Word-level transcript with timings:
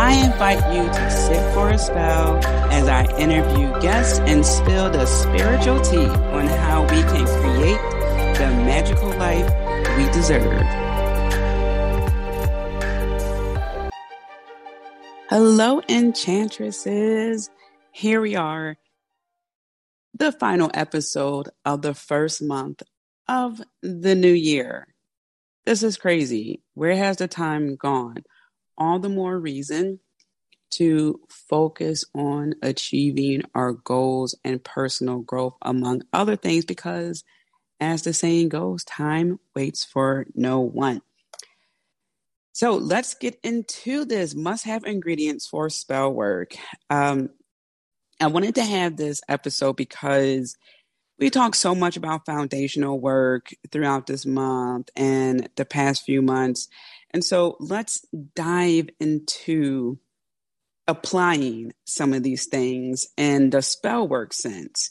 I 0.00 0.12
invite 0.12 0.62
you 0.72 0.84
to 0.84 1.10
sit 1.10 1.54
for 1.54 1.70
a 1.70 1.76
spell 1.76 2.36
as 2.70 2.86
I 2.86 3.04
interview 3.18 3.68
guests 3.80 4.20
and 4.20 4.46
spill 4.46 4.88
the 4.90 5.04
spiritual 5.06 5.80
tea 5.80 6.06
on 6.06 6.46
how 6.46 6.82
we 6.82 7.02
can 7.02 7.26
create 7.26 7.80
the 8.38 8.46
magical 8.64 9.08
life 9.08 9.50
we 9.96 10.04
deserve. 10.12 10.62
Hello, 15.28 15.82
enchantresses. 15.88 17.50
Here 17.90 18.20
we 18.20 18.36
are, 18.36 18.76
the 20.14 20.30
final 20.30 20.70
episode 20.74 21.48
of 21.64 21.82
the 21.82 21.94
first 21.94 22.40
month 22.40 22.84
of 23.26 23.60
the 23.82 24.14
new 24.14 24.32
year. 24.32 24.86
This 25.66 25.82
is 25.82 25.96
crazy. 25.96 26.62
Where 26.74 26.94
has 26.94 27.16
the 27.16 27.26
time 27.26 27.74
gone? 27.74 28.22
All 28.78 28.98
the 28.98 29.08
more 29.08 29.38
reason 29.38 30.00
to 30.70 31.20
focus 31.28 32.04
on 32.14 32.54
achieving 32.62 33.42
our 33.54 33.72
goals 33.72 34.34
and 34.44 34.62
personal 34.62 35.18
growth, 35.18 35.54
among 35.62 36.02
other 36.12 36.36
things, 36.36 36.64
because 36.64 37.24
as 37.80 38.02
the 38.02 38.12
saying 38.12 38.48
goes, 38.48 38.84
time 38.84 39.38
waits 39.54 39.84
for 39.84 40.26
no 40.34 40.60
one. 40.60 41.00
So 42.52 42.72
let's 42.72 43.14
get 43.14 43.38
into 43.44 44.04
this 44.04 44.34
must 44.34 44.64
have 44.64 44.84
ingredients 44.84 45.46
for 45.46 45.70
spell 45.70 46.12
work. 46.12 46.54
Um, 46.90 47.30
I 48.20 48.26
wanted 48.26 48.56
to 48.56 48.64
have 48.64 48.96
this 48.96 49.20
episode 49.28 49.76
because 49.76 50.56
we 51.20 51.30
talk 51.30 51.54
so 51.54 51.74
much 51.74 51.96
about 51.96 52.26
foundational 52.26 52.98
work 52.98 53.50
throughout 53.70 54.06
this 54.06 54.26
month 54.26 54.90
and 54.96 55.48
the 55.56 55.64
past 55.64 56.04
few 56.04 56.20
months. 56.20 56.68
And 57.10 57.24
so 57.24 57.56
let's 57.60 58.04
dive 58.34 58.90
into 59.00 59.98
applying 60.86 61.72
some 61.84 62.12
of 62.12 62.22
these 62.22 62.46
things 62.46 63.08
in 63.16 63.50
the 63.50 63.62
spell 63.62 64.06
work 64.06 64.32
sense. 64.32 64.90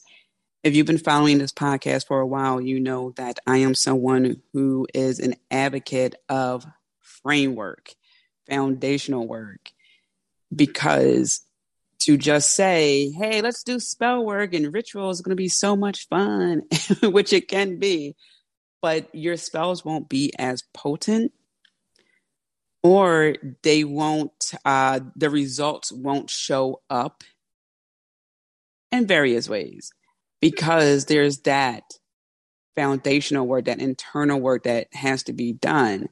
If 0.64 0.76
you've 0.76 0.88
been 0.88 0.98
following 0.98 1.38
this 1.38 1.54
podcast 1.54 2.08
for 2.08 2.20
a 2.20 2.28
while, 2.28 2.60
you 2.60 2.80
know 2.80 3.12
that 3.18 3.40
I 3.48 3.58
am 3.58 3.74
someone 3.74 4.42
who 4.54 4.88
is 4.94 5.20
an 5.20 5.36
advocate 5.50 6.16
of 6.30 6.66
framework, 7.00 7.90
foundational 8.50 9.28
work, 9.28 9.72
because 10.54 11.42
to 12.00 12.18
just 12.18 12.54
say, 12.54 13.10
hey, 13.12 13.42
let's 13.42 13.64
do 13.64 13.80
spell 13.80 14.24
work 14.24 14.54
and 14.54 14.74
ritual 14.74 15.10
is 15.10 15.22
going 15.22 15.36
to 15.36 15.42
be 15.42 15.50
so 15.50 15.76
much 15.76 16.08
fun, 16.08 16.64
which 17.04 17.34
it 17.34 17.48
can 17.48 17.80
be, 17.80 18.16
but 18.82 19.14
your 19.14 19.38
spells 19.38 19.84
won't 19.84 20.10
be 20.10 20.32
as 20.38 20.64
potent 20.74 21.32
or 22.88 23.36
they 23.64 23.84
won't 23.84 24.54
uh, 24.66 25.00
the 25.16 25.30
results 25.30 25.92
won't 25.92 26.30
show 26.30 26.82
up 26.90 27.24
in 28.92 29.06
various 29.08 29.50
ways 29.50 29.92
because 30.42 31.06
there's 31.06 31.40
that 31.40 31.84
foundational 32.76 33.48
work 33.48 33.66
that 33.66 33.80
internal 33.80 34.40
work 34.40 34.64
that 34.64 34.88
has 34.94 35.24
to 35.24 35.34
be 35.34 35.54
done. 35.54 36.08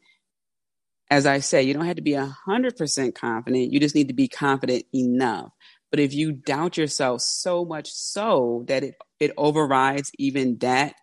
As 1.12 1.26
i 1.28 1.40
say 1.40 1.62
you 1.64 1.74
don't 1.74 1.86
have 1.86 1.98
to 1.98 2.02
be 2.02 2.14
100% 2.14 3.16
confident. 3.16 3.72
You 3.72 3.80
just 3.80 3.96
need 3.96 4.08
to 4.08 4.14
be 4.14 4.28
confident 4.28 4.86
enough. 4.94 5.52
But 5.92 6.00
if 6.00 6.14
you 6.14 6.34
doubt 6.34 6.78
yourself 6.78 7.22
so 7.22 7.64
much 7.64 7.90
so 7.92 8.66
that 8.68 8.84
it 8.84 8.96
it 9.20 9.32
overrides 9.38 10.12
even 10.18 10.58
that 10.58 10.96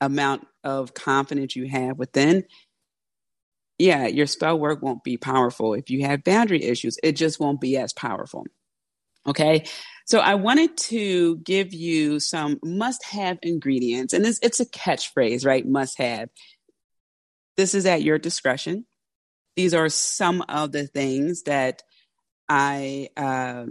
amount 0.00 0.46
of 0.64 0.94
confidence 0.94 1.54
you 1.54 1.68
have 1.68 1.98
within 1.98 2.44
yeah, 3.80 4.06
your 4.06 4.26
spell 4.26 4.58
work 4.58 4.82
won't 4.82 5.02
be 5.02 5.16
powerful. 5.16 5.72
If 5.72 5.88
you 5.88 6.04
have 6.04 6.22
boundary 6.22 6.62
issues, 6.62 6.98
it 7.02 7.12
just 7.12 7.40
won't 7.40 7.62
be 7.62 7.78
as 7.78 7.94
powerful. 7.94 8.46
Okay. 9.26 9.64
So 10.04 10.18
I 10.18 10.34
wanted 10.34 10.76
to 10.76 11.38
give 11.38 11.72
you 11.72 12.20
some 12.20 12.58
must 12.62 13.02
have 13.06 13.38
ingredients, 13.42 14.12
and 14.12 14.26
it's, 14.26 14.38
it's 14.42 14.60
a 14.60 14.66
catchphrase, 14.66 15.46
right? 15.46 15.66
Must 15.66 15.96
have. 15.96 16.28
This 17.56 17.74
is 17.74 17.86
at 17.86 18.02
your 18.02 18.18
discretion. 18.18 18.84
These 19.56 19.72
are 19.72 19.88
some 19.88 20.42
of 20.42 20.72
the 20.72 20.86
things 20.86 21.44
that 21.44 21.82
I 22.50 23.08
uh, 23.16 23.64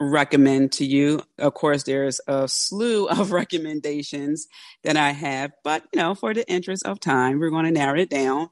recommend 0.00 0.72
to 0.74 0.84
you. 0.84 1.20
Of 1.36 1.54
course, 1.54 1.82
there's 1.82 2.20
a 2.28 2.46
slew 2.46 3.06
of 3.08 3.32
recommendations 3.32 4.46
that 4.84 4.96
I 4.96 5.10
have, 5.10 5.50
but 5.64 5.82
you 5.92 6.00
know, 6.00 6.14
for 6.14 6.32
the 6.32 6.48
interest 6.48 6.86
of 6.86 7.00
time, 7.00 7.40
we're 7.40 7.50
going 7.50 7.64
to 7.64 7.72
narrow 7.72 7.98
it 7.98 8.10
down 8.10 8.48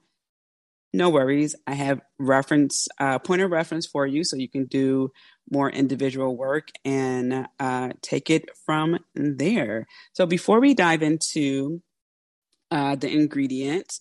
no 0.93 1.11
worries. 1.11 1.55
I 1.67 1.75
have 1.75 2.01
reference, 2.19 2.89
uh, 2.99 3.19
point 3.19 3.43
of 3.43 3.51
reference 3.51 3.87
for 3.87 4.07
you 4.07 4.25
so 4.25 4.37
you 4.37 4.49
can 4.49 4.67
do 4.67 5.11
more 5.51 5.71
individual 5.71 6.37
work 6.37 6.69
and 6.85 7.47
uh, 7.59 7.91
take 8.03 8.31
it 8.31 8.49
from 8.65 8.99
there. 9.15 9.87
So 10.13 10.27
before 10.27 10.61
we 10.61 10.75
dive 10.75 11.03
into 11.03 11.83
uh, 12.71 12.97
the 12.97 13.11
ingredients, 13.11 14.01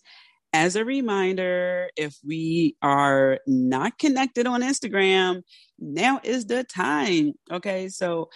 as 0.52 0.76
a 0.76 0.84
reminder, 0.84 1.90
if 1.96 2.18
we 2.26 2.76
are 2.82 3.40
not 3.46 4.00
connected 4.00 4.48
on 4.48 4.62
Instagram, 4.62 5.44
now 5.78 6.20
is 6.24 6.46
the 6.46 6.64
time. 6.64 7.34
Okay, 7.52 7.90
so 7.90 8.30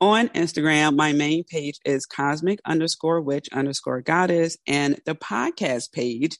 on 0.00 0.28
Instagram, 0.28 0.96
my 0.96 1.12
main 1.12 1.44
page 1.44 1.78
is 1.84 2.06
cosmic 2.06 2.60
underscore 2.64 3.20
witch 3.20 3.48
underscore 3.52 4.00
goddess, 4.00 4.56
and 4.66 4.98
the 5.04 5.14
podcast 5.14 5.92
page 5.92 6.38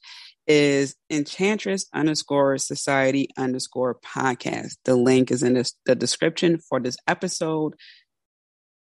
is 0.48 0.96
enchantress 1.10 1.86
underscore 1.94 2.56
society 2.56 3.28
underscore 3.36 3.96
podcast. 3.96 4.78
The 4.84 4.96
link 4.96 5.30
is 5.30 5.42
in 5.42 5.54
the, 5.54 5.70
the 5.84 5.94
description 5.94 6.58
for 6.58 6.80
this 6.80 6.96
episode. 7.06 7.74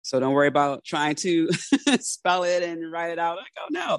So 0.03 0.21
don't 0.21 0.35
worry 0.35 0.49
about 0.49 0.85
trying 0.85 1.15
to 1.17 1.49
spell 2.01 2.45
it 2.45 2.63
and 2.63 2.93
write 2.93 3.13
it 3.13 3.19
out. 3.19 3.39
Like, 3.39 3.47
oh 3.59 3.69
no. 3.71 3.99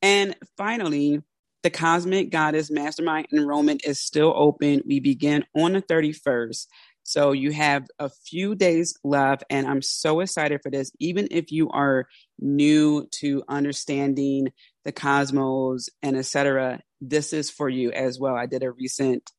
And 0.00 0.34
finally, 0.56 1.22
the 1.62 1.70
Cosmic 1.70 2.30
Goddess 2.30 2.70
Mastermind 2.70 3.26
enrollment 3.32 3.84
is 3.84 4.00
still 4.00 4.32
open. 4.34 4.82
We 4.86 5.00
begin 5.00 5.44
on 5.54 5.74
the 5.74 5.82
31st. 5.82 6.66
So 7.04 7.32
you 7.32 7.52
have 7.52 7.86
a 7.98 8.08
few 8.08 8.54
days 8.54 8.98
left, 9.04 9.44
and 9.50 9.66
I'm 9.66 9.82
so 9.82 10.20
excited 10.20 10.60
for 10.62 10.70
this. 10.70 10.90
Even 11.00 11.28
if 11.30 11.52
you 11.52 11.68
are 11.70 12.06
new 12.38 13.06
to 13.20 13.42
understanding 13.46 14.48
the 14.84 14.92
cosmos 14.92 15.88
and 16.02 16.16
etc., 16.16 16.80
this 17.00 17.32
is 17.32 17.50
for 17.50 17.68
you 17.68 17.92
as 17.92 18.18
well. 18.18 18.34
I 18.34 18.46
did 18.46 18.62
a 18.62 18.70
recent 18.70 19.30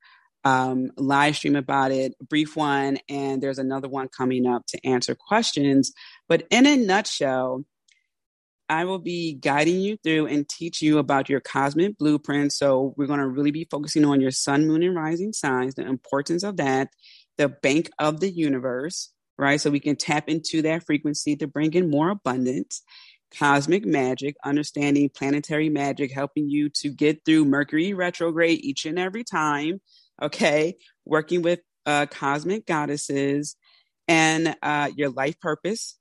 um, 0.44 0.91
live 0.97 1.35
stream 1.35 1.56
about 1.56 1.91
it, 1.91 2.13
brief 2.29 2.56
one, 2.56 3.00
and 3.09 3.41
there's 3.41 3.57
another 3.57 3.88
one 3.88 4.07
coming 4.07 4.45
up 4.45 4.66
to 4.67 4.88
answer 4.88 5.16
questions. 5.16 5.91
But 6.29 6.45
in 6.51 6.67
a 6.67 6.75
nutshell, 6.75 7.66
I 8.70 8.85
will 8.85 8.99
be 8.99 9.34
guiding 9.34 9.79
you 9.79 9.97
through 10.03 10.28
and 10.28 10.47
teach 10.47 10.81
you 10.81 10.97
about 10.99 11.29
your 11.29 11.40
cosmic 11.40 11.97
blueprint. 11.97 12.52
So, 12.52 12.93
we're 12.97 13.08
going 13.08 13.20
to 13.20 13.28
really 13.28 13.52
be 13.52 13.67
focusing 13.70 14.05
on 14.05 14.22
your 14.22 14.31
sun, 14.31 14.67
moon, 14.67 14.84
and 14.84 14.96
rising 14.96 15.34
signs, 15.34 15.75
the 15.75 15.87
importance 15.87 16.43
of 16.43 16.58
that, 16.58 16.90
the 17.37 17.49
bank 17.49 17.90
of 17.99 18.20
the 18.20 18.29
universe, 18.29 19.11
right? 19.37 19.59
So 19.59 19.70
we 19.70 19.79
can 19.79 19.96
tap 19.96 20.29
into 20.29 20.61
that 20.64 20.85
frequency 20.85 21.35
to 21.37 21.47
bring 21.47 21.73
in 21.73 21.90
more 21.90 22.09
abundance. 22.09 22.81
Cosmic 23.37 23.85
magic, 23.85 24.35
understanding 24.43 25.09
planetary 25.09 25.69
magic, 25.69 26.11
helping 26.11 26.49
you 26.49 26.69
to 26.69 26.89
get 26.89 27.25
through 27.25 27.45
Mercury 27.45 27.93
retrograde 27.93 28.59
each 28.63 28.85
and 28.85 28.97
every 28.97 29.23
time. 29.23 29.81
Okay. 30.22 30.77
Working 31.05 31.41
with 31.41 31.59
uh, 31.85 32.05
cosmic 32.07 32.66
goddesses 32.66 33.55
and 34.07 34.55
uh, 34.61 34.89
your 34.95 35.09
life 35.09 35.39
purpose, 35.39 35.97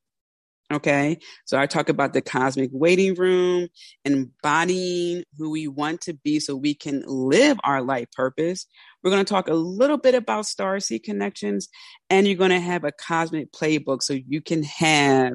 Okay. 0.72 1.18
So 1.44 1.58
I 1.58 1.66
talk 1.66 1.90
about 1.90 2.14
the 2.14 2.22
cosmic 2.22 2.70
waiting 2.72 3.14
room, 3.14 3.68
embodying 4.04 5.24
who 5.36 5.50
we 5.50 5.68
want 5.68 6.00
to 6.02 6.14
be 6.14 6.40
so 6.40 6.56
we 6.56 6.74
can 6.74 7.04
live 7.06 7.58
our 7.62 7.82
life 7.82 8.08
purpose. 8.12 8.66
We're 9.02 9.10
going 9.10 9.24
to 9.24 9.30
talk 9.30 9.48
a 9.48 9.54
little 9.54 9.98
bit 9.98 10.14
about 10.14 10.46
star 10.46 10.80
seed 10.80 11.02
connections, 11.02 11.68
and 12.08 12.26
you're 12.26 12.36
going 12.36 12.50
to 12.50 12.60
have 12.60 12.82
a 12.84 12.92
cosmic 12.92 13.52
playbook 13.52 14.02
so 14.02 14.14
you 14.14 14.40
can 14.40 14.62
have 14.62 15.34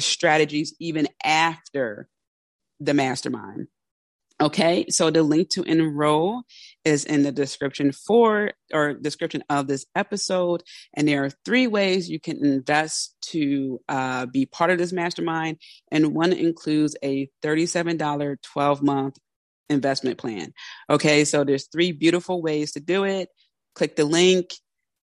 strategies 0.00 0.74
even 0.80 1.08
after 1.24 2.08
the 2.80 2.94
mastermind. 2.94 3.68
Okay, 4.40 4.86
so 4.88 5.08
the 5.10 5.22
link 5.22 5.50
to 5.50 5.62
enroll 5.62 6.42
is 6.84 7.04
in 7.04 7.22
the 7.22 7.30
description 7.30 7.92
for 7.92 8.50
or 8.72 8.94
description 8.94 9.44
of 9.48 9.68
this 9.68 9.86
episode. 9.94 10.64
And 10.94 11.06
there 11.06 11.24
are 11.24 11.30
three 11.44 11.68
ways 11.68 12.10
you 12.10 12.18
can 12.18 12.44
invest 12.44 13.14
to 13.30 13.80
uh, 13.88 14.26
be 14.26 14.46
part 14.46 14.70
of 14.70 14.78
this 14.78 14.92
mastermind. 14.92 15.58
And 15.92 16.12
one 16.12 16.32
includes 16.32 16.96
a 17.04 17.28
$37 17.44 18.36
12 18.42 18.82
month 18.82 19.16
investment 19.68 20.18
plan. 20.18 20.52
Okay, 20.90 21.24
so 21.24 21.44
there's 21.44 21.68
three 21.68 21.92
beautiful 21.92 22.42
ways 22.42 22.72
to 22.72 22.80
do 22.80 23.04
it. 23.04 23.28
Click 23.76 23.94
the 23.94 24.04
link. 24.04 24.54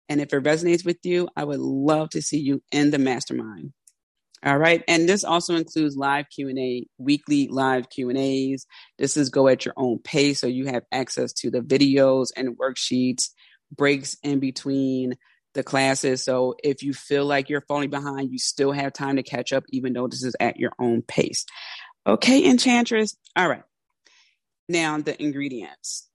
And 0.10 0.20
if 0.20 0.34
it 0.34 0.44
resonates 0.44 0.86
with 0.86 0.98
you, 1.04 1.30
I 1.38 1.46
would 1.46 1.60
love 1.60 2.10
to 2.10 2.22
see 2.22 2.40
you 2.40 2.62
in 2.74 2.92
the 2.92 3.00
mastermind. 3.00 3.72
All 4.44 4.58
right. 4.58 4.84
And 4.88 5.08
this 5.08 5.24
also 5.24 5.56
includes 5.56 5.96
live 5.96 6.26
Q&A, 6.34 6.88
weekly 6.98 7.48
live 7.48 7.90
Q&As. 7.90 8.66
This 8.98 9.16
is 9.16 9.30
go 9.30 9.48
at 9.48 9.66
your 9.66 9.76
own 9.78 10.00
pace. 10.00 10.40
So 10.40 10.48
you 10.48 10.66
have 10.66 10.84
access 10.92 11.32
to 11.34 11.52
the 11.52 11.62
videos 11.62 12.30
and 12.36 12.58
worksheets, 12.58 13.30
breaks 13.76 14.18
in 14.24 14.40
between 14.40 15.14
the 15.54 15.64
classes. 15.64 16.24
So 16.24 16.56
if 16.64 16.82
you 16.82 16.94
feel 16.94 17.26
like 17.26 17.50
you're 17.50 17.66
falling 17.68 17.92
behind, 17.92 18.32
you 18.32 18.40
still 18.40 18.72
have 18.72 18.94
time 18.94 19.18
to 19.18 19.24
catch 19.24 19.54
up, 19.54 19.64
even 19.70 19.94
though 19.94 20.08
this 20.08 20.24
is 20.24 20.36
at 20.40 20.58
your 20.58 20.72
own 20.80 21.04
pace. 21.04 21.46
Okay, 22.08 22.44
Enchantress. 22.50 23.16
All 23.36 23.48
right. 23.48 23.64
Now 24.68 24.98
the 25.00 25.22
ingredients. 25.22 26.08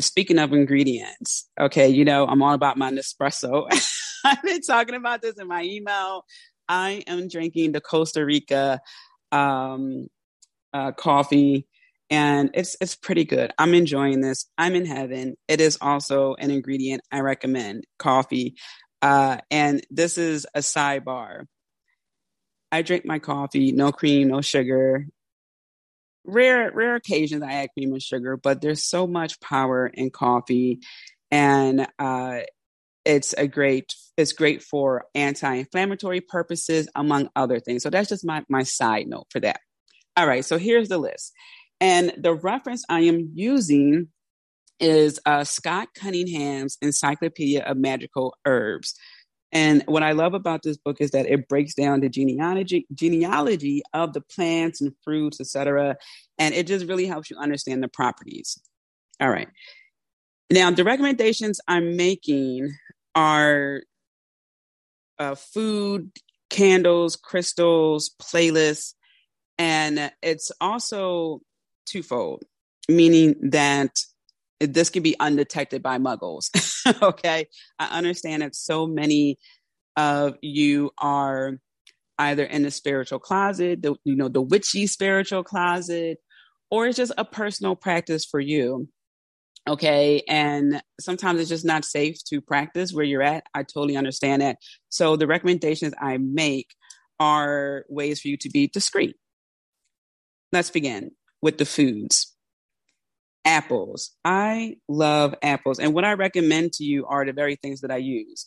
Speaking 0.00 0.38
of 0.38 0.52
ingredients, 0.52 1.48
okay, 1.58 1.88
you 1.88 2.04
know, 2.04 2.26
I'm 2.26 2.42
all 2.42 2.52
about 2.52 2.76
my 2.76 2.90
Nespresso. 2.90 3.66
I've 4.24 4.42
been 4.42 4.60
talking 4.60 4.96
about 4.96 5.22
this 5.22 5.38
in 5.38 5.46
my 5.46 5.62
email 5.62 6.24
I 6.68 7.02
am 7.06 7.28
drinking 7.28 7.72
the 7.72 7.80
Costa 7.80 8.24
Rica 8.24 8.80
um, 9.32 10.08
uh, 10.72 10.92
coffee, 10.92 11.66
and 12.10 12.50
it's 12.54 12.76
it's 12.80 12.94
pretty 12.94 13.24
good. 13.24 13.52
I'm 13.58 13.74
enjoying 13.74 14.20
this. 14.20 14.46
I'm 14.58 14.74
in 14.74 14.86
heaven. 14.86 15.36
It 15.48 15.60
is 15.60 15.78
also 15.80 16.34
an 16.34 16.50
ingredient 16.50 17.02
I 17.10 17.20
recommend. 17.20 17.84
Coffee, 17.98 18.56
uh, 19.02 19.38
and 19.50 19.84
this 19.90 20.18
is 20.18 20.46
a 20.54 20.60
sidebar. 20.60 21.46
I 22.72 22.82
drink 22.82 23.04
my 23.04 23.18
coffee, 23.18 23.72
no 23.72 23.92
cream, 23.92 24.28
no 24.28 24.40
sugar. 24.40 25.06
Rare, 26.26 26.72
rare 26.72 26.96
occasions 26.96 27.42
I 27.42 27.52
add 27.52 27.68
cream 27.76 27.92
and 27.92 28.02
sugar, 28.02 28.36
but 28.36 28.62
there's 28.62 28.82
so 28.82 29.06
much 29.06 29.38
power 29.40 29.86
in 29.86 30.10
coffee, 30.10 30.80
and 31.30 31.86
uh, 31.98 32.40
it's 33.04 33.34
a 33.34 33.46
great 33.46 33.94
it's 34.16 34.32
great 34.32 34.62
for 34.62 35.06
anti-inflammatory 35.14 36.20
purposes 36.20 36.88
among 36.94 37.28
other 37.34 37.58
things. 37.58 37.82
So 37.82 37.90
that's 37.90 38.08
just 38.08 38.24
my 38.24 38.44
my 38.48 38.62
side 38.62 39.06
note 39.06 39.26
for 39.30 39.40
that. 39.40 39.60
All 40.16 40.26
right 40.26 40.44
so 40.44 40.58
here's 40.58 40.88
the 40.88 40.98
list. 40.98 41.32
And 41.80 42.12
the 42.16 42.34
reference 42.34 42.84
i 42.88 43.00
am 43.00 43.30
using 43.34 44.08
is 44.80 45.20
uh, 45.26 45.44
scott 45.44 45.88
cunningham's 45.94 46.76
encyclopedia 46.80 47.62
of 47.62 47.76
magical 47.76 48.36
herbs. 48.46 48.94
And 49.52 49.82
what 49.86 50.02
i 50.02 50.12
love 50.12 50.34
about 50.34 50.62
this 50.62 50.78
book 50.78 50.96
is 51.00 51.10
that 51.10 51.26
it 51.26 51.48
breaks 51.48 51.74
down 51.74 52.00
the 52.00 52.08
genealogy 52.08 52.86
genealogy 52.94 53.82
of 53.92 54.12
the 54.12 54.20
plants 54.20 54.80
and 54.80 54.92
fruits 55.04 55.40
etc 55.40 55.96
and 56.38 56.54
it 56.54 56.66
just 56.66 56.86
really 56.86 57.06
helps 57.06 57.30
you 57.30 57.36
understand 57.36 57.82
the 57.82 57.88
properties. 57.88 58.58
All 59.20 59.30
right. 59.30 59.48
Now 60.50 60.70
the 60.70 60.84
recommendations 60.84 61.60
i'm 61.68 61.96
making 61.96 62.72
are 63.14 63.82
uh, 65.18 65.34
food, 65.34 66.10
candles, 66.50 67.16
crystals, 67.16 68.10
playlists, 68.20 68.94
and 69.58 70.10
it's 70.22 70.50
also 70.60 71.40
twofold, 71.86 72.42
meaning 72.88 73.36
that 73.50 73.90
this 74.60 74.90
can 74.90 75.02
be 75.02 75.16
undetected 75.18 75.82
by 75.82 75.98
muggles. 75.98 76.50
okay. 77.02 77.46
I 77.78 77.98
understand 77.98 78.42
that 78.42 78.54
so 78.54 78.86
many 78.86 79.38
of 79.96 80.36
you 80.42 80.90
are 80.98 81.58
either 82.18 82.44
in 82.44 82.62
the 82.62 82.70
spiritual 82.70 83.18
closet, 83.18 83.82
the, 83.82 83.94
you 84.04 84.16
know, 84.16 84.28
the 84.28 84.40
witchy 84.40 84.86
spiritual 84.86 85.42
closet, 85.42 86.18
or 86.70 86.86
it's 86.86 86.96
just 86.96 87.12
a 87.18 87.24
personal 87.24 87.76
practice 87.76 88.24
for 88.24 88.40
you. 88.40 88.88
Okay. 89.66 90.22
And 90.28 90.82
sometimes 91.00 91.40
it's 91.40 91.48
just 91.48 91.64
not 91.64 91.84
safe 91.84 92.22
to 92.24 92.40
practice 92.40 92.92
where 92.92 93.04
you're 93.04 93.22
at. 93.22 93.44
I 93.54 93.62
totally 93.62 93.96
understand 93.96 94.42
that. 94.42 94.58
So 94.90 95.16
the 95.16 95.26
recommendations 95.26 95.94
I 95.98 96.18
make 96.18 96.74
are 97.18 97.84
ways 97.88 98.20
for 98.20 98.28
you 98.28 98.36
to 98.38 98.50
be 98.50 98.66
discreet. 98.66 99.16
Let's 100.52 100.70
begin 100.70 101.12
with 101.40 101.58
the 101.58 101.64
foods. 101.64 102.34
Apples. 103.46 104.12
I 104.24 104.76
love 104.88 105.34
apples. 105.42 105.78
And 105.78 105.94
what 105.94 106.04
I 106.04 106.12
recommend 106.12 106.74
to 106.74 106.84
you 106.84 107.06
are 107.06 107.24
the 107.24 107.32
very 107.32 107.56
things 107.56 107.80
that 107.80 107.90
I 107.90 107.98
use. 107.98 108.46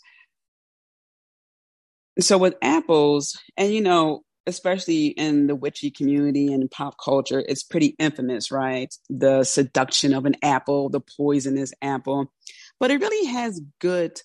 So 2.20 2.38
with 2.38 2.56
apples, 2.62 3.40
and 3.58 3.72
you 3.72 3.82
know, 3.82 4.24
especially 4.48 5.08
in 5.08 5.48
the 5.48 5.56
witchy 5.56 5.92
community 5.92 6.52
and 6.52 6.72
pop 6.72 6.96
culture, 7.04 7.44
it's 7.48 7.64
pretty 7.64 7.96
infamous, 8.00 8.50
right? 8.50 8.94
The 9.10 9.44
seduction 9.44 10.14
of 10.14 10.26
an 10.26 10.36
apple, 10.42 10.90
the 10.90 11.02
poisonous 11.02 11.74
apple, 11.82 12.32
but 12.80 12.90
it 12.90 13.02
really 13.02 13.28
has 13.28 13.62
good 13.80 14.20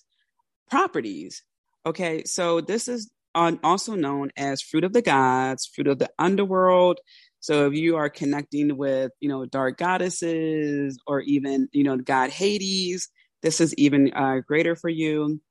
properties. 0.69 1.43
Okay, 1.85 2.23
so 2.23 2.61
this 2.61 2.87
is 2.87 3.11
also 3.35 3.95
known 3.95 4.31
as 4.37 4.61
fruit 4.61 4.85
of 4.85 4.93
the 4.93 5.01
gods, 5.01 5.65
fruit 5.65 5.87
of 5.87 5.99
the 5.99 6.09
underworld. 6.17 6.99
So 7.41 7.67
if 7.67 7.73
you 7.73 7.97
are 7.97 8.09
connecting 8.09 8.77
with, 8.77 9.11
you 9.19 9.27
know, 9.27 9.45
dark 9.45 9.77
goddesses 9.77 10.97
or 11.05 11.19
even, 11.21 11.67
you 11.73 11.83
know, 11.83 11.97
God 11.97 12.29
Hades, 12.29 13.09
this 13.41 13.59
is 13.59 13.73
even 13.75 14.13
uh, 14.13 14.39
greater 14.47 14.75
for 14.75 14.89
you. 14.89 15.41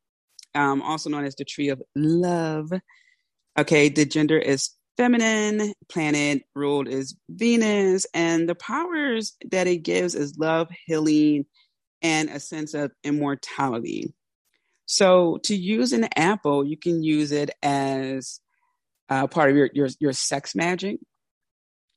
Um, 0.54 0.80
also 0.82 1.10
known 1.10 1.24
as 1.24 1.34
the 1.34 1.44
tree 1.44 1.68
of 1.68 1.82
love. 1.94 2.70
Okay, 3.58 3.88
the 3.88 4.06
gender 4.06 4.38
is 4.38 4.70
feminine, 4.96 5.74
planet 5.90 6.42
ruled 6.54 6.88
is 6.88 7.16
Venus, 7.28 8.06
and 8.14 8.48
the 8.48 8.54
powers 8.54 9.36
that 9.50 9.66
it 9.66 9.78
gives 9.78 10.14
is 10.14 10.38
love, 10.38 10.68
healing, 10.86 11.44
and 12.00 12.30
a 12.30 12.40
sense 12.40 12.74
of 12.74 12.92
immortality. 13.04 14.14
So 14.86 15.38
to 15.44 15.54
use 15.54 15.92
an 15.92 16.08
apple, 16.16 16.64
you 16.64 16.76
can 16.76 17.02
use 17.02 17.32
it 17.32 17.50
as 17.62 18.40
uh, 19.08 19.26
part 19.26 19.50
of 19.50 19.56
your, 19.56 19.70
your 19.74 19.88
your 20.00 20.12
sex 20.12 20.54
magic. 20.54 20.98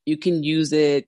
You 0.06 0.18
can 0.18 0.44
use 0.44 0.74
it 0.74 1.08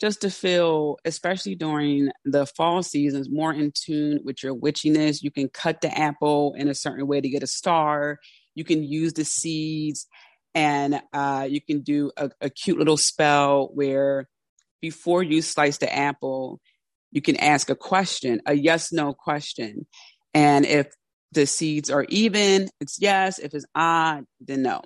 just 0.00 0.20
to 0.20 0.30
feel, 0.30 0.96
especially 1.04 1.56
during 1.56 2.10
the 2.24 2.46
fall 2.46 2.82
seasons, 2.82 3.28
more 3.30 3.52
in 3.52 3.72
tune 3.74 4.20
with 4.24 4.42
your 4.42 4.54
witchiness. 4.54 5.22
You 5.22 5.30
can 5.30 5.48
cut 5.48 5.80
the 5.80 5.96
apple 5.96 6.54
in 6.56 6.68
a 6.68 6.74
certain 6.74 7.06
way 7.06 7.20
to 7.20 7.28
get 7.28 7.42
a 7.42 7.48
star. 7.48 8.18
You 8.58 8.64
can 8.64 8.82
use 8.82 9.12
the 9.12 9.24
seeds 9.24 10.08
and 10.52 11.00
uh, 11.12 11.46
you 11.48 11.60
can 11.60 11.82
do 11.82 12.10
a, 12.16 12.28
a 12.40 12.50
cute 12.50 12.76
little 12.76 12.96
spell 12.96 13.70
where 13.72 14.28
before 14.82 15.22
you 15.22 15.42
slice 15.42 15.78
the 15.78 15.94
apple, 15.94 16.60
you 17.12 17.22
can 17.22 17.36
ask 17.36 17.70
a 17.70 17.76
question, 17.76 18.40
a 18.46 18.54
yes 18.54 18.92
no 18.92 19.12
question. 19.12 19.86
And 20.34 20.66
if 20.66 20.88
the 21.30 21.46
seeds 21.46 21.88
are 21.88 22.04
even, 22.08 22.68
it's 22.80 23.00
yes. 23.00 23.38
If 23.38 23.54
it's 23.54 23.64
odd, 23.76 24.24
then 24.40 24.62
no. 24.62 24.82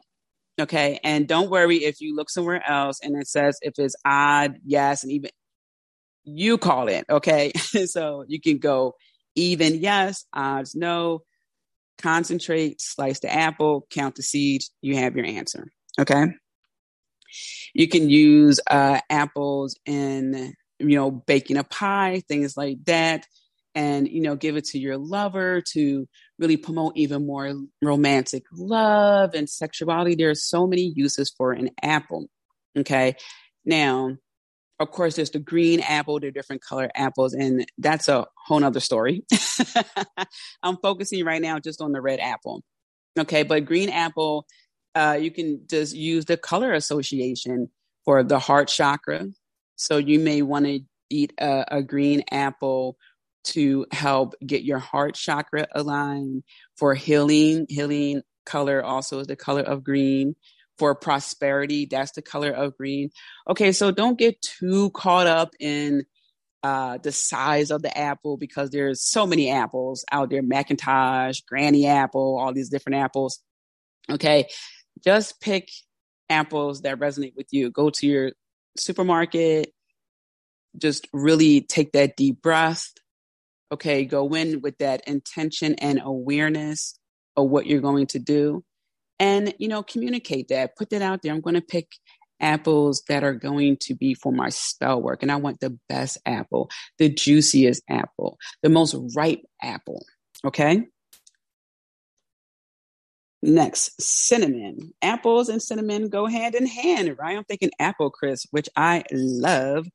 Okay. 0.60 1.00
And 1.02 1.26
don't 1.26 1.48
worry 1.48 1.78
if 1.78 1.98
you 1.98 2.14
look 2.14 2.28
somewhere 2.28 2.62
else 2.68 2.98
and 3.02 3.16
it 3.16 3.26
says 3.26 3.58
if 3.62 3.72
it's 3.78 3.96
odd, 4.04 4.58
yes, 4.66 5.02
and 5.02 5.12
even 5.12 5.30
you 6.24 6.58
call 6.58 6.88
it. 6.88 7.06
Okay. 7.08 7.52
so 7.86 8.26
you 8.28 8.38
can 8.38 8.58
go 8.58 8.96
even 9.34 9.76
yes, 9.76 10.26
odds 10.34 10.74
no, 10.74 11.22
concentrate, 12.02 12.80
slice 12.80 13.20
the 13.20 13.32
apple, 13.32 13.86
count 13.90 14.16
the 14.16 14.22
seeds, 14.22 14.70
you 14.80 14.96
have 14.96 15.16
your 15.16 15.26
answer. 15.26 15.70
Okay. 15.98 16.26
You 17.72 17.88
can 17.88 18.10
use 18.10 18.60
uh, 18.70 19.00
apples 19.08 19.78
in, 19.86 20.54
you 20.78 20.96
know, 20.96 21.10
baking 21.10 21.56
a 21.56 21.64
pie, 21.64 22.22
things 22.28 22.56
like 22.56 22.84
that, 22.84 23.26
and, 23.74 24.06
you 24.06 24.20
know, 24.20 24.36
give 24.36 24.56
it 24.56 24.66
to 24.66 24.78
your 24.78 24.98
lover 24.98 25.62
to 25.72 26.06
really 26.38 26.58
promote 26.58 26.96
even 26.96 27.26
more 27.26 27.54
romantic 27.80 28.44
love 28.52 29.34
and 29.34 29.48
sexuality. 29.48 30.14
There 30.14 30.30
are 30.30 30.34
so 30.34 30.66
many 30.66 30.92
uses 30.94 31.30
for 31.30 31.52
an 31.52 31.70
apple. 31.82 32.26
Okay. 32.76 33.14
Now, 33.64 34.16
of 34.80 34.90
course, 34.90 35.16
there's 35.16 35.30
the 35.30 35.38
green 35.38 35.80
apple, 35.80 36.16
are 36.24 36.30
different 36.30 36.62
color 36.62 36.90
apples, 36.94 37.34
and 37.34 37.66
that's 37.78 38.08
a 38.08 38.26
whole 38.46 38.60
nother 38.60 38.80
story. 38.80 39.24
I'm 40.62 40.76
focusing 40.78 41.24
right 41.24 41.40
now 41.40 41.58
just 41.58 41.80
on 41.80 41.92
the 41.92 42.00
red 42.00 42.20
apple. 42.20 42.62
Okay, 43.18 43.42
but 43.42 43.64
green 43.64 43.90
apple, 43.90 44.46
uh, 44.94 45.18
you 45.20 45.30
can 45.30 45.62
just 45.68 45.94
use 45.94 46.24
the 46.24 46.36
color 46.36 46.72
association 46.72 47.70
for 48.04 48.22
the 48.22 48.38
heart 48.38 48.68
chakra. 48.68 49.26
So 49.76 49.98
you 49.98 50.18
may 50.18 50.42
want 50.42 50.66
to 50.66 50.80
eat 51.10 51.32
a, 51.38 51.76
a 51.76 51.82
green 51.82 52.24
apple 52.30 52.96
to 53.44 53.86
help 53.92 54.34
get 54.44 54.62
your 54.62 54.78
heart 54.78 55.14
chakra 55.14 55.66
aligned 55.74 56.42
for 56.76 56.94
healing. 56.94 57.66
Healing 57.68 58.22
color 58.46 58.82
also 58.82 59.20
is 59.20 59.26
the 59.26 59.36
color 59.36 59.62
of 59.62 59.84
green 59.84 60.34
for 60.82 60.96
prosperity. 60.96 61.86
That's 61.86 62.10
the 62.10 62.22
color 62.22 62.50
of 62.50 62.76
green. 62.76 63.10
Okay, 63.48 63.70
so 63.70 63.92
don't 63.92 64.18
get 64.18 64.42
too 64.42 64.90
caught 64.90 65.28
up 65.28 65.50
in 65.60 66.06
uh, 66.64 66.98
the 66.98 67.12
size 67.12 67.70
of 67.70 67.82
the 67.82 67.96
apple 67.96 68.36
because 68.36 68.70
there's 68.70 69.00
so 69.00 69.24
many 69.24 69.48
apples 69.48 70.04
out 70.10 70.28
there 70.28 70.42
McIntosh, 70.42 71.46
Granny 71.46 71.86
Apple, 71.86 72.36
all 72.36 72.52
these 72.52 72.68
different 72.68 72.96
apples. 72.96 73.38
Okay, 74.10 74.48
just 75.04 75.40
pick 75.40 75.68
apples 76.28 76.80
that 76.80 76.98
resonate 76.98 77.36
with 77.36 77.46
you. 77.52 77.70
Go 77.70 77.90
to 77.90 78.04
your 78.04 78.32
supermarket, 78.76 79.72
just 80.76 81.06
really 81.12 81.60
take 81.60 81.92
that 81.92 82.16
deep 82.16 82.42
breath. 82.42 82.88
Okay, 83.70 84.04
go 84.04 84.34
in 84.34 84.62
with 84.62 84.78
that 84.78 85.06
intention 85.06 85.76
and 85.76 86.00
awareness 86.02 86.98
of 87.36 87.48
what 87.48 87.66
you're 87.66 87.80
going 87.80 88.08
to 88.08 88.18
do. 88.18 88.64
And, 89.18 89.54
you 89.58 89.68
know, 89.68 89.82
communicate 89.82 90.48
that, 90.48 90.76
put 90.76 90.90
that 90.90 91.02
out 91.02 91.22
there. 91.22 91.32
I'm 91.32 91.40
going 91.40 91.54
to 91.54 91.60
pick 91.60 91.88
apples 92.40 93.04
that 93.08 93.22
are 93.22 93.34
going 93.34 93.76
to 93.82 93.94
be 93.94 94.14
for 94.14 94.32
my 94.32 94.48
spell 94.48 95.00
work. 95.00 95.22
And 95.22 95.30
I 95.30 95.36
want 95.36 95.60
the 95.60 95.78
best 95.88 96.18
apple, 96.26 96.68
the 96.98 97.08
juiciest 97.08 97.82
apple, 97.88 98.36
the 98.62 98.68
most 98.68 98.96
ripe 99.14 99.42
apple. 99.62 100.04
Okay. 100.44 100.86
Next, 103.44 104.00
cinnamon. 104.00 104.92
Apples 105.02 105.48
and 105.48 105.62
cinnamon 105.62 106.08
go 106.08 106.26
hand 106.26 106.54
in 106.54 106.66
hand, 106.66 107.16
right? 107.18 107.36
I'm 107.36 107.44
thinking 107.44 107.70
apple 107.78 108.10
crisp, 108.10 108.48
which 108.50 108.68
I 108.76 109.04
love. 109.12 109.88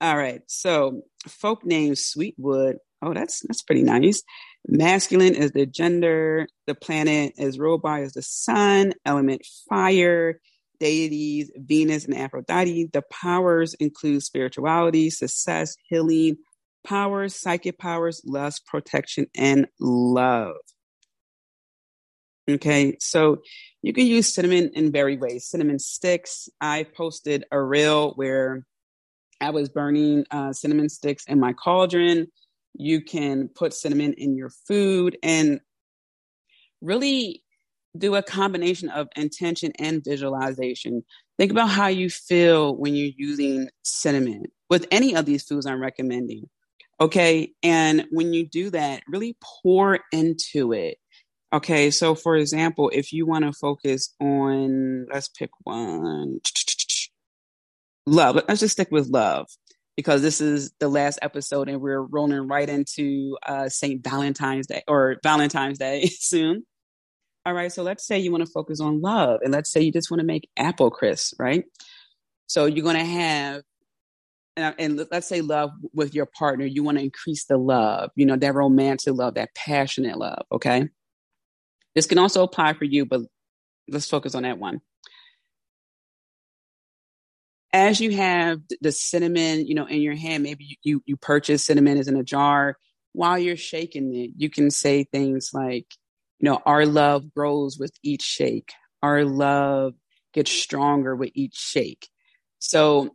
All 0.00 0.16
right. 0.16 0.40
So, 0.46 1.02
folk 1.26 1.64
name 1.64 1.94
Sweetwood. 1.94 2.78
Oh, 3.04 3.12
that's 3.12 3.42
that's 3.46 3.62
pretty 3.62 3.82
nice. 3.82 4.22
Masculine 4.66 5.34
is 5.34 5.52
the 5.52 5.66
gender. 5.66 6.48
The 6.66 6.74
planet 6.74 7.34
is 7.36 7.58
Robi 7.58 8.02
is 8.02 8.14
the 8.14 8.22
sun. 8.22 8.94
Element 9.04 9.46
fire 9.68 10.40
deities, 10.80 11.50
Venus 11.54 12.06
and 12.06 12.16
Aphrodite. 12.16 12.88
The 12.92 13.02
powers 13.10 13.74
include 13.74 14.22
spirituality, 14.22 15.10
success, 15.10 15.76
healing, 15.88 16.38
powers, 16.86 17.34
psychic 17.34 17.78
powers, 17.78 18.22
lust, 18.24 18.64
protection, 18.66 19.26
and 19.36 19.66
love. 19.78 20.56
Okay, 22.48 22.96
so 23.00 23.38
you 23.82 23.92
can 23.92 24.06
use 24.06 24.34
cinnamon 24.34 24.70
in 24.74 24.92
very 24.92 25.16
ways. 25.16 25.46
Cinnamon 25.46 25.78
sticks. 25.78 26.48
I 26.60 26.84
posted 26.96 27.44
a 27.50 27.60
reel 27.60 28.12
where 28.14 28.66
I 29.40 29.50
was 29.50 29.68
burning 29.68 30.24
uh, 30.30 30.52
cinnamon 30.52 30.88
sticks 30.88 31.24
in 31.26 31.38
my 31.38 31.52
cauldron. 31.52 32.28
You 32.74 33.00
can 33.00 33.48
put 33.48 33.72
cinnamon 33.72 34.14
in 34.14 34.36
your 34.36 34.50
food 34.50 35.16
and 35.22 35.60
really 36.80 37.42
do 37.96 38.14
a 38.14 38.22
combination 38.22 38.88
of 38.88 39.08
intention 39.16 39.72
and 39.78 40.02
visualization. 40.04 41.04
Think 41.38 41.52
about 41.52 41.70
how 41.70 41.86
you 41.86 42.10
feel 42.10 42.76
when 42.76 42.94
you're 42.94 43.12
using 43.16 43.68
cinnamon 43.82 44.44
with 44.68 44.86
any 44.90 45.14
of 45.14 45.26
these 45.26 45.44
foods 45.44 45.66
I'm 45.66 45.80
recommending. 45.80 46.48
Okay. 47.00 47.52
And 47.62 48.06
when 48.10 48.32
you 48.32 48.46
do 48.46 48.70
that, 48.70 49.02
really 49.08 49.36
pour 49.62 50.00
into 50.12 50.72
it. 50.72 50.98
Okay. 51.52 51.90
So, 51.90 52.14
for 52.14 52.36
example, 52.36 52.90
if 52.92 53.12
you 53.12 53.26
want 53.26 53.44
to 53.44 53.52
focus 53.52 54.14
on, 54.20 55.06
let's 55.12 55.28
pick 55.28 55.50
one 55.62 56.40
love. 58.06 58.36
Let's 58.48 58.60
just 58.60 58.72
stick 58.72 58.88
with 58.90 59.08
love 59.08 59.48
because 59.96 60.22
this 60.22 60.40
is 60.40 60.72
the 60.80 60.88
last 60.88 61.18
episode 61.22 61.68
and 61.68 61.80
we're 61.80 62.02
rolling 62.02 62.48
right 62.48 62.68
into 62.68 63.36
uh, 63.46 63.68
St. 63.68 64.02
Valentine's 64.02 64.66
Day 64.66 64.82
or 64.88 65.16
Valentine's 65.22 65.78
Day 65.78 66.06
soon. 66.18 66.64
All 67.46 67.54
right. 67.54 67.70
So 67.70 67.82
let's 67.82 68.06
say 68.06 68.18
you 68.18 68.32
want 68.32 68.44
to 68.44 68.50
focus 68.50 68.80
on 68.80 69.00
love 69.00 69.40
and 69.42 69.52
let's 69.52 69.70
say 69.70 69.82
you 69.82 69.92
just 69.92 70.10
want 70.10 70.20
to 70.20 70.26
make 70.26 70.48
apple 70.56 70.90
crisp, 70.90 71.38
right? 71.38 71.64
So 72.46 72.66
you're 72.66 72.84
going 72.84 72.96
to 72.96 73.04
have, 73.04 73.62
and, 74.56 74.74
and 74.78 75.06
let's 75.10 75.28
say 75.28 75.40
love 75.40 75.70
with 75.92 76.14
your 76.14 76.26
partner, 76.26 76.64
you 76.64 76.82
want 76.82 76.98
to 76.98 77.04
increase 77.04 77.44
the 77.44 77.58
love, 77.58 78.10
you 78.16 78.26
know, 78.26 78.36
that 78.36 78.54
romantic 78.54 79.14
love, 79.14 79.34
that 79.34 79.54
passionate 79.54 80.18
love. 80.18 80.44
Okay. 80.50 80.88
This 81.94 82.06
can 82.06 82.18
also 82.18 82.42
apply 82.42 82.72
for 82.74 82.84
you, 82.84 83.04
but 83.04 83.20
let's 83.88 84.08
focus 84.08 84.34
on 84.34 84.42
that 84.44 84.58
one. 84.58 84.80
As 87.74 88.00
you 88.00 88.12
have 88.12 88.60
the 88.80 88.92
cinnamon, 88.92 89.66
you 89.66 89.74
know, 89.74 89.86
in 89.86 90.00
your 90.00 90.14
hand, 90.14 90.44
maybe 90.44 90.78
you, 90.84 91.02
you 91.06 91.16
purchase 91.16 91.64
cinnamon 91.64 91.98
is 91.98 92.06
in 92.06 92.16
a 92.16 92.22
jar. 92.22 92.76
While 93.14 93.36
you're 93.38 93.56
shaking 93.56 94.14
it, 94.14 94.30
you 94.36 94.48
can 94.48 94.70
say 94.70 95.04
things 95.04 95.50
like, 95.52 95.86
you 96.38 96.48
know, 96.48 96.60
our 96.64 96.86
love 96.86 97.34
grows 97.34 97.76
with 97.76 97.92
each 98.04 98.22
shake. 98.22 98.72
Our 99.02 99.24
love 99.24 99.94
gets 100.32 100.52
stronger 100.52 101.16
with 101.16 101.32
each 101.34 101.56
shake. 101.56 102.08
So 102.60 103.10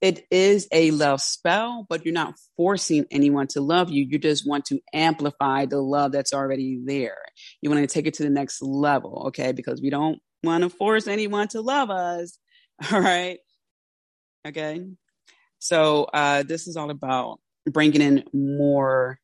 it 0.00 0.26
is 0.32 0.68
a 0.72 0.90
love 0.90 1.20
spell, 1.20 1.86
but 1.88 2.04
you're 2.04 2.12
not 2.14 2.34
forcing 2.56 3.06
anyone 3.12 3.46
to 3.48 3.60
love 3.60 3.90
you. 3.90 4.04
You 4.04 4.18
just 4.18 4.48
want 4.48 4.66
to 4.66 4.80
amplify 4.92 5.66
the 5.66 5.80
love 5.80 6.12
that's 6.12 6.34
already 6.34 6.80
there. 6.84 7.18
You 7.62 7.70
want 7.70 7.82
to 7.82 7.94
take 7.94 8.06
it 8.06 8.14
to 8.14 8.24
the 8.24 8.30
next 8.30 8.62
level, 8.62 9.26
okay? 9.28 9.52
Because 9.52 9.80
we 9.80 9.90
don't 9.90 10.18
want 10.42 10.64
to 10.64 10.70
force 10.70 11.06
anyone 11.06 11.48
to 11.50 11.60
love 11.60 11.90
us. 11.90 12.38
All 12.92 13.00
right. 13.00 13.38
Okay. 14.46 14.80
So 15.58 16.04
uh, 16.04 16.42
this 16.44 16.66
is 16.68 16.76
all 16.76 16.90
about 16.90 17.40
bringing 17.66 18.00
in 18.00 18.24
more 18.32 19.18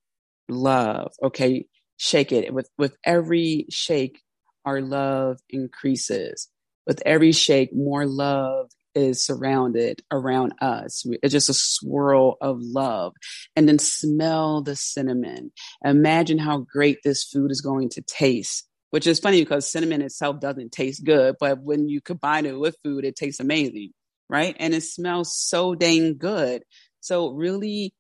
love. 0.49 1.13
Okay 1.23 1.67
shake 2.03 2.33
it. 2.33 2.53
With 2.53 2.69
with 2.77 2.97
every 3.05 3.67
shake, 3.71 4.21
our 4.65 4.81
love 4.81 5.39
increases. 5.49 6.49
With 6.87 7.01
every 7.07 7.33
shake, 7.33 7.75
more 7.75 8.07
love 8.07 8.71
is 8.95 9.25
surrounded 9.25 10.03
around 10.11 10.53
us. 10.61 11.05
It's 11.23 11.33
just 11.33 11.49
a 11.49 11.55
swirl 11.55 12.37
of 12.41 12.59
love. 12.61 13.13
And 13.57 13.69
then 13.69 13.79
smell 13.79 14.63
the 14.63 14.77
cinnamon. 14.77 15.53
Imagine 15.85 16.39
how 16.39 16.59
great 16.59 16.99
this 17.05 17.25
food 17.25 17.51
is 17.51 17.61
going 17.61 17.89
to 17.91 18.03
taste. 18.03 18.67
Which 18.91 19.07
is 19.07 19.21
funny 19.21 19.41
because 19.41 19.71
cinnamon 19.71 20.03
itself 20.03 20.39
doesn't 20.39 20.73
taste 20.73 21.03
good, 21.05 21.37
but 21.41 21.63
when 21.63 21.89
you 21.89 22.03
combine 22.03 22.45
it 22.45 22.59
with 22.59 22.77
food, 22.85 23.07
it 23.07 23.17
tastes 23.17 23.41
amazing, 23.41 23.93
right? 24.33 24.57
And 24.59 24.75
it 24.75 24.83
smells 24.83 25.37
so 25.37 25.75
dang 25.75 26.17
good. 26.17 26.63
So 27.01 27.31
really 27.33 27.95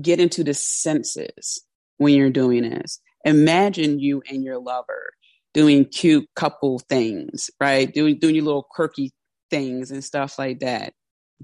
get 0.00 0.18
into 0.18 0.42
the 0.42 0.54
senses 0.54 1.62
when 1.98 2.14
you're 2.14 2.30
doing 2.30 2.62
this. 2.62 3.00
Imagine 3.24 3.98
you 4.00 4.22
and 4.30 4.42
your 4.42 4.58
lover 4.58 5.10
doing 5.52 5.84
cute 5.84 6.26
couple 6.34 6.78
things, 6.78 7.50
right? 7.60 7.92
Doing 7.92 8.18
doing 8.18 8.34
your 8.34 8.44
little 8.44 8.66
quirky 8.68 9.12
things 9.50 9.90
and 9.90 10.02
stuff 10.02 10.38
like 10.38 10.60
that. 10.60 10.94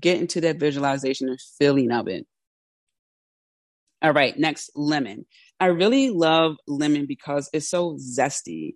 Get 0.01 0.19
into 0.21 0.41
that 0.43 0.59
visualization 0.59 1.29
and 1.29 1.39
feeling 1.59 1.93
of 1.93 2.09
it. 2.09 2.27
All 4.01 4.13
right, 4.13 4.37
next 4.39 4.71
lemon. 4.75 5.27
I 5.61 5.67
really 5.67 6.11
love 6.11 6.57
lemon 6.67 7.07
because 7.07 7.49
it's 7.53 7.69
so 7.69 7.97
zesty. 7.97 8.75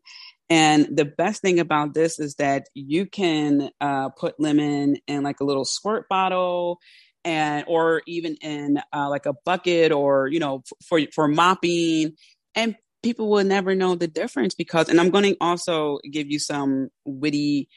And 0.49 0.97
the 0.97 1.05
best 1.05 1.43
thing 1.43 1.59
about 1.59 1.95
this 1.95 2.21
is 2.21 2.37
that 2.37 2.69
you 2.75 3.07
can 3.07 3.71
uh, 3.81 4.11
put 4.11 4.38
lemon 4.38 4.97
in 5.09 5.23
like 5.23 5.41
a 5.41 5.45
little 5.45 5.65
squirt 5.65 6.09
bottle 6.09 6.79
and 7.25 7.65
or 7.67 8.03
even 8.07 8.37
in 8.37 8.81
uh, 8.95 9.11
like 9.11 9.26
a 9.26 9.35
bucket 9.45 9.91
or 9.91 10.29
you 10.29 10.38
know 10.38 10.62
for 10.87 11.00
for 11.12 11.26
mopping. 11.26 12.12
And 12.55 12.76
people 13.03 13.29
will 13.29 13.45
never 13.45 13.75
know 13.75 13.95
the 13.95 14.09
difference 14.09 14.55
because 14.57 14.88
and 14.88 15.00
i'm 15.00 15.11
going 15.11 15.23
to 15.23 15.37
also 15.41 16.00
give 16.11 16.29
you 16.29 16.41
some 16.41 16.88
witty 17.05 17.69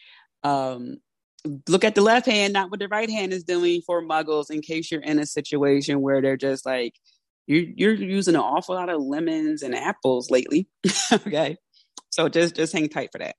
um 0.43 0.97
look 1.67 1.83
at 1.83 1.93
the 1.93 2.01
left 2.01 2.25
hand 2.25 2.51
not 2.53 2.71
what 2.71 2.79
the 2.79 2.87
right 2.87 3.11
hand 3.11 3.31
is 3.31 3.43
doing 3.43 3.79
for 3.85 4.01
muggles 4.01 4.49
in 4.49 4.59
case 4.59 4.91
you're 4.91 5.01
in 5.01 5.19
a 5.19 5.27
situation 5.27 6.01
where 6.01 6.19
they're 6.19 6.35
just 6.35 6.65
like 6.65 6.95
you're, 7.45 7.61
you're 7.61 7.93
using 7.93 8.33
an 8.33 8.41
awful 8.41 8.73
lot 8.73 8.89
of 8.89 9.01
lemons 9.01 9.63
and 9.63 9.73
apples 9.75 10.29
lately. 10.29 10.67
Okay 11.11 11.57
so 12.09 12.29
just 12.29 12.55
just 12.55 12.73
hang 12.73 12.89
tight 12.89 13.09
for 13.11 13.19
that 13.19 13.35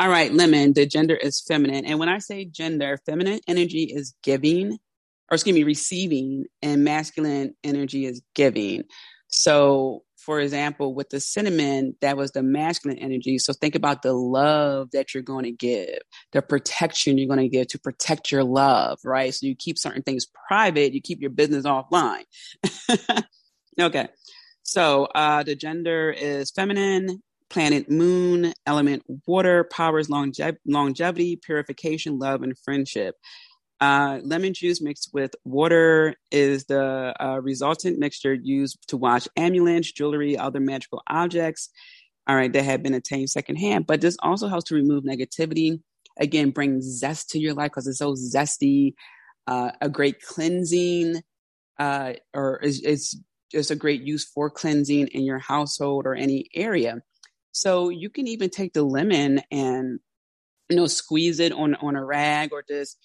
all 0.00 0.08
right, 0.08 0.32
lemon, 0.32 0.72
the 0.72 0.86
gender 0.86 1.14
is 1.14 1.40
feminine. 1.40 1.86
And 1.86 2.00
when 2.00 2.08
I 2.08 2.18
say 2.18 2.44
gender, 2.44 2.98
feminine 3.06 3.38
energy 3.46 3.84
is 3.84 4.12
giving, 4.24 4.72
or 4.72 5.34
excuse 5.34 5.54
me, 5.54 5.62
receiving, 5.62 6.46
and 6.62 6.82
masculine 6.82 7.54
energy 7.62 8.04
is 8.04 8.20
giving. 8.34 8.84
So, 9.28 10.02
for 10.16 10.40
example, 10.40 10.94
with 10.94 11.10
the 11.10 11.20
cinnamon, 11.20 11.94
that 12.00 12.16
was 12.16 12.32
the 12.32 12.42
masculine 12.42 12.98
energy. 12.98 13.38
So 13.38 13.52
think 13.52 13.76
about 13.76 14.02
the 14.02 14.14
love 14.14 14.90
that 14.92 15.14
you're 15.14 15.22
going 15.22 15.44
to 15.44 15.52
give, 15.52 15.98
the 16.32 16.42
protection 16.42 17.16
you're 17.16 17.28
going 17.28 17.38
to 17.38 17.48
give 17.48 17.68
to 17.68 17.78
protect 17.78 18.32
your 18.32 18.42
love, 18.42 18.98
right? 19.04 19.32
So 19.32 19.46
you 19.46 19.54
keep 19.54 19.78
certain 19.78 20.02
things 20.02 20.26
private, 20.48 20.92
you 20.92 21.00
keep 21.00 21.20
your 21.20 21.30
business 21.30 21.66
offline. 21.66 22.24
okay. 23.80 24.08
So 24.64 25.04
uh, 25.14 25.42
the 25.42 25.54
gender 25.54 26.10
is 26.10 26.50
feminine, 26.50 27.22
planet 27.50 27.90
moon, 27.90 28.54
element 28.66 29.04
water, 29.26 29.64
powers 29.64 30.10
longe- 30.10 30.40
longevity, 30.66 31.36
purification, 31.36 32.18
love, 32.18 32.42
and 32.42 32.58
friendship. 32.58 33.14
Uh, 33.80 34.20
lemon 34.24 34.54
juice 34.54 34.80
mixed 34.80 35.10
with 35.12 35.34
water 35.44 36.14
is 36.30 36.64
the 36.64 37.14
uh, 37.20 37.40
resultant 37.42 37.98
mixture 37.98 38.32
used 38.34 38.78
to 38.88 38.96
wash 38.96 39.28
amulets, 39.36 39.92
jewelry, 39.92 40.36
other 40.38 40.60
magical 40.60 41.02
objects. 41.08 41.68
all 42.26 42.36
right, 42.36 42.52
that 42.52 42.64
had 42.64 42.82
been 42.82 42.94
attained 42.94 43.30
secondhand. 43.30 43.86
But 43.86 44.00
this 44.00 44.16
also 44.22 44.48
helps 44.48 44.66
to 44.70 44.74
remove 44.74 45.04
negativity. 45.04 45.80
Again, 46.18 46.50
bring 46.50 46.80
zest 46.80 47.30
to 47.30 47.38
your 47.38 47.54
life 47.54 47.72
because 47.72 47.86
it's 47.86 47.98
so 47.98 48.14
zesty. 48.14 48.94
Uh, 49.46 49.72
a 49.82 49.90
great 49.90 50.22
cleansing, 50.22 51.22
uh, 51.78 52.14
or 52.34 52.58
is, 52.62 52.80
is 52.80 53.20
just 53.54 53.70
a 53.70 53.76
great 53.76 54.02
use 54.02 54.24
for 54.24 54.50
cleansing 54.50 55.08
in 55.08 55.24
your 55.24 55.38
household 55.38 56.06
or 56.06 56.14
any 56.14 56.48
area. 56.54 57.00
So 57.52 57.88
you 57.88 58.10
can 58.10 58.26
even 58.26 58.50
take 58.50 58.72
the 58.72 58.82
lemon 58.82 59.40
and 59.50 60.00
you 60.68 60.76
know 60.76 60.86
squeeze 60.86 61.40
it 61.40 61.52
on 61.52 61.74
on 61.76 61.96
a 61.96 62.04
rag 62.04 62.52
or 62.52 62.64
just 62.68 62.98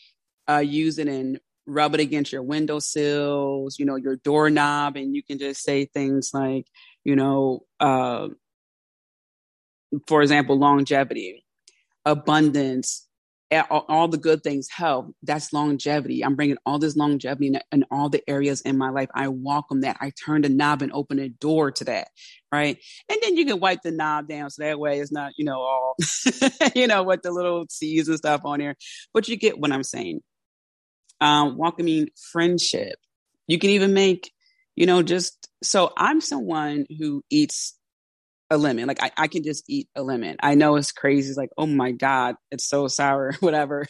uh, 0.50 0.58
use 0.58 0.98
it 0.98 1.08
and 1.08 1.40
rub 1.68 1.94
it 1.94 2.00
against 2.00 2.32
your 2.32 2.42
windowsills, 2.42 3.78
you 3.78 3.86
know, 3.86 3.96
your 3.96 4.16
doorknob, 4.16 4.96
and 4.96 5.16
you 5.16 5.24
can 5.24 5.38
just 5.38 5.62
say 5.62 5.86
things 5.86 6.32
like, 6.34 6.66
you 7.04 7.16
know, 7.16 7.66
uh, 7.80 8.28
for 10.08 10.22
example, 10.22 10.58
longevity, 10.58 11.46
abundance, 12.06 13.08
all, 13.52 14.08
the 14.08 14.18
good 14.18 14.44
things, 14.44 14.70
health. 14.70 15.08
That's 15.24 15.52
longevity. 15.52 16.24
I'm 16.24 16.36
bringing 16.36 16.58
all 16.66 16.78
this 16.78 16.96
longevity 16.96 17.48
in, 17.48 17.60
in, 17.72 17.86
all 17.90 18.10
the 18.10 18.28
areas 18.30 18.62
in 18.62 18.78
my 18.78 18.90
life. 18.90 19.10
I 19.14 19.28
welcome 19.30 19.82
that. 19.82 19.98
I 20.00 20.12
turn 20.12 20.44
the 20.44 20.50
knob 20.50 20.82
and 20.82 20.92
open 20.92 21.20
a 21.20 21.30
door 21.30 21.72
to 21.72 21.84
that, 21.86 22.10
right? 22.52 22.78
And 23.10 23.20
then 23.24 23.38
you 23.38 23.46
can 23.46 23.60
wipe 23.60 23.82
the 23.82 23.92
knob 23.92 24.28
down 24.28 24.52
so 24.52 24.64
that 24.64 24.80
way 24.80 25.00
it's 25.00 25.12
not, 25.12 25.34
you 25.38 25.46
know, 25.46 25.60
all, 25.60 25.96
you 26.76 26.88
know, 26.88 27.04
with 27.04 27.24
the 27.24 27.32
little 27.32 27.66
C's 27.70 28.08
and 28.08 28.18
stuff 28.18 28.42
on 28.46 28.60
there. 28.60 28.76
But 29.14 29.28
you 29.28 29.36
get 29.36 29.60
what 29.60 29.72
I'm 29.72 29.84
saying. 29.84 30.22
Um, 31.22 31.58
welcoming 31.58 32.10
friendship. 32.32 32.96
You 33.48 33.58
can 33.58 33.72
even 33.72 33.94
make, 33.94 34.32
you 34.76 34.86
know, 34.86 35.02
just 35.02 35.50
so 35.64 35.92
I'm 35.98 36.22
someone 36.22 36.86
who 36.98 37.24
eats 37.30 37.79
a 38.50 38.58
lemon. 38.58 38.88
Like 38.88 39.02
I, 39.02 39.12
I 39.18 39.28
can 39.28 39.44
just 39.44 39.64
eat 39.70 39.88
a 39.96 40.04
lemon. 40.04 40.38
I 40.42 40.56
know 40.56 40.76
it's 40.76 40.92
crazy. 40.92 41.30
It's 41.30 41.38
like, 41.38 41.52
oh 41.58 41.68
my 41.68 41.92
God, 41.92 42.36
it's 42.52 42.68
so 42.68 42.88
sour, 42.88 43.34
whatever. 43.40 43.86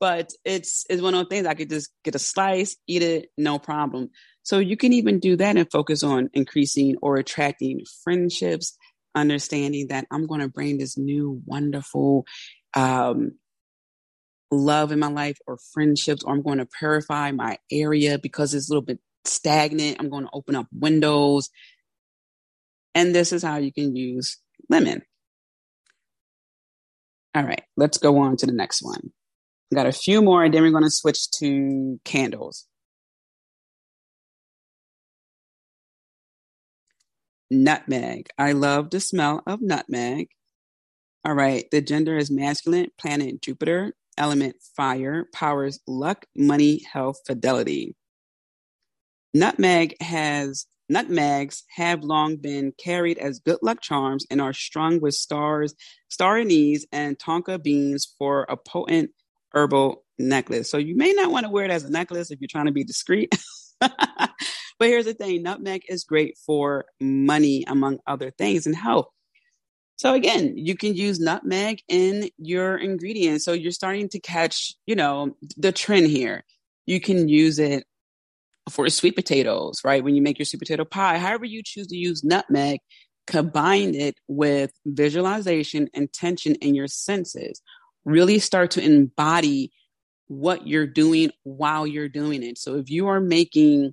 But 0.00 0.32
it's 0.44 0.84
it's 0.90 1.02
one 1.02 1.14
of 1.14 1.20
those 1.20 1.28
things 1.28 1.46
I 1.46 1.54
could 1.54 1.70
just 1.70 1.90
get 2.04 2.14
a 2.14 2.18
slice, 2.18 2.76
eat 2.86 3.02
it, 3.02 3.28
no 3.38 3.58
problem. 3.58 4.10
So 4.42 4.58
you 4.58 4.76
can 4.76 4.92
even 4.92 5.20
do 5.20 5.36
that 5.36 5.56
and 5.56 5.70
focus 5.70 6.02
on 6.02 6.28
increasing 6.34 6.96
or 7.00 7.16
attracting 7.16 7.82
friendships, 8.02 8.76
understanding 9.14 9.88
that 9.88 10.06
I'm 10.10 10.26
going 10.26 10.40
to 10.40 10.48
bring 10.48 10.78
this 10.78 10.98
new 10.98 11.40
wonderful 11.46 12.24
um, 12.74 13.32
love 14.50 14.90
in 14.90 14.98
my 14.98 15.08
life 15.08 15.38
or 15.46 15.58
friendships, 15.72 16.24
or 16.24 16.34
I'm 16.34 16.42
going 16.42 16.58
to 16.58 16.66
purify 16.66 17.30
my 17.30 17.58
area 17.70 18.18
because 18.18 18.52
it's 18.54 18.68
a 18.68 18.72
little 18.72 18.84
bit 18.84 18.98
stagnant. 19.24 19.98
I'm 20.00 20.10
going 20.10 20.24
to 20.24 20.30
open 20.32 20.56
up 20.56 20.66
windows 20.72 21.48
and 22.94 23.14
this 23.14 23.32
is 23.32 23.42
how 23.42 23.56
you 23.56 23.72
can 23.72 23.96
use 23.96 24.38
lemon. 24.68 25.02
All 27.34 27.44
right, 27.44 27.62
let's 27.76 27.98
go 27.98 28.18
on 28.18 28.36
to 28.38 28.46
the 28.46 28.52
next 28.52 28.82
one. 28.82 29.12
Got 29.74 29.86
a 29.86 29.92
few 29.92 30.20
more, 30.20 30.44
and 30.44 30.52
then 30.52 30.62
we're 30.62 30.70
going 30.70 30.84
to 30.84 30.90
switch 30.90 31.30
to 31.38 31.98
candles. 32.04 32.66
Nutmeg. 37.50 38.28
I 38.38 38.52
love 38.52 38.90
the 38.90 39.00
smell 39.00 39.42
of 39.46 39.60
nutmeg. 39.60 40.28
All 41.24 41.34
right, 41.34 41.64
the 41.70 41.80
gender 41.80 42.16
is 42.16 42.30
masculine, 42.30 42.88
planet 42.98 43.42
Jupiter, 43.42 43.94
element 44.18 44.56
fire, 44.76 45.26
powers 45.32 45.78
luck, 45.86 46.24
money, 46.36 46.82
health, 46.90 47.20
fidelity. 47.26 47.94
Nutmeg 49.34 49.94
has 50.02 50.66
Nutmegs 50.92 51.64
have 51.74 52.04
long 52.04 52.36
been 52.36 52.72
carried 52.76 53.16
as 53.16 53.38
good 53.38 53.56
luck 53.62 53.80
charms 53.80 54.26
and 54.30 54.42
are 54.42 54.52
strung 54.52 55.00
with 55.00 55.14
stars, 55.14 55.74
star 56.08 56.36
anise, 56.36 56.84
and 56.92 57.18
tonka 57.18 57.62
beans 57.62 58.14
for 58.18 58.44
a 58.50 58.58
potent 58.58 59.10
herbal 59.54 60.04
necklace. 60.18 60.70
So 60.70 60.76
you 60.76 60.94
may 60.94 61.14
not 61.14 61.30
want 61.30 61.46
to 61.46 61.50
wear 61.50 61.64
it 61.64 61.70
as 61.70 61.84
a 61.84 61.90
necklace 61.90 62.30
if 62.30 62.40
you're 62.42 62.48
trying 62.48 62.66
to 62.66 62.72
be 62.72 62.84
discreet. 62.84 63.34
but 63.80 64.30
here's 64.80 65.06
the 65.06 65.14
thing 65.14 65.42
nutmeg 65.42 65.82
is 65.88 66.04
great 66.04 66.36
for 66.44 66.84
money, 67.00 67.64
among 67.66 68.00
other 68.06 68.30
things, 68.30 68.66
and 68.66 68.76
health. 68.76 69.06
So 69.96 70.12
again, 70.12 70.58
you 70.58 70.76
can 70.76 70.94
use 70.94 71.18
nutmeg 71.18 71.80
in 71.88 72.28
your 72.36 72.76
ingredients. 72.76 73.46
So 73.46 73.54
you're 73.54 73.72
starting 73.72 74.10
to 74.10 74.20
catch, 74.20 74.74
you 74.84 74.94
know, 74.94 75.36
the 75.56 75.72
trend 75.72 76.08
here. 76.08 76.44
You 76.84 77.00
can 77.00 77.30
use 77.30 77.58
it 77.58 77.84
for 78.70 78.88
sweet 78.88 79.16
potatoes, 79.16 79.80
right? 79.84 80.04
When 80.04 80.14
you 80.14 80.22
make 80.22 80.38
your 80.38 80.46
sweet 80.46 80.60
potato 80.60 80.84
pie, 80.84 81.18
however 81.18 81.44
you 81.44 81.62
choose 81.64 81.88
to 81.88 81.96
use 81.96 82.22
nutmeg, 82.24 82.80
combine 83.26 83.94
it 83.94 84.16
with 84.28 84.72
visualization, 84.86 85.88
intention, 85.94 86.56
and 86.62 86.76
your 86.76 86.88
senses. 86.88 87.60
Really 88.04 88.38
start 88.38 88.72
to 88.72 88.84
embody 88.84 89.72
what 90.26 90.66
you're 90.66 90.86
doing 90.86 91.30
while 91.42 91.86
you're 91.86 92.08
doing 92.08 92.42
it. 92.42 92.58
So 92.58 92.76
if 92.76 92.90
you 92.90 93.08
are 93.08 93.20
making, 93.20 93.92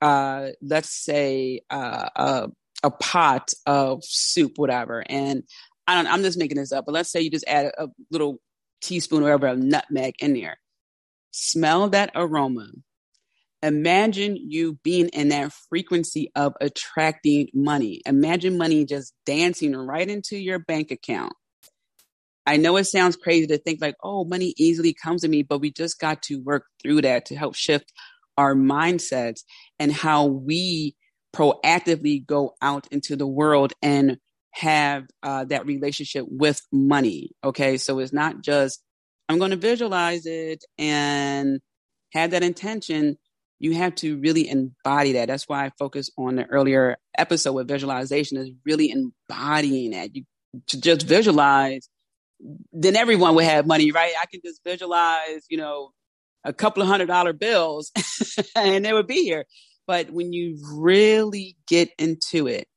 uh, 0.00 0.50
let's 0.60 0.90
say, 0.90 1.62
uh, 1.70 2.08
a, 2.16 2.48
a 2.82 2.90
pot 2.90 3.50
of 3.66 4.04
soup, 4.04 4.52
whatever, 4.56 5.02
and 5.08 5.42
I 5.86 5.94
don't, 5.94 6.12
I'm 6.12 6.22
just 6.22 6.38
making 6.38 6.58
this 6.58 6.72
up, 6.72 6.84
but 6.86 6.92
let's 6.92 7.10
say 7.10 7.20
you 7.20 7.30
just 7.30 7.46
add 7.46 7.66
a, 7.66 7.84
a 7.84 7.88
little 8.10 8.38
teaspoon 8.82 9.20
or 9.20 9.24
whatever 9.24 9.48
of 9.48 9.58
nutmeg 9.58 10.14
in 10.20 10.34
there. 10.34 10.58
Smell 11.30 11.88
that 11.90 12.10
aroma 12.14 12.68
imagine 13.64 14.36
you 14.36 14.78
being 14.84 15.08
in 15.08 15.30
that 15.30 15.52
frequency 15.68 16.30
of 16.36 16.52
attracting 16.60 17.48
money. 17.54 18.02
Imagine 18.06 18.58
money 18.58 18.84
just 18.84 19.14
dancing 19.24 19.74
right 19.74 20.08
into 20.08 20.36
your 20.36 20.58
bank 20.58 20.90
account. 20.90 21.32
I 22.46 22.58
know 22.58 22.76
it 22.76 22.84
sounds 22.84 23.16
crazy 23.16 23.46
to 23.46 23.58
think 23.58 23.80
like, 23.80 23.96
oh, 24.02 24.24
money 24.24 24.52
easily 24.58 24.92
comes 24.92 25.22
to 25.22 25.28
me, 25.28 25.42
but 25.42 25.60
we 25.60 25.72
just 25.72 25.98
got 25.98 26.22
to 26.24 26.36
work 26.36 26.66
through 26.82 27.02
that 27.02 27.26
to 27.26 27.36
help 27.36 27.54
shift 27.54 27.90
our 28.36 28.54
mindsets 28.54 29.40
and 29.78 29.90
how 29.90 30.26
we 30.26 30.94
proactively 31.34 32.24
go 32.24 32.54
out 32.60 32.86
into 32.90 33.16
the 33.16 33.26
world 33.26 33.72
and 33.80 34.18
have 34.52 35.04
uh, 35.22 35.44
that 35.46 35.66
relationship 35.66 36.26
with 36.28 36.60
money. 36.70 37.30
Okay. 37.42 37.78
So 37.78 37.98
it's 37.98 38.12
not 38.12 38.42
just, 38.42 38.82
I'm 39.28 39.38
going 39.38 39.52
to 39.52 39.56
visualize 39.56 40.26
it 40.26 40.64
and 40.76 41.60
have 42.12 42.32
that 42.32 42.44
intention 42.44 43.16
you 43.64 43.72
have 43.72 43.94
to 43.94 44.18
really 44.18 44.46
embody 44.46 45.12
that. 45.12 45.26
That's 45.26 45.48
why 45.48 45.64
I 45.64 45.70
focus 45.78 46.10
on 46.18 46.36
the 46.36 46.44
earlier 46.44 46.98
episode 47.16 47.54
with 47.54 47.66
visualization 47.66 48.36
is 48.36 48.50
really 48.66 48.90
embodying 48.90 49.92
that. 49.92 50.14
You 50.14 50.24
to 50.66 50.78
just 50.78 51.06
visualize, 51.06 51.88
then 52.74 52.94
everyone 52.94 53.34
would 53.34 53.46
have 53.46 53.66
money, 53.66 53.90
right? 53.90 54.12
I 54.20 54.26
can 54.26 54.42
just 54.44 54.62
visualize, 54.64 55.46
you 55.48 55.56
know, 55.56 55.92
a 56.44 56.52
couple 56.52 56.82
of 56.82 56.88
hundred 56.88 57.06
dollar 57.06 57.32
bills 57.32 57.90
and 58.54 58.84
they 58.84 58.92
would 58.92 59.06
be 59.06 59.22
here. 59.22 59.46
But 59.86 60.10
when 60.10 60.34
you 60.34 60.58
really 60.74 61.56
get 61.66 61.88
into 61.98 62.46
it, 62.46 62.68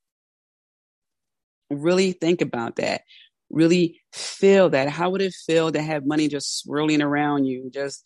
really 1.70 2.14
think 2.14 2.42
about 2.42 2.78
that, 2.78 3.02
really 3.50 4.00
feel 4.14 4.70
that. 4.70 4.88
How 4.88 5.10
would 5.10 5.22
it 5.22 5.34
feel 5.34 5.70
to 5.70 5.82
have 5.82 6.06
money 6.06 6.30
just 6.30 6.60
swirling 6.60 7.02
around 7.02 7.44
you, 7.44 7.70
just 7.74 8.04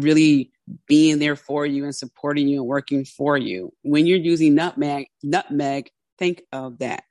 really 0.00 0.50
being 0.86 1.18
there 1.18 1.36
for 1.36 1.66
you 1.66 1.84
and 1.84 1.94
supporting 1.94 2.48
you 2.48 2.60
and 2.60 2.66
working 2.66 3.04
for 3.04 3.36
you. 3.36 3.72
When 3.82 4.06
you're 4.06 4.18
using 4.18 4.54
nutmeg, 4.54 5.06
nutmeg, 5.22 5.90
think 6.18 6.42
of 6.52 6.78
that. 6.78 7.04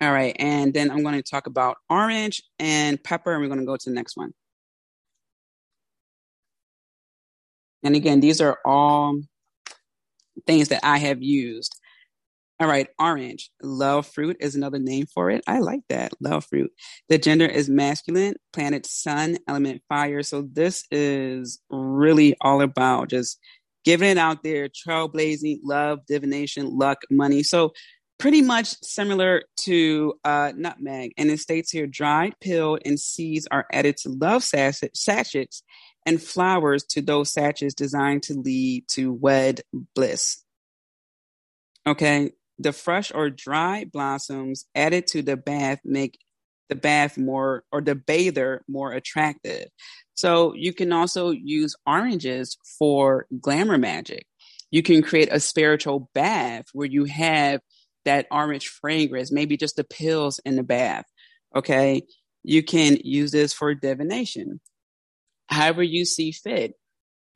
All 0.00 0.12
right, 0.12 0.34
and 0.38 0.74
then 0.74 0.90
I'm 0.90 1.02
going 1.02 1.14
to 1.14 1.22
talk 1.22 1.46
about 1.46 1.76
orange 1.88 2.42
and 2.58 3.02
pepper, 3.02 3.32
and 3.32 3.40
we're 3.40 3.46
going 3.46 3.60
to 3.60 3.66
go 3.66 3.76
to 3.76 3.90
the 3.90 3.94
next 3.94 4.16
one. 4.16 4.34
And 7.84 7.94
again, 7.94 8.20
these 8.20 8.40
are 8.40 8.58
all 8.64 9.20
things 10.46 10.68
that 10.68 10.80
I 10.84 10.98
have 10.98 11.22
used. 11.22 11.80
All 12.62 12.68
right, 12.68 12.86
orange. 12.96 13.50
Love 13.60 14.06
fruit 14.06 14.36
is 14.38 14.54
another 14.54 14.78
name 14.78 15.06
for 15.12 15.30
it. 15.30 15.42
I 15.48 15.58
like 15.58 15.80
that. 15.88 16.12
Love 16.20 16.44
fruit. 16.44 16.70
The 17.08 17.18
gender 17.18 17.44
is 17.44 17.68
masculine, 17.68 18.34
planet 18.52 18.86
sun, 18.86 19.38
element 19.48 19.82
fire. 19.88 20.22
So 20.22 20.42
this 20.42 20.84
is 20.92 21.60
really 21.70 22.36
all 22.40 22.60
about 22.62 23.10
just 23.10 23.40
giving 23.84 24.10
it 24.10 24.16
out 24.16 24.44
there, 24.44 24.68
trailblazing, 24.68 25.58
love, 25.64 26.06
divination, 26.06 26.78
luck, 26.78 27.00
money. 27.10 27.42
So 27.42 27.72
pretty 28.20 28.42
much 28.42 28.76
similar 28.80 29.42
to 29.62 30.14
uh, 30.24 30.52
nutmeg. 30.54 31.14
And 31.18 31.32
it 31.32 31.40
states 31.40 31.72
here 31.72 31.88
dried, 31.88 32.34
peeled, 32.40 32.82
and 32.84 33.00
seeds 33.00 33.48
are 33.50 33.66
added 33.72 33.96
to 34.02 34.08
love 34.08 34.44
sachets 34.44 35.64
and 36.06 36.22
flowers 36.22 36.84
to 36.90 37.02
those 37.02 37.32
sachets 37.32 37.74
designed 37.74 38.22
to 38.22 38.34
lead 38.34 38.84
to 38.92 39.12
wed 39.12 39.62
bliss. 39.96 40.44
Okay, 41.84 42.30
the 42.58 42.72
fresh 42.72 43.12
or 43.14 43.30
dry 43.30 43.84
blossoms 43.84 44.66
added 44.74 45.06
to 45.08 45.22
the 45.22 45.36
bath 45.36 45.80
make 45.84 46.18
the 46.68 46.74
bath 46.74 47.18
more 47.18 47.64
or 47.72 47.80
the 47.80 47.94
bather 47.94 48.62
more 48.68 48.92
attractive. 48.92 49.68
So 50.14 50.54
you 50.54 50.72
can 50.72 50.92
also 50.92 51.30
use 51.30 51.74
oranges 51.86 52.56
for 52.78 53.26
glamour 53.40 53.78
magic. 53.78 54.26
You 54.70 54.82
can 54.82 55.02
create 55.02 55.28
a 55.30 55.40
spiritual 55.40 56.10
bath 56.14 56.66
where 56.72 56.88
you 56.88 57.04
have 57.04 57.60
that 58.04 58.26
orange 58.30 58.68
fragrance, 58.68 59.30
maybe 59.30 59.56
just 59.56 59.76
the 59.76 59.84
pills 59.84 60.40
in 60.44 60.56
the 60.56 60.62
bath. 60.62 61.04
Okay. 61.54 62.02
You 62.42 62.62
can 62.62 62.98
use 63.04 63.30
this 63.30 63.52
for 63.52 63.74
divination, 63.74 64.60
however 65.46 65.82
you 65.82 66.04
see 66.04 66.32
fit. 66.32 66.74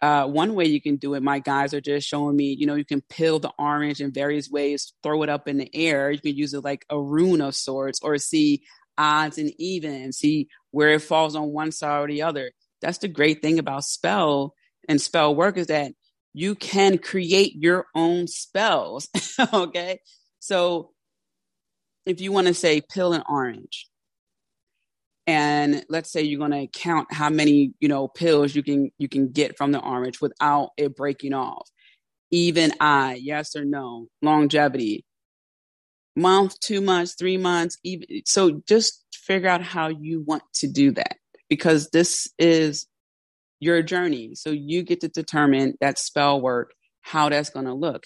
Uh, 0.02 0.26
one 0.26 0.54
way 0.54 0.66
you 0.66 0.80
can 0.80 0.96
do 0.96 1.14
it, 1.14 1.22
my 1.22 1.38
guys 1.38 1.72
are 1.72 1.80
just 1.80 2.06
showing 2.06 2.36
me, 2.36 2.54
you 2.58 2.66
know, 2.66 2.74
you 2.74 2.84
can 2.84 3.00
peel 3.08 3.38
the 3.38 3.52
orange 3.58 4.00
in 4.00 4.12
various 4.12 4.50
ways, 4.50 4.92
throw 5.02 5.22
it 5.22 5.28
up 5.28 5.48
in 5.48 5.56
the 5.56 5.70
air. 5.74 6.10
You 6.10 6.20
can 6.20 6.36
use 6.36 6.52
it 6.52 6.64
like 6.64 6.84
a 6.90 7.00
rune 7.00 7.40
of 7.40 7.54
sorts 7.54 8.00
or 8.02 8.18
see 8.18 8.62
odds 8.98 9.38
and 9.38 9.52
evens, 9.58 10.18
see 10.18 10.48
where 10.70 10.90
it 10.90 11.02
falls 11.02 11.34
on 11.34 11.52
one 11.52 11.72
side 11.72 12.00
or 12.00 12.06
the 12.08 12.22
other. 12.22 12.52
That's 12.82 12.98
the 12.98 13.08
great 13.08 13.40
thing 13.40 13.58
about 13.58 13.84
spell 13.84 14.54
and 14.88 15.00
spell 15.00 15.34
work 15.34 15.56
is 15.56 15.68
that 15.68 15.92
you 16.34 16.54
can 16.54 16.98
create 16.98 17.54
your 17.56 17.86
own 17.94 18.26
spells. 18.26 19.08
okay. 19.54 20.00
So 20.38 20.90
if 22.04 22.20
you 22.20 22.32
want 22.32 22.46
to 22.46 22.54
say 22.54 22.82
pill 22.82 23.14
an 23.14 23.22
orange, 23.28 23.88
and 25.26 25.84
let's 25.88 26.12
say 26.12 26.22
you're 26.22 26.38
going 26.38 26.52
to 26.52 26.66
count 26.78 27.12
how 27.12 27.28
many 27.30 27.72
you 27.80 27.88
know 27.88 28.08
pills 28.08 28.54
you 28.54 28.62
can 28.62 28.90
you 28.98 29.08
can 29.08 29.28
get 29.32 29.56
from 29.56 29.72
the 29.72 29.80
orange 29.80 30.20
without 30.20 30.70
it 30.76 30.96
breaking 30.96 31.34
off. 31.34 31.68
Even 32.30 32.72
i 32.80 33.14
yes 33.14 33.56
or 33.56 33.64
no 33.64 34.06
longevity. 34.22 35.04
Month 36.16 36.58
two 36.60 36.80
months 36.80 37.14
three 37.18 37.36
months 37.36 37.76
even 37.84 38.06
so 38.24 38.62
just 38.68 39.04
figure 39.12 39.48
out 39.48 39.62
how 39.62 39.88
you 39.88 40.22
want 40.22 40.42
to 40.54 40.68
do 40.68 40.92
that 40.92 41.16
because 41.48 41.90
this 41.90 42.28
is 42.38 42.86
your 43.60 43.82
journey. 43.82 44.34
So 44.34 44.50
you 44.50 44.82
get 44.82 45.00
to 45.00 45.08
determine 45.08 45.74
that 45.80 45.98
spell 45.98 46.40
work 46.40 46.72
how 47.00 47.28
that's 47.28 47.50
going 47.50 47.66
to 47.66 47.74
look. 47.74 48.04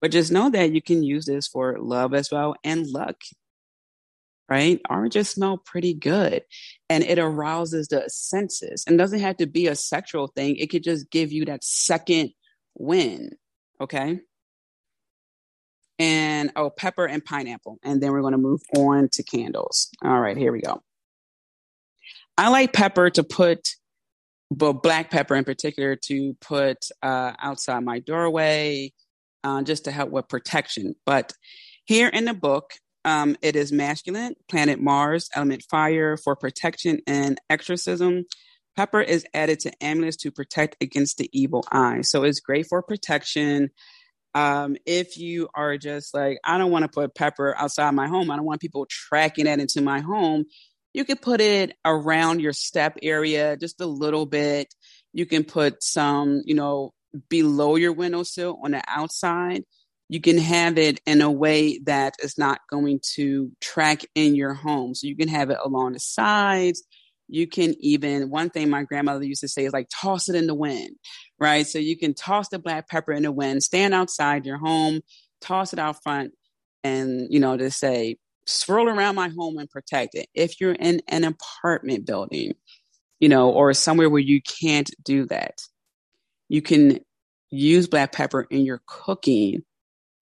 But 0.00 0.10
just 0.10 0.32
know 0.32 0.50
that 0.50 0.72
you 0.72 0.80
can 0.80 1.02
use 1.02 1.26
this 1.26 1.48
for 1.48 1.76
love 1.78 2.14
as 2.14 2.30
well 2.30 2.54
and 2.64 2.86
luck 2.86 3.16
right? 4.48 4.80
Oranges 4.88 5.30
smell 5.30 5.58
pretty 5.58 5.94
good 5.94 6.42
and 6.88 7.04
it 7.04 7.18
arouses 7.18 7.88
the 7.88 8.04
senses 8.08 8.84
and 8.86 8.98
doesn't 8.98 9.20
have 9.20 9.36
to 9.38 9.46
be 9.46 9.66
a 9.66 9.74
sexual 9.74 10.28
thing. 10.28 10.56
It 10.56 10.68
could 10.70 10.82
just 10.82 11.10
give 11.10 11.32
you 11.32 11.44
that 11.46 11.64
second 11.64 12.30
win. 12.76 13.32
Okay. 13.80 14.20
And 15.98 16.52
oh, 16.56 16.70
pepper 16.70 17.06
and 17.06 17.24
pineapple. 17.24 17.78
And 17.82 18.00
then 18.00 18.12
we're 18.12 18.20
going 18.20 18.32
to 18.32 18.38
move 18.38 18.62
on 18.76 19.08
to 19.12 19.22
candles. 19.22 19.90
All 20.02 20.20
right, 20.20 20.36
here 20.36 20.52
we 20.52 20.60
go. 20.60 20.82
I 22.36 22.50
like 22.50 22.72
pepper 22.72 23.10
to 23.10 23.24
put, 23.24 23.70
but 24.50 24.74
black 24.74 25.10
pepper 25.10 25.34
in 25.34 25.44
particular, 25.44 25.96
to 26.04 26.36
put 26.40 26.86
uh, 27.02 27.32
outside 27.40 27.80
my 27.80 27.98
doorway 27.98 28.92
uh, 29.42 29.62
just 29.62 29.84
to 29.86 29.90
help 29.90 30.10
with 30.10 30.28
protection. 30.28 30.94
But 31.04 31.32
here 31.84 32.08
in 32.08 32.26
the 32.26 32.34
book, 32.34 32.74
um, 33.04 33.36
it 33.42 33.56
is 33.56 33.72
masculine, 33.72 34.34
planet 34.48 34.80
Mars, 34.80 35.28
element 35.34 35.64
fire 35.70 36.16
for 36.16 36.36
protection 36.36 37.00
and 37.06 37.40
exorcism. 37.48 38.24
Pepper 38.76 39.00
is 39.00 39.26
added 39.34 39.60
to 39.60 39.72
amulets 39.82 40.16
to 40.18 40.30
protect 40.30 40.76
against 40.80 41.18
the 41.18 41.28
evil 41.32 41.64
eye. 41.72 42.02
So 42.02 42.24
it's 42.24 42.40
great 42.40 42.66
for 42.68 42.82
protection. 42.82 43.70
Um, 44.34 44.76
if 44.86 45.16
you 45.16 45.48
are 45.54 45.78
just 45.78 46.14
like, 46.14 46.38
I 46.44 46.58
don't 46.58 46.70
want 46.70 46.84
to 46.84 46.88
put 46.88 47.14
pepper 47.14 47.56
outside 47.56 47.90
my 47.92 48.06
home, 48.06 48.30
I 48.30 48.36
don't 48.36 48.44
want 48.44 48.60
people 48.60 48.86
tracking 48.88 49.46
that 49.46 49.58
into 49.58 49.80
my 49.80 50.00
home, 50.00 50.44
you 50.92 51.04
can 51.04 51.16
put 51.16 51.40
it 51.40 51.74
around 51.84 52.40
your 52.40 52.52
step 52.52 52.96
area 53.02 53.56
just 53.56 53.80
a 53.80 53.86
little 53.86 54.26
bit. 54.26 54.72
You 55.12 55.26
can 55.26 55.44
put 55.44 55.82
some, 55.82 56.42
you 56.44 56.54
know, 56.54 56.92
below 57.28 57.76
your 57.76 57.92
windowsill 57.92 58.58
on 58.64 58.72
the 58.72 58.82
outside 58.86 59.64
you 60.08 60.20
can 60.20 60.38
have 60.38 60.78
it 60.78 61.00
in 61.06 61.20
a 61.20 61.30
way 61.30 61.78
that 61.84 62.14
is 62.22 62.38
not 62.38 62.60
going 62.70 63.00
to 63.14 63.50
track 63.60 64.02
in 64.14 64.34
your 64.34 64.54
home. 64.54 64.94
So 64.94 65.06
you 65.06 65.16
can 65.16 65.28
have 65.28 65.50
it 65.50 65.58
along 65.62 65.92
the 65.92 66.00
sides. 66.00 66.82
You 67.28 67.46
can 67.46 67.74
even, 67.80 68.30
one 68.30 68.48
thing 68.48 68.70
my 68.70 68.84
grandmother 68.84 69.24
used 69.24 69.42
to 69.42 69.48
say 69.48 69.66
is 69.66 69.72
like, 69.74 69.88
toss 69.94 70.30
it 70.30 70.34
in 70.34 70.46
the 70.46 70.54
wind, 70.54 70.96
right? 71.38 71.66
So 71.66 71.78
you 71.78 71.98
can 71.98 72.14
toss 72.14 72.48
the 72.48 72.58
black 72.58 72.88
pepper 72.88 73.12
in 73.12 73.24
the 73.24 73.32
wind, 73.32 73.62
stand 73.62 73.92
outside 73.92 74.46
your 74.46 74.56
home, 74.56 75.00
toss 75.42 75.74
it 75.74 75.78
out 75.78 76.02
front, 76.02 76.32
and, 76.82 77.26
you 77.28 77.38
know, 77.38 77.58
just 77.58 77.78
say, 77.78 78.16
swirl 78.46 78.88
around 78.88 79.14
my 79.14 79.28
home 79.28 79.58
and 79.58 79.68
protect 79.68 80.14
it. 80.14 80.26
If 80.32 80.58
you're 80.58 80.72
in 80.72 81.02
an 81.08 81.24
apartment 81.24 82.06
building, 82.06 82.54
you 83.20 83.28
know, 83.28 83.50
or 83.50 83.74
somewhere 83.74 84.08
where 84.08 84.22
you 84.22 84.40
can't 84.40 84.90
do 85.02 85.26
that, 85.26 85.60
you 86.48 86.62
can 86.62 87.00
use 87.50 87.88
black 87.88 88.12
pepper 88.12 88.46
in 88.48 88.60
your 88.64 88.80
cooking 88.86 89.64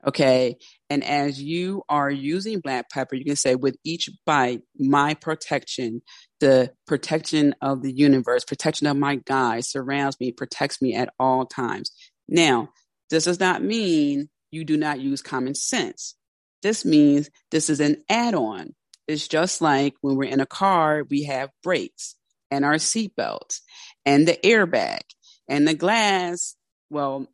Okay. 0.07 0.57
And 0.88 1.03
as 1.03 1.42
you 1.42 1.83
are 1.88 2.11
using 2.11 2.61
black 2.61 2.90
pepper, 2.90 3.16
you 3.16 3.25
can 3.25 3.37
say, 3.37 3.57
with 3.57 3.77
each 3.85 4.09
bite, 4.25 4.62
my 4.79 5.14
protection, 5.14 6.03
the 6.38 6.73
protection 6.87 7.55
of 7.61 7.83
the 7.83 7.92
universe, 7.92 8.45
protection 8.45 8.87
of 8.87 8.97
my 8.97 9.16
guide 9.16 9.64
surrounds 9.64 10.19
me, 10.21 10.31
protects 10.31 10.81
me 10.81 10.95
at 10.95 11.12
all 11.19 11.45
times. 11.45 11.90
Now, 12.29 12.69
this 13.11 13.25
does 13.25 13.40
not 13.40 13.62
mean 13.62 14.29
you 14.53 14.64
do 14.64 14.77
not 14.77 15.01
use 15.01 15.23
common 15.23 15.55
sense. 15.55 16.14
This 16.62 16.85
means 16.85 17.29
this 17.51 17.69
is 17.69 17.81
an 17.81 18.05
add 18.09 18.35
on. 18.35 18.75
It's 19.09 19.29
just 19.29 19.61
like 19.61 19.95
when 20.01 20.16
we're 20.16 20.31
in 20.31 20.40
a 20.40 20.47
car, 20.47 21.05
we 21.09 21.25
have 21.25 21.51
brakes 21.62 22.14
and 22.51 22.64
our 22.64 22.75
seatbelts 22.75 23.61
and 24.05 24.27
the 24.27 24.38
airbag 24.45 25.01
and 25.49 25.66
the 25.66 25.75
glass. 25.75 26.55
Well, 26.90 27.27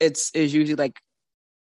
it's 0.00 0.30
is 0.32 0.54
usually 0.54 0.76
like 0.76 0.98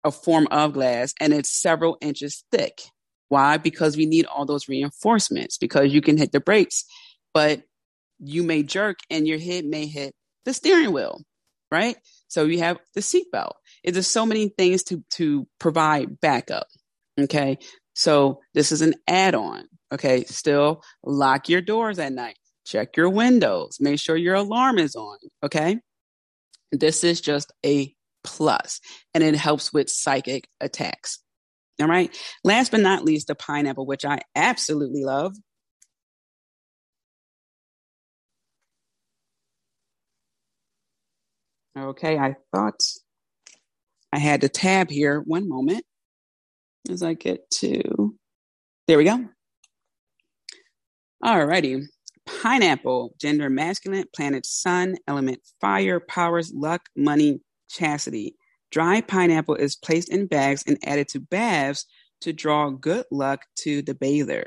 a 0.06 0.12
form 0.12 0.48
of 0.52 0.74
glass 0.74 1.14
and 1.20 1.34
it's 1.34 1.50
several 1.50 1.98
inches 2.00 2.46
thick. 2.52 2.80
Why? 3.28 3.58
Because 3.58 3.98
we 3.98 4.06
need 4.06 4.28
all 4.28 4.46
those 4.46 4.70
reinforcements 4.70 5.58
because 5.58 5.92
you 5.92 6.00
can 6.00 6.18
hit 6.18 6.32
the 6.32 6.40
brakes, 6.40 6.86
but 7.34 7.64
you 8.20 8.44
may 8.44 8.64
jerk 8.64 9.00
and 9.10 9.28
your 9.28 9.40
head 9.40 9.66
may 9.66 9.88
hit 9.88 10.14
the 10.46 10.54
steering 10.54 10.94
wheel, 10.94 11.22
right? 11.72 11.98
So 12.28 12.46
you 12.46 12.60
have 12.60 12.78
the 12.94 13.02
seatbelt. 13.02 13.54
There's 13.84 14.10
so 14.10 14.26
many 14.26 14.50
things 14.50 14.84
to, 14.84 15.04
to 15.16 15.48
provide 15.60 16.20
backup. 16.20 16.68
Okay. 17.20 17.58
So 17.96 18.42
this 18.54 18.72
is 18.72 18.82
an 18.82 18.94
add 19.08 19.34
on. 19.36 19.66
Okay. 19.92 20.24
Still 20.26 20.84
lock 21.04 21.50
your 21.50 21.62
doors 21.62 21.98
at 21.98 22.14
night. 22.14 22.38
Check 22.66 22.96
your 22.96 23.10
windows. 23.10 23.78
Make 23.80 24.00
sure 24.00 24.16
your 24.16 24.36
alarm 24.36 24.78
is 24.78 24.96
on. 24.96 25.18
Okay. 25.44 25.80
This 26.72 27.04
is 27.04 27.22
just 27.22 27.52
a 27.66 27.95
plus, 28.26 28.82
and 29.14 29.24
it 29.24 29.36
helps 29.36 29.72
with 29.72 29.90
psychic 29.90 30.48
attacks. 30.60 31.20
All 31.82 31.88
right. 31.88 32.16
Last 32.44 32.72
but 32.72 32.80
not 32.80 33.04
least, 33.04 33.28
the 33.28 33.36
pineapple, 33.36 33.86
which 33.86 34.06
I 34.06 34.20
absolutely 34.36 35.04
love. 35.04 35.36
Okay, 41.78 42.18
I 42.18 42.36
thought 42.54 42.82
I 44.14 44.20
had 44.20 44.40
the 44.40 44.48
tab 44.48 44.90
here. 44.90 45.20
One 45.20 45.50
moment 45.50 45.84
as 46.90 47.04
I 47.04 47.14
get 47.14 47.50
to. 47.56 48.16
There 48.88 48.98
we 48.98 49.04
go. 49.04 49.26
All 51.22 51.46
righty. 51.46 51.82
Pineapple, 52.26 53.14
gender 53.20 53.50
masculine, 53.50 54.06
planet 54.16 54.46
sun, 54.46 54.96
element 55.08 55.42
fire, 55.60 56.00
powers, 56.00 56.52
luck, 56.54 56.84
money, 56.96 57.42
chastity. 57.70 58.36
Dry 58.72 59.02
pineapple 59.02 59.56
is 59.56 59.76
placed 59.76 60.10
in 60.10 60.28
bags 60.28 60.64
and 60.68 60.78
added 60.84 61.08
to 61.10 61.20
baths 61.20 61.86
to 62.22 62.34
draw 62.34 62.70
good 62.70 63.06
luck 63.12 63.42
to 63.60 63.82
the 63.82 63.94
bather. 63.94 64.46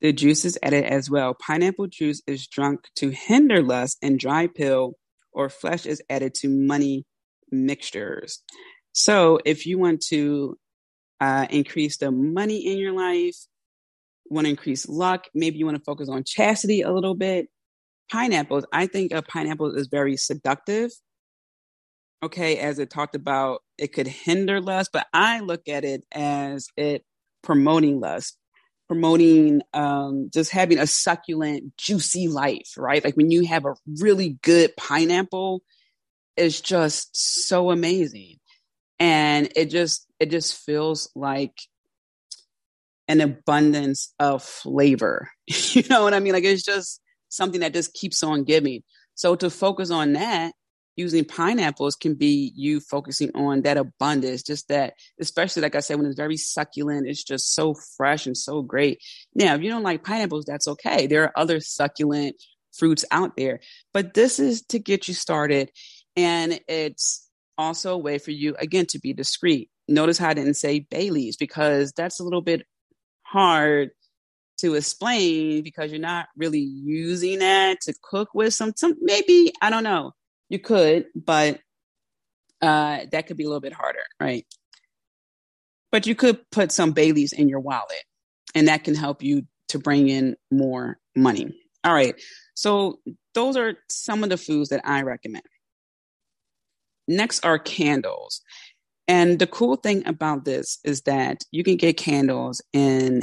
The 0.00 0.12
juice 0.12 0.44
is 0.44 0.58
added 0.62 0.84
as 0.84 1.10
well. 1.10 1.34
Pineapple 1.34 1.88
juice 1.88 2.22
is 2.26 2.46
drunk 2.46 2.80
to 2.96 3.10
hinder 3.10 3.62
lust, 3.62 3.98
and 4.02 4.18
dry 4.18 4.46
pill 4.46 4.94
or 5.32 5.48
flesh 5.48 5.86
is 5.86 6.02
added 6.08 6.34
to 6.36 6.48
money 6.48 7.04
mixtures. 7.50 8.42
So, 8.92 9.38
if 9.44 9.66
you 9.66 9.78
want 9.78 10.00
to 10.08 10.58
uh, 11.20 11.46
increase 11.50 11.98
the 11.98 12.10
money 12.10 12.66
in 12.66 12.78
your 12.78 12.92
life, 12.92 13.36
want 14.30 14.46
to 14.46 14.50
increase 14.50 14.88
luck, 14.88 15.26
maybe 15.34 15.58
you 15.58 15.66
want 15.66 15.76
to 15.76 15.84
focus 15.84 16.08
on 16.08 16.24
chastity 16.24 16.80
a 16.80 16.92
little 16.92 17.14
bit. 17.14 17.48
Pineapples, 18.10 18.64
I 18.72 18.86
think 18.86 19.12
a 19.12 19.22
pineapple 19.22 19.76
is 19.76 19.88
very 19.88 20.16
seductive 20.16 20.90
okay, 22.22 22.58
as 22.58 22.78
it 22.78 22.90
talked 22.90 23.14
about, 23.14 23.62
it 23.78 23.92
could 23.92 24.06
hinder 24.06 24.60
lust, 24.60 24.90
but 24.92 25.06
I 25.12 25.40
look 25.40 25.68
at 25.68 25.84
it 25.84 26.04
as 26.12 26.68
it 26.76 27.04
promoting 27.42 28.00
lust, 28.00 28.36
promoting 28.88 29.62
um, 29.72 30.30
just 30.32 30.50
having 30.50 30.78
a 30.78 30.86
succulent, 30.86 31.76
juicy 31.76 32.28
life, 32.28 32.74
right? 32.76 33.02
Like 33.02 33.16
when 33.16 33.30
you 33.30 33.46
have 33.46 33.64
a 33.64 33.74
really 34.00 34.38
good 34.42 34.76
pineapple, 34.76 35.62
it's 36.36 36.60
just 36.60 37.16
so 37.16 37.70
amazing. 37.70 38.36
And 38.98 39.50
it 39.56 39.66
just, 39.66 40.06
it 40.18 40.30
just 40.30 40.56
feels 40.56 41.10
like 41.14 41.58
an 43.08 43.22
abundance 43.22 44.12
of 44.18 44.42
flavor. 44.42 45.30
you 45.46 45.82
know 45.88 46.02
what 46.02 46.14
I 46.14 46.20
mean? 46.20 46.34
Like 46.34 46.44
it's 46.44 46.62
just 46.62 47.00
something 47.30 47.60
that 47.60 47.72
just 47.72 47.94
keeps 47.94 48.22
on 48.22 48.44
giving. 48.44 48.82
So 49.14 49.36
to 49.36 49.48
focus 49.48 49.90
on 49.90 50.12
that 50.12 50.52
using 50.96 51.24
pineapples 51.24 51.96
can 51.96 52.14
be 52.14 52.52
you 52.54 52.80
focusing 52.80 53.30
on 53.34 53.62
that 53.62 53.76
abundance, 53.76 54.42
just 54.42 54.68
that, 54.68 54.94
especially 55.20 55.62
like 55.62 55.74
I 55.74 55.80
said, 55.80 55.96
when 55.96 56.06
it's 56.06 56.16
very 56.16 56.36
succulent, 56.36 57.08
it's 57.08 57.24
just 57.24 57.54
so 57.54 57.74
fresh 57.96 58.26
and 58.26 58.36
so 58.36 58.62
great. 58.62 59.00
Now, 59.34 59.54
if 59.54 59.62
you 59.62 59.70
don't 59.70 59.82
like 59.82 60.04
pineapples, 60.04 60.44
that's 60.44 60.68
okay. 60.68 61.06
There 61.06 61.24
are 61.24 61.38
other 61.38 61.60
succulent 61.60 62.36
fruits 62.72 63.04
out 63.10 63.36
there, 63.36 63.60
but 63.92 64.14
this 64.14 64.38
is 64.38 64.62
to 64.66 64.78
get 64.78 65.08
you 65.08 65.14
started. 65.14 65.70
And 66.16 66.60
it's 66.68 67.28
also 67.56 67.94
a 67.94 67.98
way 67.98 68.18
for 68.18 68.30
you, 68.30 68.54
again, 68.58 68.86
to 68.90 68.98
be 68.98 69.12
discreet. 69.12 69.70
Notice 69.88 70.18
how 70.18 70.28
I 70.28 70.34
didn't 70.34 70.54
say 70.54 70.80
bay 70.80 71.10
leaves 71.10 71.36
because 71.36 71.92
that's 71.96 72.20
a 72.20 72.24
little 72.24 72.42
bit 72.42 72.62
hard 73.22 73.90
to 74.58 74.74
explain 74.74 75.62
because 75.62 75.90
you're 75.90 76.00
not 76.00 76.26
really 76.36 76.60
using 76.60 77.38
that 77.38 77.80
to 77.82 77.94
cook 78.02 78.28
with 78.34 78.52
some, 78.52 78.72
some 78.76 78.94
maybe, 79.00 79.52
I 79.62 79.70
don't 79.70 79.84
know 79.84 80.12
you 80.50 80.58
could, 80.58 81.06
but 81.14 81.60
uh, 82.60 83.06
that 83.10 83.26
could 83.26 83.38
be 83.38 83.44
a 83.44 83.46
little 83.46 83.60
bit 83.60 83.72
harder, 83.72 84.02
right? 84.20 84.44
But 85.90 86.06
you 86.06 86.14
could 86.14 86.38
put 86.50 86.72
some 86.72 86.92
bay 86.92 87.12
leaves 87.12 87.32
in 87.32 87.48
your 87.48 87.60
wallet, 87.60 88.04
and 88.54 88.68
that 88.68 88.84
can 88.84 88.94
help 88.94 89.22
you 89.22 89.46
to 89.68 89.78
bring 89.78 90.08
in 90.08 90.36
more 90.50 90.98
money. 91.16 91.56
All 91.84 91.94
right. 91.94 92.14
So 92.54 92.98
those 93.34 93.56
are 93.56 93.74
some 93.88 94.22
of 94.22 94.28
the 94.28 94.36
foods 94.36 94.68
that 94.68 94.82
I 94.84 95.02
recommend. 95.02 95.44
Next 97.08 97.44
are 97.44 97.58
candles. 97.58 98.42
And 99.08 99.38
the 99.38 99.46
cool 99.46 99.76
thing 99.76 100.06
about 100.06 100.44
this 100.44 100.78
is 100.84 101.02
that 101.02 101.42
you 101.50 101.64
can 101.64 101.76
get 101.76 101.96
candles 101.96 102.62
in 102.72 103.22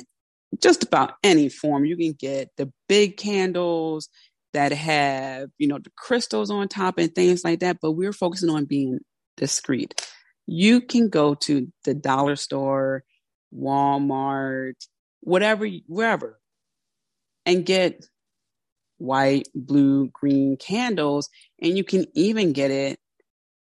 just 0.61 0.83
about 0.83 1.13
any 1.23 1.49
form. 1.49 1.85
You 1.85 1.95
can 1.95 2.13
get 2.13 2.49
the 2.57 2.71
big 2.89 3.17
candles, 3.17 4.09
that 4.53 4.71
have, 4.71 5.49
you 5.57 5.67
know, 5.67 5.79
the 5.79 5.91
crystals 5.97 6.49
on 6.49 6.67
top 6.67 6.97
and 6.97 7.13
things 7.13 7.43
like 7.43 7.59
that, 7.59 7.77
but 7.81 7.91
we're 7.91 8.13
focusing 8.13 8.49
on 8.49 8.65
being 8.65 8.99
discreet. 9.35 10.09
You 10.45 10.81
can 10.81 11.09
go 11.09 11.35
to 11.35 11.67
the 11.83 11.93
dollar 11.93 12.35
store, 12.35 13.03
Walmart, 13.53 14.75
whatever, 15.21 15.67
wherever, 15.87 16.39
and 17.45 17.65
get 17.65 18.05
white, 18.97 19.47
blue, 19.53 20.09
green 20.09 20.57
candles, 20.57 21.29
and 21.61 21.77
you 21.77 21.83
can 21.83 22.05
even 22.15 22.53
get 22.53 22.71
it 22.71 22.99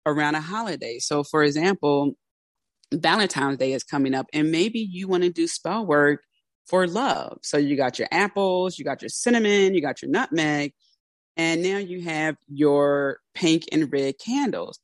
around 0.06 0.34
a 0.34 0.40
holiday. 0.40 0.98
So, 0.98 1.22
for 1.22 1.42
example, 1.42 2.12
Valentine's 2.92 3.58
Day 3.58 3.72
is 3.72 3.84
coming 3.84 4.14
up, 4.14 4.26
and 4.32 4.50
maybe 4.50 4.78
you 4.78 5.08
want 5.08 5.24
to 5.24 5.30
do 5.30 5.46
spell 5.46 5.84
work 5.84 6.22
for 6.70 6.86
love. 6.86 7.38
So 7.42 7.58
you 7.58 7.76
got 7.76 7.98
your 7.98 8.08
apples, 8.12 8.78
you 8.78 8.84
got 8.84 9.02
your 9.02 9.08
cinnamon, 9.08 9.74
you 9.74 9.82
got 9.82 10.00
your 10.00 10.10
nutmeg, 10.10 10.72
and 11.36 11.62
now 11.62 11.78
you 11.78 12.02
have 12.02 12.36
your 12.48 13.18
pink 13.34 13.64
and 13.72 13.92
red 13.92 14.14
candles. 14.24 14.78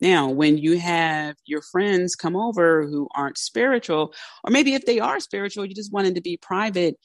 Now, 0.00 0.28
when 0.28 0.58
you 0.58 0.78
have 0.78 1.36
your 1.46 1.62
friends 1.62 2.16
come 2.16 2.36
over 2.36 2.86
who 2.86 3.08
aren't 3.14 3.38
spiritual, 3.38 4.12
or 4.44 4.50
maybe 4.50 4.74
if 4.74 4.84
they 4.86 4.98
are 4.98 5.20
spiritual, 5.20 5.64
you 5.64 5.74
just 5.74 5.92
wanted 5.92 6.16
to 6.16 6.20
be 6.20 6.36
private, 6.36 6.96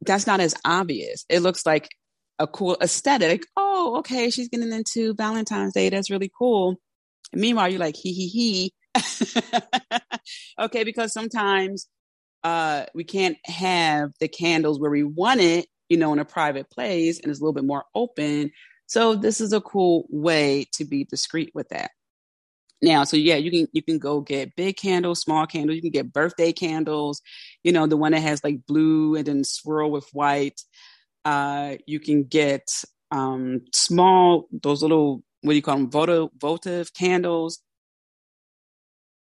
that's 0.00 0.26
not 0.26 0.40
as 0.40 0.54
obvious. 0.64 1.26
It 1.28 1.40
looks 1.40 1.66
like 1.66 1.88
a 2.38 2.46
cool 2.46 2.78
aesthetic. 2.80 3.44
Oh, 3.56 3.98
okay, 3.98 4.30
she's 4.30 4.48
getting 4.48 4.72
into 4.72 5.14
Valentine's 5.14 5.74
Day. 5.74 5.90
That's 5.90 6.10
really 6.10 6.30
cool. 6.36 6.76
And 7.32 7.40
meanwhile, 7.40 7.68
you're 7.68 7.78
like, 7.78 7.96
he, 7.96 8.12
he, 8.14 8.28
he. 8.28 8.72
okay, 10.58 10.84
because 10.84 11.12
sometimes 11.12 11.86
uh, 12.42 12.86
we 12.94 13.04
can't 13.04 13.36
have 13.44 14.12
the 14.20 14.28
candles 14.28 14.80
where 14.80 14.90
we 14.90 15.02
want 15.02 15.40
it, 15.40 15.66
you 15.88 15.96
know, 15.96 16.12
in 16.12 16.18
a 16.18 16.24
private 16.24 16.70
place 16.70 17.20
and 17.20 17.30
it's 17.30 17.40
a 17.40 17.42
little 17.42 17.52
bit 17.52 17.64
more 17.64 17.84
open. 17.94 18.50
So 18.86 19.14
this 19.14 19.40
is 19.40 19.52
a 19.52 19.60
cool 19.60 20.06
way 20.10 20.66
to 20.72 20.84
be 20.84 21.04
discreet 21.04 21.52
with 21.54 21.68
that. 21.68 21.90
Now, 22.82 23.04
so 23.04 23.16
yeah, 23.16 23.36
you 23.36 23.50
can 23.50 23.68
you 23.72 23.82
can 23.82 23.98
go 23.98 24.20
get 24.20 24.56
big 24.56 24.76
candles, 24.76 25.20
small 25.20 25.46
candles. 25.46 25.76
You 25.76 25.82
can 25.82 25.90
get 25.90 26.12
birthday 26.12 26.52
candles, 26.52 27.20
you 27.62 27.72
know, 27.72 27.86
the 27.86 27.96
one 27.96 28.12
that 28.12 28.20
has 28.20 28.42
like 28.42 28.64
blue 28.66 29.16
and 29.16 29.26
then 29.26 29.44
swirl 29.44 29.90
with 29.90 30.08
white. 30.12 30.62
Uh, 31.24 31.76
you 31.86 32.00
can 32.00 32.24
get 32.24 32.66
um, 33.10 33.62
small 33.74 34.48
those 34.50 34.82
little 34.82 35.22
what 35.42 35.52
do 35.52 35.56
you 35.56 35.62
call 35.62 35.76
them 35.76 35.90
votive 35.90 36.30
votive 36.40 36.94
candles. 36.94 37.60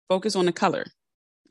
Focus 0.08 0.36
on 0.36 0.46
the 0.46 0.52
color. 0.54 0.86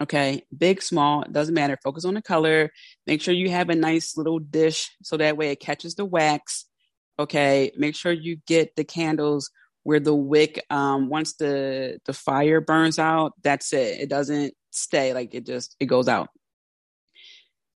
Okay, 0.03 0.43
big, 0.57 0.83
small, 0.83 1.25
doesn't 1.31 1.55
matter. 1.55 1.79
Focus 1.83 2.05
on 2.05 2.15
the 2.15 2.23
color. 2.23 2.71
Make 3.07 3.23
sure 3.23 3.33
you 3.33 3.51
have 3.51 3.71
a 3.71 3.75
nice 3.75 4.17
little 4.17 4.39
dish 4.39 4.91
so 5.03 5.17
that 5.17 5.37
way 5.37 5.51
it 5.51 5.61
catches 5.61 5.95
the 5.95 6.05
wax. 6.05 6.67
Okay, 7.19 7.73
make 7.77 7.95
sure 7.95 8.13
you 8.13 8.37
get 8.47 8.77
the 8.77 8.85
candles 8.85 9.51
where 9.85 10.01
the 10.01 10.15
wick, 10.15 10.63
um, 10.69 11.09
once 11.09 11.35
the 11.35 11.99
the 12.05 12.13
fire 12.13 12.61
burns 12.61 12.99
out, 12.99 13.33
that's 13.43 13.73
it. 13.73 14.01
It 14.01 14.11
doesn't 14.11 14.53
stay 14.71 15.15
like 15.15 15.35
it 15.35 15.47
just 15.47 15.77
it 15.81 15.87
goes 15.87 16.09
out. 16.09 16.29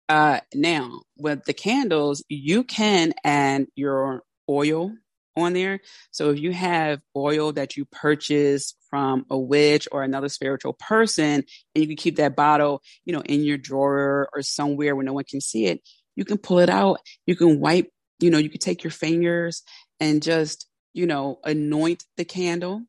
Uh, 0.09 0.41
now 0.55 1.01
with 1.17 1.45
the 1.45 1.55
candles, 1.55 2.23
you 2.29 2.65
can 2.65 3.15
add 3.25 3.67
your 3.77 4.25
oil 4.49 4.93
on 5.41 5.53
there. 5.53 5.81
So 6.11 6.31
if 6.31 6.39
you 6.39 6.53
have 6.53 7.01
oil 7.17 7.53
that 7.53 7.77
you 7.77 7.85
purchase 7.85 8.75
from 8.89 9.27
a 9.31 9.39
witch 9.39 9.87
or 9.93 10.03
another 10.03 10.29
spiritual 10.29 10.73
person, 10.75 11.45
and 11.75 11.83
you 11.83 11.87
can 11.87 11.97
keep 11.97 12.17
that 12.17 12.37
bottle, 12.37 12.83
you 13.05 13.13
know, 13.13 13.23
in 13.23 13.45
your 13.45 13.59
drawer 13.59 14.29
or 14.33 14.43
somewhere 14.43 14.97
where 14.97 15.05
no 15.05 15.13
one 15.13 15.25
can 15.25 15.41
see 15.41 15.67
it, 15.67 15.81
you 16.17 16.25
can 16.25 16.39
pull 16.39 16.59
it 16.59 16.69
out. 16.71 16.99
You 17.27 17.37
can 17.37 17.61
wipe, 17.61 17.91
you 18.19 18.31
know, 18.31 18.39
you 18.39 18.51
can 18.51 18.61
take 18.61 18.83
your 18.83 18.91
fingers 18.91 19.63
and 20.01 20.23
just, 20.23 20.67
you 20.93 21.07
know, 21.07 21.39
anoint 21.45 22.05
the 22.17 22.25
candle. 22.25 22.83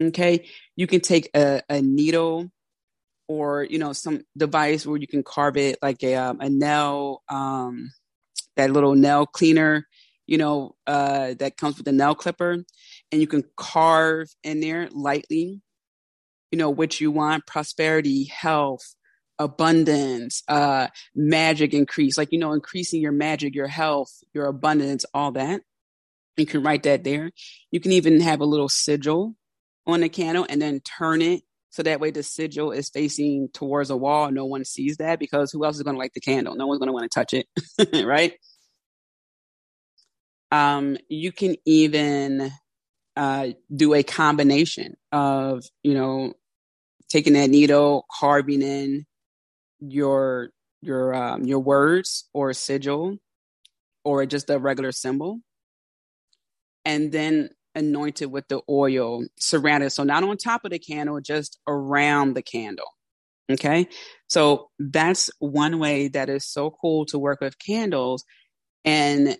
Okay. 0.00 0.46
You 0.76 0.86
can 0.86 1.00
take 1.00 1.30
a, 1.34 1.62
a 1.68 1.82
needle 1.82 2.50
or, 3.26 3.64
you 3.64 3.78
know, 3.78 3.92
some 3.92 4.22
device 4.36 4.86
where 4.86 4.96
you 4.96 5.08
can 5.08 5.22
carve 5.22 5.56
it 5.56 5.78
like 5.82 6.02
a, 6.02 6.14
um, 6.14 6.40
a 6.40 6.48
nail, 6.48 7.22
um, 7.28 7.90
that 8.56 8.70
little 8.70 8.94
nail 8.94 9.26
cleaner 9.26 9.86
you 10.28 10.36
know, 10.36 10.76
uh, 10.86 11.34
that 11.38 11.56
comes 11.56 11.78
with 11.78 11.86
the 11.86 11.92
nail 11.92 12.14
clipper, 12.14 12.58
and 13.10 13.20
you 13.20 13.26
can 13.26 13.42
carve 13.56 14.28
in 14.44 14.60
there 14.60 14.88
lightly, 14.92 15.62
you 16.52 16.58
know, 16.58 16.68
what 16.68 17.00
you 17.00 17.10
want 17.10 17.46
prosperity, 17.46 18.24
health, 18.24 18.94
abundance, 19.38 20.42
uh, 20.46 20.88
magic 21.14 21.72
increase, 21.72 22.18
like, 22.18 22.28
you 22.30 22.38
know, 22.38 22.52
increasing 22.52 23.00
your 23.00 23.12
magic, 23.12 23.54
your 23.54 23.68
health, 23.68 24.12
your 24.34 24.46
abundance, 24.46 25.06
all 25.14 25.32
that. 25.32 25.62
You 26.36 26.44
can 26.44 26.62
write 26.62 26.82
that 26.82 27.04
there. 27.04 27.30
You 27.70 27.80
can 27.80 27.92
even 27.92 28.20
have 28.20 28.40
a 28.40 28.46
little 28.46 28.68
sigil 28.68 29.34
on 29.86 30.00
the 30.00 30.10
candle 30.10 30.46
and 30.48 30.60
then 30.60 30.80
turn 30.80 31.22
it 31.22 31.42
so 31.70 31.82
that 31.84 32.00
way 32.00 32.10
the 32.10 32.22
sigil 32.22 32.70
is 32.70 32.90
facing 32.90 33.48
towards 33.54 33.88
a 33.88 33.96
wall. 33.96 34.30
No 34.30 34.44
one 34.44 34.64
sees 34.66 34.98
that 34.98 35.18
because 35.18 35.52
who 35.52 35.64
else 35.64 35.76
is 35.76 35.82
going 35.82 35.94
to 35.94 35.98
light 35.98 36.12
the 36.12 36.20
candle? 36.20 36.54
No 36.54 36.66
one's 36.66 36.80
going 36.80 36.88
to 36.88 36.92
want 36.92 37.10
to 37.10 37.18
touch 37.18 37.32
it, 37.32 38.04
right? 38.06 38.34
Um, 40.50 40.96
you 41.08 41.32
can 41.32 41.56
even 41.66 42.50
uh, 43.16 43.48
do 43.74 43.94
a 43.94 44.02
combination 44.02 44.94
of, 45.12 45.64
you 45.82 45.94
know, 45.94 46.34
taking 47.08 47.34
that 47.34 47.50
needle, 47.50 48.06
carving 48.20 48.62
in 48.62 49.04
your 49.80 50.50
your 50.80 51.14
um, 51.14 51.44
your 51.44 51.58
words 51.58 52.28
or 52.32 52.52
sigil 52.52 53.16
or 54.04 54.24
just 54.26 54.50
a 54.50 54.58
regular 54.58 54.92
symbol, 54.92 55.40
and 56.84 57.12
then 57.12 57.50
anoint 57.74 58.22
it 58.22 58.30
with 58.30 58.48
the 58.48 58.60
oil 58.68 59.24
surrounded. 59.38 59.90
So 59.90 60.04
not 60.04 60.24
on 60.24 60.36
top 60.36 60.64
of 60.64 60.70
the 60.70 60.78
candle, 60.78 61.20
just 61.20 61.58
around 61.66 62.34
the 62.34 62.42
candle. 62.42 62.88
Okay. 63.50 63.88
So 64.26 64.68
that's 64.78 65.30
one 65.38 65.78
way 65.78 66.08
that 66.08 66.28
is 66.28 66.46
so 66.46 66.70
cool 66.70 67.06
to 67.06 67.18
work 67.18 67.40
with 67.40 67.58
candles. 67.58 68.24
And 68.84 69.38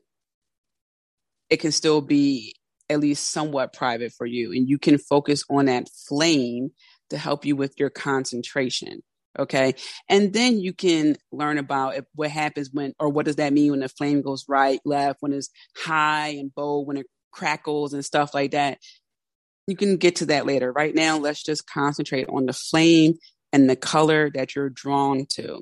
it 1.51 1.59
can 1.59 1.73
still 1.73 2.01
be 2.01 2.55
at 2.91 3.01
least 3.01 3.31
somewhat 3.31 3.73
private 3.73 4.13
for 4.17 4.27
you. 4.27 4.53
And 4.53 4.69
you 4.69 4.79
can 4.79 4.99
focus 4.99 5.43
on 5.51 5.67
that 5.67 5.89
flame 6.09 6.71
to 7.11 7.19
help 7.19 7.45
you 7.45 7.57
with 7.57 7.75
your 7.79 7.91
concentration 7.91 9.03
okay? 9.39 9.75
And 10.09 10.33
then 10.33 10.59
you 10.59 10.73
can 10.73 11.17
learn 11.33 11.59
about 11.59 11.95
what 12.15 12.31
happens 12.31 12.71
when 12.73 12.95
or 12.99 13.09
what 13.09 13.27
does 13.27 13.37
that 13.37 13.53
mean 13.53 13.71
when 13.71 13.81
the 13.81 13.89
flame 13.89 14.23
goes 14.23 14.45
right 14.49 14.81
left 14.85 15.19
when 15.21 15.33
it's 15.33 15.51
high 15.77 16.29
and 16.29 16.55
bold 16.55 16.87
when 16.87 16.97
it 16.97 17.07
crackles 17.33 17.93
and 17.93 18.05
stuff 18.05 18.35
like 18.35 18.53
that. 18.53 18.79
You 19.67 19.77
can 19.77 19.97
get 19.97 20.17
to 20.17 20.27
that 20.27 20.47
later. 20.47 20.73
Right 20.73 20.95
now 20.95 21.19
let's 21.19 21.43
just 21.43 21.69
concentrate 21.69 22.27
on 22.29 22.47
the 22.47 22.53
flame 22.53 23.15
and 23.53 23.69
the 23.69 23.77
color 23.77 24.31
that 24.35 24.55
you're 24.55 24.71
drawn 24.71 25.27
to. 25.35 25.61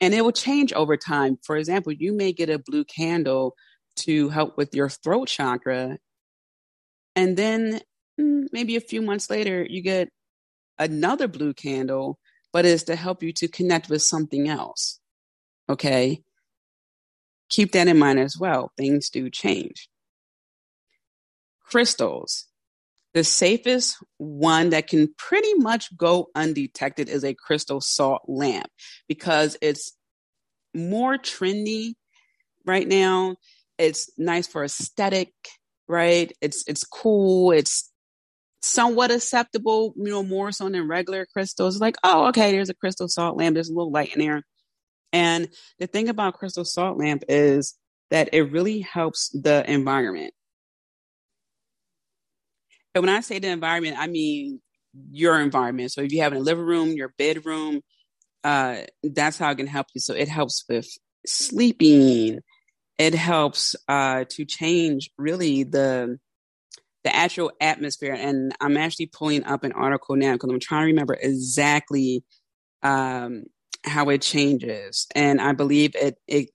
And 0.00 0.14
it 0.14 0.22
will 0.22 0.32
change 0.32 0.72
over 0.72 0.96
time. 0.96 1.38
For 1.44 1.56
example 1.56 1.92
you 1.92 2.14
may 2.14 2.32
get 2.32 2.50
a 2.50 2.58
blue 2.58 2.84
candle 2.84 3.54
to 3.98 4.28
help 4.30 4.56
with 4.56 4.74
your 4.74 4.88
throat 4.88 5.28
chakra. 5.28 5.98
And 7.16 7.36
then 7.36 7.80
mm, 8.20 8.46
maybe 8.52 8.76
a 8.76 8.80
few 8.80 9.02
months 9.02 9.30
later, 9.30 9.66
you 9.68 9.82
get 9.82 10.08
another 10.78 11.28
blue 11.28 11.54
candle, 11.54 12.18
but 12.52 12.64
it's 12.64 12.84
to 12.84 12.96
help 12.96 13.22
you 13.22 13.32
to 13.34 13.48
connect 13.48 13.88
with 13.88 14.02
something 14.02 14.48
else. 14.48 15.00
Okay. 15.68 16.22
Keep 17.50 17.72
that 17.72 17.88
in 17.88 17.98
mind 17.98 18.18
as 18.18 18.36
well. 18.38 18.72
Things 18.76 19.10
do 19.10 19.30
change. 19.30 19.88
crystals. 21.68 22.46
The 23.14 23.24
safest 23.24 23.96
one 24.18 24.70
that 24.70 24.86
can 24.86 25.12
pretty 25.16 25.54
much 25.54 25.96
go 25.96 26.28
undetected 26.34 27.08
is 27.08 27.24
a 27.24 27.34
crystal 27.34 27.80
salt 27.80 28.22
lamp 28.28 28.68
because 29.08 29.56
it's 29.62 29.92
more 30.74 31.16
trendy 31.16 31.94
right 32.64 32.86
now. 32.86 33.36
It's 33.78 34.10
nice 34.18 34.46
for 34.46 34.64
aesthetic, 34.64 35.32
right? 35.86 36.32
It's 36.40 36.64
it's 36.66 36.84
cool. 36.84 37.52
It's 37.52 37.90
somewhat 38.60 39.10
acceptable, 39.10 39.94
you 39.96 40.10
know, 40.10 40.22
more 40.22 40.52
so 40.52 40.68
than 40.68 40.88
regular 40.88 41.26
crystals. 41.32 41.80
Like, 41.80 41.96
oh, 42.02 42.28
okay, 42.28 42.52
there's 42.52 42.70
a 42.70 42.74
crystal 42.74 43.08
salt 43.08 43.36
lamp. 43.36 43.54
There's 43.54 43.70
a 43.70 43.74
little 43.74 43.92
light 43.92 44.14
in 44.14 44.20
there. 44.20 44.42
And 45.12 45.48
the 45.78 45.86
thing 45.86 46.08
about 46.08 46.34
crystal 46.34 46.64
salt 46.64 46.98
lamp 46.98 47.22
is 47.28 47.78
that 48.10 48.30
it 48.32 48.52
really 48.52 48.80
helps 48.80 49.30
the 49.30 49.68
environment. 49.70 50.34
And 52.94 53.06
when 53.06 53.14
I 53.14 53.20
say 53.20 53.38
the 53.38 53.48
environment, 53.48 53.96
I 53.98 54.06
mean 54.06 54.60
your 55.10 55.40
environment. 55.40 55.92
So 55.92 56.00
if 56.00 56.12
you 56.12 56.22
have 56.22 56.32
in 56.32 56.38
a 56.38 56.42
living 56.42 56.64
room, 56.64 56.90
your 56.90 57.14
bedroom, 57.16 57.80
uh, 58.44 58.78
that's 59.02 59.38
how 59.38 59.50
it 59.50 59.56
can 59.56 59.66
help 59.66 59.86
you. 59.94 60.00
So 60.00 60.14
it 60.14 60.28
helps 60.28 60.64
with 60.68 60.88
sleeping. 61.26 62.40
It 62.98 63.14
helps 63.14 63.76
uh, 63.88 64.24
to 64.30 64.44
change 64.44 65.10
really 65.16 65.62
the 65.62 66.18
the 67.04 67.14
actual 67.14 67.52
atmosphere. 67.60 68.16
And 68.18 68.52
I'm 68.60 68.76
actually 68.76 69.06
pulling 69.06 69.44
up 69.44 69.64
an 69.64 69.72
article 69.72 70.16
now 70.16 70.32
because 70.32 70.50
I'm 70.50 70.60
trying 70.60 70.82
to 70.82 70.86
remember 70.86 71.16
exactly 71.20 72.24
um, 72.82 73.44
how 73.84 74.08
it 74.10 74.22
changes. 74.22 75.06
And 75.14 75.40
I 75.40 75.52
believe 75.52 75.94
it 75.94 76.18
it 76.26 76.50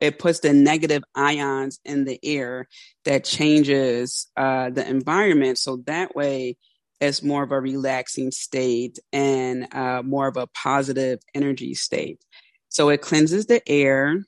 it 0.00 0.18
puts 0.18 0.40
the 0.40 0.52
negative 0.52 1.02
ions 1.14 1.78
in 1.84 2.04
the 2.04 2.18
air 2.22 2.68
that 3.04 3.24
changes 3.24 4.28
uh, 4.36 4.70
the 4.70 4.88
environment. 4.88 5.58
So 5.58 5.82
that 5.86 6.16
way, 6.16 6.56
it's 7.00 7.22
more 7.22 7.42
of 7.42 7.52
a 7.52 7.60
relaxing 7.60 8.30
state 8.30 8.98
and 9.12 9.72
uh, 9.74 10.02
more 10.02 10.26
of 10.26 10.36
a 10.36 10.46
positive 10.48 11.20
energy 11.34 11.74
state. 11.74 12.24
So 12.70 12.88
it 12.88 13.02
cleanses 13.02 13.46
the 13.46 13.66
air. 13.68 14.24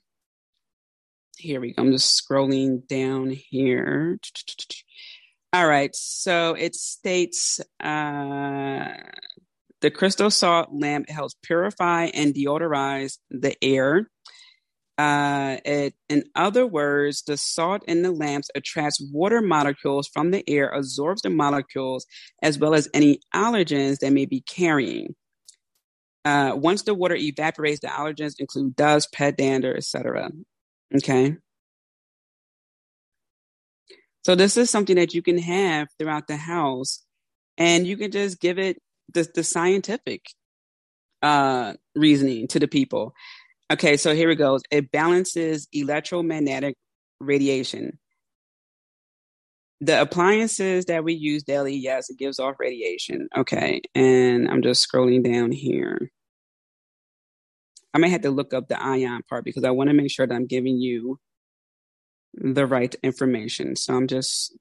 Here 1.41 1.59
we 1.59 1.73
go. 1.73 1.81
I'm 1.81 1.91
just 1.91 2.21
scrolling 2.21 2.87
down 2.87 3.31
here. 3.31 4.19
All 5.51 5.67
right. 5.67 5.89
So 5.95 6.53
it 6.53 6.75
states 6.75 7.59
uh, 7.79 8.89
the 9.81 9.89
crystal 9.89 10.29
salt 10.29 10.69
lamp 10.71 11.09
helps 11.09 11.35
purify 11.41 12.11
and 12.13 12.35
deodorize 12.35 13.17
the 13.31 13.55
air. 13.63 14.07
Uh, 14.99 15.57
it, 15.65 15.95
in 16.09 16.25
other 16.35 16.67
words, 16.67 17.23
the 17.23 17.37
salt 17.37 17.81
in 17.87 18.03
the 18.03 18.11
lamps 18.11 18.51
attracts 18.53 19.01
water 19.11 19.41
molecules 19.41 20.07
from 20.07 20.29
the 20.29 20.47
air, 20.47 20.69
absorbs 20.69 21.23
the 21.23 21.31
molecules, 21.31 22.05
as 22.43 22.59
well 22.59 22.75
as 22.75 22.87
any 22.93 23.19
allergens 23.33 23.97
they 23.97 24.11
may 24.11 24.27
be 24.27 24.41
carrying. 24.41 25.15
Uh, 26.23 26.51
once 26.53 26.83
the 26.83 26.93
water 26.93 27.15
evaporates, 27.15 27.79
the 27.79 27.87
allergens 27.87 28.35
include 28.37 28.75
dust, 28.75 29.11
pet 29.11 29.37
dander, 29.37 29.75
etc. 29.75 30.29
Okay. 30.95 31.37
So 34.23 34.35
this 34.35 34.55
is 34.57 34.69
something 34.69 34.97
that 34.97 35.13
you 35.13 35.21
can 35.21 35.37
have 35.39 35.87
throughout 35.97 36.27
the 36.27 36.37
house, 36.37 37.03
and 37.57 37.87
you 37.87 37.97
can 37.97 38.11
just 38.11 38.39
give 38.39 38.59
it 38.59 38.77
the, 39.13 39.27
the 39.33 39.43
scientific 39.43 40.25
uh, 41.21 41.73
reasoning 41.95 42.47
to 42.49 42.59
the 42.59 42.67
people. 42.67 43.13
Okay, 43.71 43.97
so 43.97 44.13
here 44.13 44.29
it 44.29 44.35
goes. 44.35 44.61
It 44.69 44.91
balances 44.91 45.67
electromagnetic 45.71 46.75
radiation. 47.19 47.97
The 49.79 49.99
appliances 50.01 50.85
that 50.85 51.03
we 51.03 51.13
use 51.13 51.41
daily, 51.41 51.75
yes, 51.75 52.09
it 52.11 52.19
gives 52.19 52.37
off 52.37 52.59
radiation. 52.59 53.27
Okay, 53.35 53.81
and 53.95 54.47
I'm 54.47 54.61
just 54.61 54.87
scrolling 54.87 55.23
down 55.23 55.51
here. 55.51 56.11
I 57.93 57.97
may 57.97 58.09
have 58.09 58.21
to 58.21 58.31
look 58.31 58.53
up 58.53 58.67
the 58.67 58.81
ion 58.81 59.21
part 59.29 59.43
because 59.43 59.63
I 59.63 59.71
want 59.71 59.89
to 59.89 59.93
make 59.93 60.11
sure 60.11 60.25
that 60.25 60.33
I'm 60.33 60.47
giving 60.47 60.77
you 60.77 61.19
the 62.33 62.65
right 62.65 62.95
information. 63.03 63.75
So 63.75 63.93
I'm 63.93 64.07
just 64.07 64.57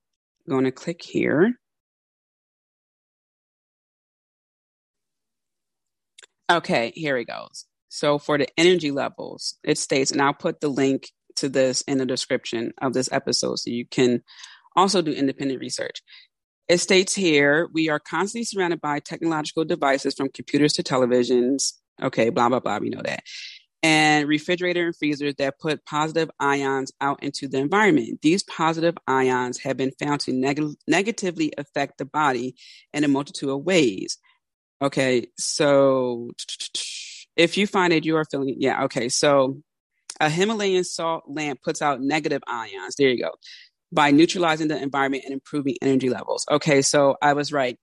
going 0.49 0.65
to 0.65 0.73
click 0.73 1.03
here. 1.03 1.55
Okay, 6.51 6.93
here 6.97 7.17
it 7.17 7.27
goes. 7.27 7.67
So 7.89 8.19
for 8.19 8.39
the 8.39 8.49
energy 8.57 8.91
levels, 8.91 9.57
it 9.63 9.79
states, 9.79 10.11
and 10.11 10.21
I'll 10.21 10.35
put 10.35 10.61
the 10.61 10.69
link 10.69 11.11
to 11.37 11.49
this 11.49 11.83
in 11.83 11.99
the 11.99 12.07
description 12.07 12.73
of 12.83 12.93
this 12.93 13.09
episode 13.13 13.57
so 13.57 13.71
you 13.71 13.87
can 13.87 14.23
also 14.75 15.03
do 15.03 15.13
independent 15.13 15.61
research. 15.61 16.03
It 16.69 16.79
states 16.79 17.15
here, 17.15 17.69
we 17.73 17.89
are 17.89 17.99
constantly 17.99 18.45
surrounded 18.45 18.81
by 18.81 19.01
technological 19.01 19.65
devices 19.65 20.15
from 20.15 20.29
computers 20.29 20.73
to 20.75 20.83
televisions. 20.83 21.73
Okay, 22.03 22.31
blah, 22.31 22.49
blah, 22.49 22.61
blah. 22.61 22.79
We 22.79 22.91
know 22.91 23.03
that 23.03 23.23
and 23.83 24.29
refrigerator 24.29 24.87
and 24.87 24.97
freezers 24.97 25.35
that 25.37 25.59
put 25.59 25.85
positive 25.87 26.31
ions 26.39 26.93
out 27.01 27.23
into 27.23 27.49
the 27.49 27.59
environment. 27.59 28.21
These 28.23 28.43
positive 28.43 28.97
ions 29.07 29.59
have 29.61 29.77
been 29.77 29.93
found 29.99 30.21
to 30.23 30.33
neg- 30.33 30.77
negatively 30.87 31.53
affect 31.57 31.99
the 31.99 32.05
body 32.05 32.57
in 32.93 33.05
a 33.05 33.09
multitude 33.09 33.49
of 33.49 33.65
ways. 33.65 34.19
Okay, 34.83 35.27
so 35.39 36.31
if 37.37 37.57
you 37.57 37.67
find 37.67 37.93
that 37.93 38.05
you 38.05 38.17
are 38.17 38.25
feeling, 38.25 38.57
yeah, 38.59 38.85
okay, 38.85 39.09
so 39.09 39.61
a 40.21 40.29
Himalayan 40.29 40.85
salt 40.85 41.25
lamp 41.27 41.63
puts 41.63 41.81
out 41.81 42.01
negative 42.03 42.43
ions. 42.47 42.97
There 42.99 43.09
you 43.09 43.23
go. 43.23 43.31
By 43.93 44.11
neutralizing 44.11 44.69
the 44.69 44.81
environment 44.81 45.25
and 45.25 45.33
improving 45.33 45.77
energy 45.81 46.11
levels. 46.11 46.47
Okay, 46.51 46.83
so 46.83 47.17
I 47.23 47.33
was 47.33 47.53
right. 47.53 47.79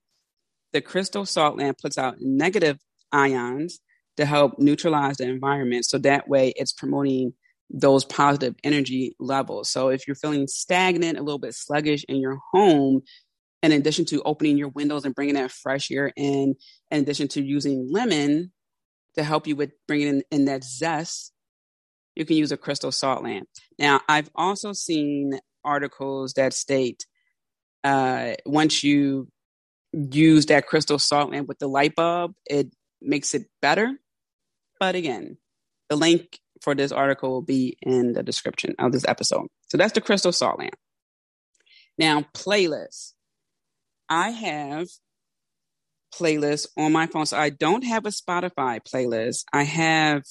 The 0.74 0.82
crystal 0.82 1.26
salt 1.26 1.58
lamp 1.58 1.80
puts 1.82 1.98
out 1.98 2.18
negative 2.20 2.78
ions 3.12 3.80
to 4.18 4.26
help 4.26 4.60
neutralize 4.60 5.18
the 5.18 5.26
environment. 5.26 5.86
So 5.86 5.98
that 6.00 6.28
way 6.28 6.54
it's 6.56 6.74
promoting 6.74 7.34
those 7.70 8.06
positive 8.06 8.56
energy 8.64 9.16
levels. 9.20 9.70
So 9.70 9.90
if 9.90 10.08
you're 10.08 10.16
feeling 10.16 10.48
stagnant, 10.48 11.18
a 11.18 11.24
little 11.24 11.40
bit 11.40 11.54
sluggish 11.54 12.06
in 12.08 12.18
your 12.18 12.40
home, 12.54 13.02
in 13.64 13.72
addition 13.72 14.06
to 14.06 14.22
opening 14.24 14.58
your 14.58 14.70
windows 14.70 15.06
and 15.06 15.16
bringing 15.16 15.36
that 15.36 15.52
fresh 15.52 15.92
air 15.92 16.12
in, 16.16 16.56
in 16.92 17.02
addition 17.02 17.28
to 17.30 17.44
using 17.44 17.90
lemon 17.92 18.52
to 19.16 19.24
help 19.24 19.48
you 19.48 19.56
with 19.56 19.72
bringing 19.88 20.08
in, 20.08 20.24
in 20.32 20.46
that 20.46 20.64
zest, 20.64 21.34
you 22.16 22.26
can 22.26 22.38
use 22.38 22.52
a 22.52 22.58
crystal 22.58 22.92
salt 22.92 23.24
lamp. 23.24 23.48
Now, 23.78 24.02
I've 24.08 24.30
also 24.36 24.74
seen 24.74 25.40
articles 25.64 26.34
that 26.34 26.54
state 26.54 27.06
uh, 27.84 28.34
once 28.46 28.84
you 28.84 29.28
use 29.94 30.48
that 30.48 30.68
crystal 30.68 31.00
salt 31.00 31.32
lamp 31.32 31.48
with 31.48 31.60
the 31.60 31.68
light 31.68 31.96
bulb, 31.96 32.34
it 32.46 32.68
makes 33.02 33.34
it 33.34 33.46
better. 33.62 33.98
But 34.80 34.96
again, 34.96 35.38
the 35.90 35.96
link 35.96 36.40
for 36.62 36.76
this 36.76 36.92
article 36.92 37.32
will 37.32 37.42
be 37.42 37.78
in 37.82 38.13
the 38.13 38.24
description 38.24 38.76
of 38.80 38.92
this 38.92 39.06
episode. 39.08 39.48
So 39.70 39.78
that's 39.78 39.94
the 39.94 40.02
crystal 40.02 40.32
salt 40.32 40.60
lamp. 40.60 40.76
Now, 41.98 42.26
playlists. 42.34 43.13
I 44.10 44.30
have 44.30 44.88
playlists 46.13 46.68
on 46.78 46.94
my 46.94 47.08
phone. 47.08 47.26
So 47.26 47.38
I 47.38 47.50
don't 47.50 47.84
have 47.84 48.06
a 48.06 48.10
Spotify 48.10 48.80
playlist. 48.82 49.44
I 49.52 49.63
have 49.63 50.24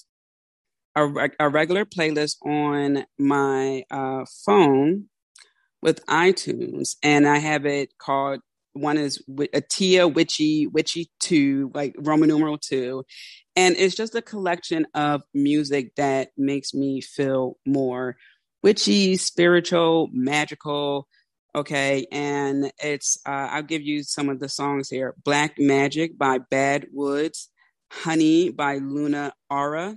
a, 0.97 1.29
a 1.39 1.49
regular 1.49 1.85
playlist 1.85 2.37
on 2.45 3.05
my 3.19 3.85
uh, 3.91 4.25
phone 4.45 5.07
with 5.83 6.05
iTunes, 6.07 6.97
and 7.03 7.29
I 7.29 7.39
have 7.39 7.67
it 7.67 7.93
called 7.99 8.41
one 8.73 8.99
is 8.99 9.23
Atia 9.29 10.13
Witchy 10.13 10.67
Witchy 10.67 11.11
Two, 11.21 11.71
like 11.75 11.95
Roman 11.99 12.29
numeral 12.29 12.59
two, 12.59 13.05
and 13.57 13.75
it's 13.77 13.95
just 13.95 14.15
a 14.15 14.23
collection 14.23 14.87
of 14.95 15.23
music 15.33 15.95
that 15.97 16.29
makes 16.37 16.75
me 16.75 17.01
feel 17.01 17.57
more 17.67 18.17
witchy, 18.63 19.17
spiritual, 19.17 20.09
magical. 20.13 21.09
Okay, 21.55 22.07
and 22.13 22.71
it's 22.83 23.19
uh, 23.27 23.49
I'll 23.51 23.63
give 23.63 23.81
you 23.81 24.03
some 24.03 24.29
of 24.29 24.41
the 24.41 24.49
songs 24.49 24.91
here: 24.91 25.15
"Black 25.25 25.55
Magic" 25.59 26.19
by 26.19 26.39
Bad 26.39 26.89
Woods, 26.93 27.49
"Honey" 27.91 28.51
by 28.51 28.77
Luna 28.77 29.33
Aura, 29.49 29.97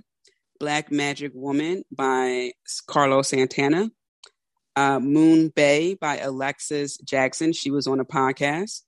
"Black 0.58 0.90
Magic 0.90 1.32
Woman" 1.34 1.84
by 1.92 2.52
Carlos 2.86 3.28
Santana, 3.28 3.90
uh, 4.74 5.00
Moon 5.00 5.48
Bay 5.54 5.94
by 5.94 6.16
Alexis 6.16 6.96
Jackson. 6.98 7.52
She 7.52 7.70
was 7.70 7.86
on 7.86 8.00
a 8.00 8.06
podcast. 8.06 8.80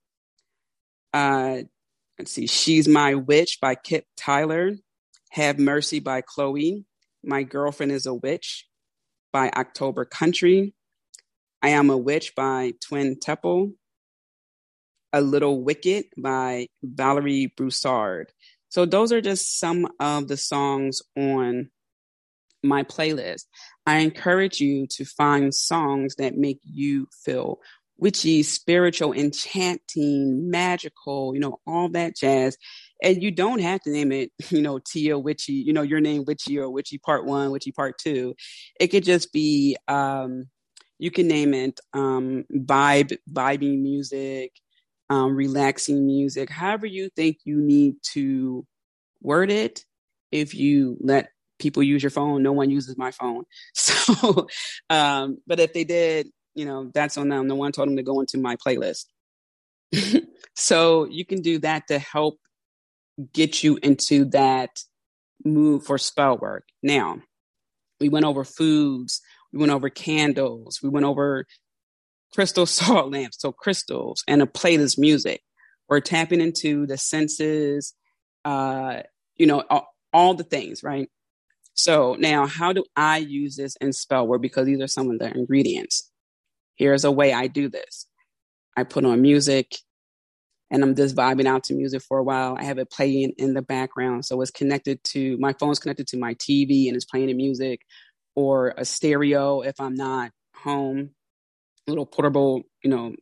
Uh, 1.12 1.64
let's 2.22 2.30
see, 2.30 2.46
She's 2.46 2.86
My 2.86 3.16
Witch 3.16 3.58
by 3.60 3.74
Kip 3.74 4.04
Tyler. 4.16 4.76
Have 5.30 5.58
Mercy 5.58 5.98
by 5.98 6.20
Chloe. 6.20 6.84
My 7.24 7.42
Girlfriend 7.42 7.90
is 7.90 8.06
a 8.06 8.14
Witch 8.14 8.68
by 9.32 9.50
October 9.50 10.04
Country. 10.04 10.72
I 11.62 11.70
Am 11.70 11.90
a 11.90 11.96
Witch 11.96 12.36
by 12.36 12.74
Twin 12.80 13.18
Temple. 13.18 13.72
A 15.12 15.20
Little 15.20 15.64
Wicked 15.64 16.04
by 16.16 16.68
Valerie 16.80 17.52
Broussard. 17.56 18.30
So 18.68 18.86
those 18.86 19.10
are 19.10 19.20
just 19.20 19.58
some 19.58 19.88
of 19.98 20.28
the 20.28 20.36
songs 20.36 21.02
on 21.18 21.70
my 22.62 22.84
playlist. 22.84 23.46
I 23.84 23.98
encourage 23.98 24.60
you 24.60 24.86
to 24.90 25.04
find 25.04 25.52
songs 25.52 26.14
that 26.18 26.36
make 26.36 26.60
you 26.62 27.08
feel 27.24 27.58
witchy, 27.98 28.42
spiritual, 28.42 29.12
enchanting, 29.12 30.50
magical, 30.50 31.34
you 31.34 31.40
know, 31.40 31.60
all 31.66 31.88
that 31.90 32.16
jazz. 32.16 32.56
And 33.02 33.22
you 33.22 33.30
don't 33.30 33.60
have 33.60 33.80
to 33.82 33.90
name 33.90 34.12
it, 34.12 34.30
you 34.50 34.62
know, 34.62 34.78
Tia 34.78 35.18
Witchy, 35.18 35.54
you 35.54 35.72
know, 35.72 35.82
your 35.82 36.00
name 36.00 36.24
Witchy 36.26 36.58
or 36.58 36.70
Witchy 36.70 36.98
Part 36.98 37.26
One, 37.26 37.50
Witchy 37.50 37.72
Part 37.72 37.98
Two. 37.98 38.34
It 38.80 38.88
could 38.88 39.04
just 39.04 39.32
be, 39.32 39.76
um, 39.88 40.46
you 40.98 41.10
can 41.10 41.26
name 41.26 41.52
it 41.54 41.80
um, 41.94 42.44
vibe, 42.52 43.16
vibing 43.30 43.82
music, 43.82 44.52
um, 45.10 45.34
relaxing 45.34 46.06
music, 46.06 46.48
however 46.48 46.86
you 46.86 47.10
think 47.14 47.38
you 47.44 47.60
need 47.60 47.96
to 48.12 48.66
word 49.20 49.50
it. 49.50 49.84
If 50.30 50.54
you 50.54 50.96
let 51.00 51.28
people 51.58 51.82
use 51.82 52.02
your 52.02 52.10
phone, 52.10 52.42
no 52.42 52.52
one 52.52 52.70
uses 52.70 52.96
my 52.96 53.10
phone. 53.10 53.44
So, 53.74 54.46
um, 54.90 55.38
but 55.46 55.60
if 55.60 55.72
they 55.72 55.84
did, 55.84 56.28
you 56.54 56.64
know, 56.64 56.90
that's 56.94 57.16
on 57.16 57.28
them. 57.28 57.46
No 57.46 57.54
one 57.54 57.72
told 57.72 57.88
them 57.88 57.96
to 57.96 58.02
go 58.02 58.20
into 58.20 58.38
my 58.38 58.56
playlist. 58.56 59.06
so 60.54 61.06
you 61.06 61.24
can 61.24 61.40
do 61.40 61.58
that 61.60 61.86
to 61.88 61.98
help 61.98 62.38
get 63.32 63.62
you 63.62 63.78
into 63.82 64.24
that 64.26 64.70
mood 65.44 65.84
for 65.84 65.98
spell 65.98 66.38
work. 66.38 66.64
Now, 66.82 67.20
we 68.00 68.08
went 68.08 68.24
over 68.24 68.44
foods, 68.44 69.20
we 69.52 69.58
went 69.58 69.72
over 69.72 69.88
candles, 69.90 70.80
we 70.82 70.88
went 70.88 71.06
over 71.06 71.46
crystal 72.34 72.66
salt 72.66 73.12
lamps, 73.12 73.40
so 73.40 73.52
crystals, 73.52 74.22
and 74.26 74.42
a 74.42 74.46
playlist 74.46 74.98
music. 74.98 75.42
We're 75.88 76.00
tapping 76.00 76.40
into 76.40 76.86
the 76.86 76.96
senses, 76.96 77.94
uh, 78.44 79.02
you 79.36 79.46
know, 79.46 79.62
all, 79.68 79.88
all 80.12 80.34
the 80.34 80.44
things, 80.44 80.82
right? 80.82 81.08
So 81.74 82.16
now, 82.18 82.46
how 82.46 82.72
do 82.72 82.84
I 82.96 83.18
use 83.18 83.56
this 83.56 83.76
in 83.76 83.92
spell 83.92 84.26
work? 84.26 84.42
Because 84.42 84.66
these 84.66 84.80
are 84.80 84.86
some 84.86 85.10
of 85.10 85.18
the 85.18 85.34
ingredients. 85.34 86.10
Here's 86.82 87.04
a 87.04 87.12
way 87.12 87.32
I 87.32 87.46
do 87.46 87.68
this. 87.68 88.08
I 88.76 88.82
put 88.82 89.04
on 89.04 89.22
music 89.22 89.76
and 90.68 90.82
I'm 90.82 90.96
just 90.96 91.14
vibing 91.14 91.46
out 91.46 91.62
to 91.64 91.74
music 91.74 92.02
for 92.02 92.18
a 92.18 92.24
while. 92.24 92.56
I 92.58 92.64
have 92.64 92.78
it 92.78 92.90
playing 92.90 93.34
in 93.38 93.54
the 93.54 93.62
background. 93.62 94.24
So 94.24 94.40
it's 94.40 94.50
connected 94.50 94.98
to 95.12 95.38
my 95.38 95.52
phone's 95.52 95.78
connected 95.78 96.08
to 96.08 96.16
my 96.16 96.34
TV 96.34 96.88
and 96.88 96.96
it's 96.96 97.04
playing 97.04 97.28
the 97.28 97.34
music 97.34 97.82
or 98.34 98.74
a 98.76 98.84
stereo 98.84 99.60
if 99.60 99.78
I'm 99.78 99.94
not 99.94 100.32
home, 100.56 101.10
a 101.86 101.90
little 101.92 102.04
portable, 102.04 102.62
you 102.82 102.90
know, 102.90 103.14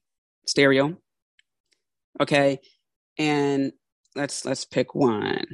stereo. 0.47 0.97
Okay. 2.19 2.61
And 3.19 3.73
let's 4.17 4.47
let's 4.47 4.65
pick 4.65 4.95
one. 4.95 5.45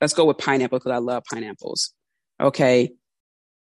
Let's 0.00 0.14
go 0.14 0.24
with 0.24 0.38
pineapple 0.38 0.78
because 0.78 0.92
I 0.92 1.00
love 1.00 1.24
pineapples. 1.30 1.92
Okay. 2.40 2.92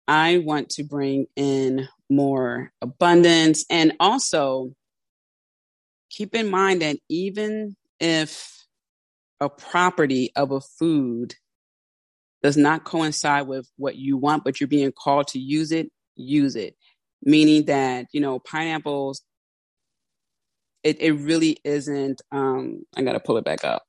I 0.09 0.39
want 0.39 0.71
to 0.71 0.83
bring 0.83 1.27
in 1.37 1.87
more 2.09 2.71
abundance. 2.81 3.65
And 3.69 3.93
also 3.99 4.73
keep 6.09 6.35
in 6.35 6.49
mind 6.49 6.81
that 6.81 6.97
even 7.09 7.75
if 7.99 8.65
a 9.39 9.49
property 9.49 10.31
of 10.35 10.51
a 10.51 10.61
food 10.61 11.35
does 12.43 12.57
not 12.57 12.83
coincide 12.83 13.47
with 13.47 13.69
what 13.77 13.95
you 13.95 14.17
want, 14.17 14.43
but 14.43 14.59
you're 14.59 14.67
being 14.67 14.91
called 14.91 15.27
to 15.27 15.39
use 15.39 15.71
it, 15.71 15.91
use 16.15 16.55
it. 16.55 16.75
Meaning 17.23 17.65
that, 17.65 18.05
you 18.11 18.21
know, 18.21 18.39
pineapples, 18.39 19.23
it, 20.83 21.01
it 21.01 21.13
really 21.13 21.57
isn't, 21.63 22.21
um, 22.31 22.83
I 22.95 23.01
got 23.01 23.13
to 23.13 23.19
pull 23.19 23.37
it 23.37 23.45
back 23.45 23.63
up. 23.63 23.83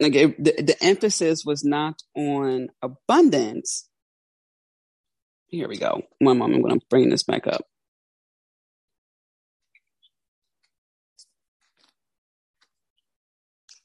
Like 0.00 0.14
it, 0.14 0.42
the, 0.42 0.62
the 0.62 0.76
emphasis 0.82 1.44
was 1.44 1.64
not 1.64 2.02
on 2.16 2.68
abundance, 2.82 3.88
here 5.50 5.68
we 5.68 5.78
go. 5.78 6.02
One 6.20 6.38
moment, 6.38 6.56
I'm 6.56 6.62
going 6.68 6.80
to 6.80 6.86
bring 6.90 7.10
this 7.10 7.24
back 7.24 7.46
up. 7.46 7.62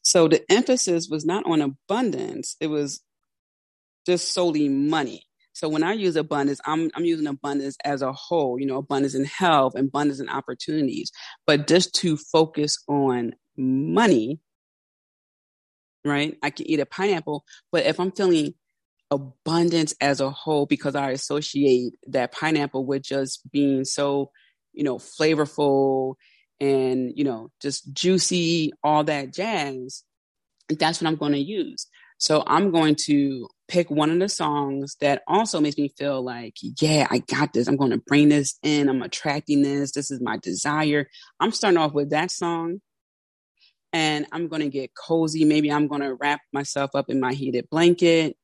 So 0.03 0.27
the 0.27 0.43
emphasis 0.51 1.09
was 1.09 1.25
not 1.25 1.45
on 1.47 1.61
abundance, 1.61 2.55
it 2.61 2.67
was 2.67 3.01
just 4.07 4.33
solely 4.33 4.69
money. 4.69 5.23
So 5.53 5.69
when 5.69 5.83
I 5.83 5.93
use 5.93 6.15
abundance, 6.15 6.61
I'm 6.65 6.91
I'm 6.95 7.05
using 7.05 7.27
abundance 7.27 7.77
as 7.85 8.01
a 8.01 8.13
whole, 8.13 8.59
you 8.59 8.65
know, 8.67 8.77
abundance 8.77 9.15
in 9.15 9.25
health, 9.25 9.75
abundance 9.75 10.19
in 10.19 10.29
opportunities. 10.29 11.11
But 11.47 11.67
just 11.67 11.95
to 11.95 12.17
focus 12.17 12.77
on 12.89 13.35
money, 13.57 14.39
right? 16.05 16.37
I 16.43 16.51
can 16.51 16.69
eat 16.69 16.79
a 16.81 16.85
pineapple, 16.85 17.45
but 17.71 17.85
if 17.85 17.99
I'm 17.99 18.11
feeling 18.11 18.53
abundance 19.11 19.93
as 20.01 20.19
a 20.21 20.29
whole 20.29 20.65
because 20.65 20.95
I 20.95 21.11
associate 21.11 21.93
that 22.07 22.31
pineapple 22.31 22.85
with 22.85 23.03
just 23.03 23.49
being 23.51 23.85
so, 23.85 24.31
you 24.73 24.83
know, 24.83 24.97
flavorful 24.97 26.15
and, 26.59 27.11
you 27.15 27.23
know, 27.23 27.49
just 27.61 27.93
juicy, 27.93 28.71
all 28.83 29.03
that 29.05 29.33
jazz. 29.33 30.03
That's 30.69 31.01
what 31.01 31.07
I'm 31.07 31.15
going 31.15 31.33
to 31.33 31.39
use. 31.39 31.87
So 32.17 32.43
I'm 32.47 32.71
going 32.71 32.95
to 33.05 33.47
pick 33.67 33.91
one 33.91 34.09
of 34.09 34.19
the 34.19 34.29
songs 34.29 34.95
that 35.01 35.21
also 35.27 35.59
makes 35.59 35.77
me 35.77 35.89
feel 35.97 36.23
like, 36.23 36.55
yeah, 36.79 37.07
I 37.09 37.19
got 37.19 37.53
this. 37.53 37.67
I'm 37.67 37.77
going 37.77 37.91
to 37.91 38.01
bring 38.07 38.29
this 38.29 38.57
in. 38.63 38.89
I'm 38.89 39.01
attracting 39.01 39.61
this. 39.61 39.91
This 39.91 40.11
is 40.11 40.21
my 40.21 40.37
desire. 40.37 41.07
I'm 41.39 41.51
starting 41.51 41.77
off 41.77 41.93
with 41.93 42.11
that 42.11 42.31
song 42.31 42.79
and 43.91 44.25
I'm 44.31 44.47
going 44.47 44.61
to 44.61 44.69
get 44.69 44.91
cozy. 44.95 45.45
Maybe 45.45 45.71
I'm 45.71 45.87
going 45.87 46.01
to 46.01 46.15
wrap 46.15 46.41
myself 46.53 46.91
up 46.95 47.09
in 47.09 47.19
my 47.19 47.33
heated 47.33 47.69
blanket 47.69 48.37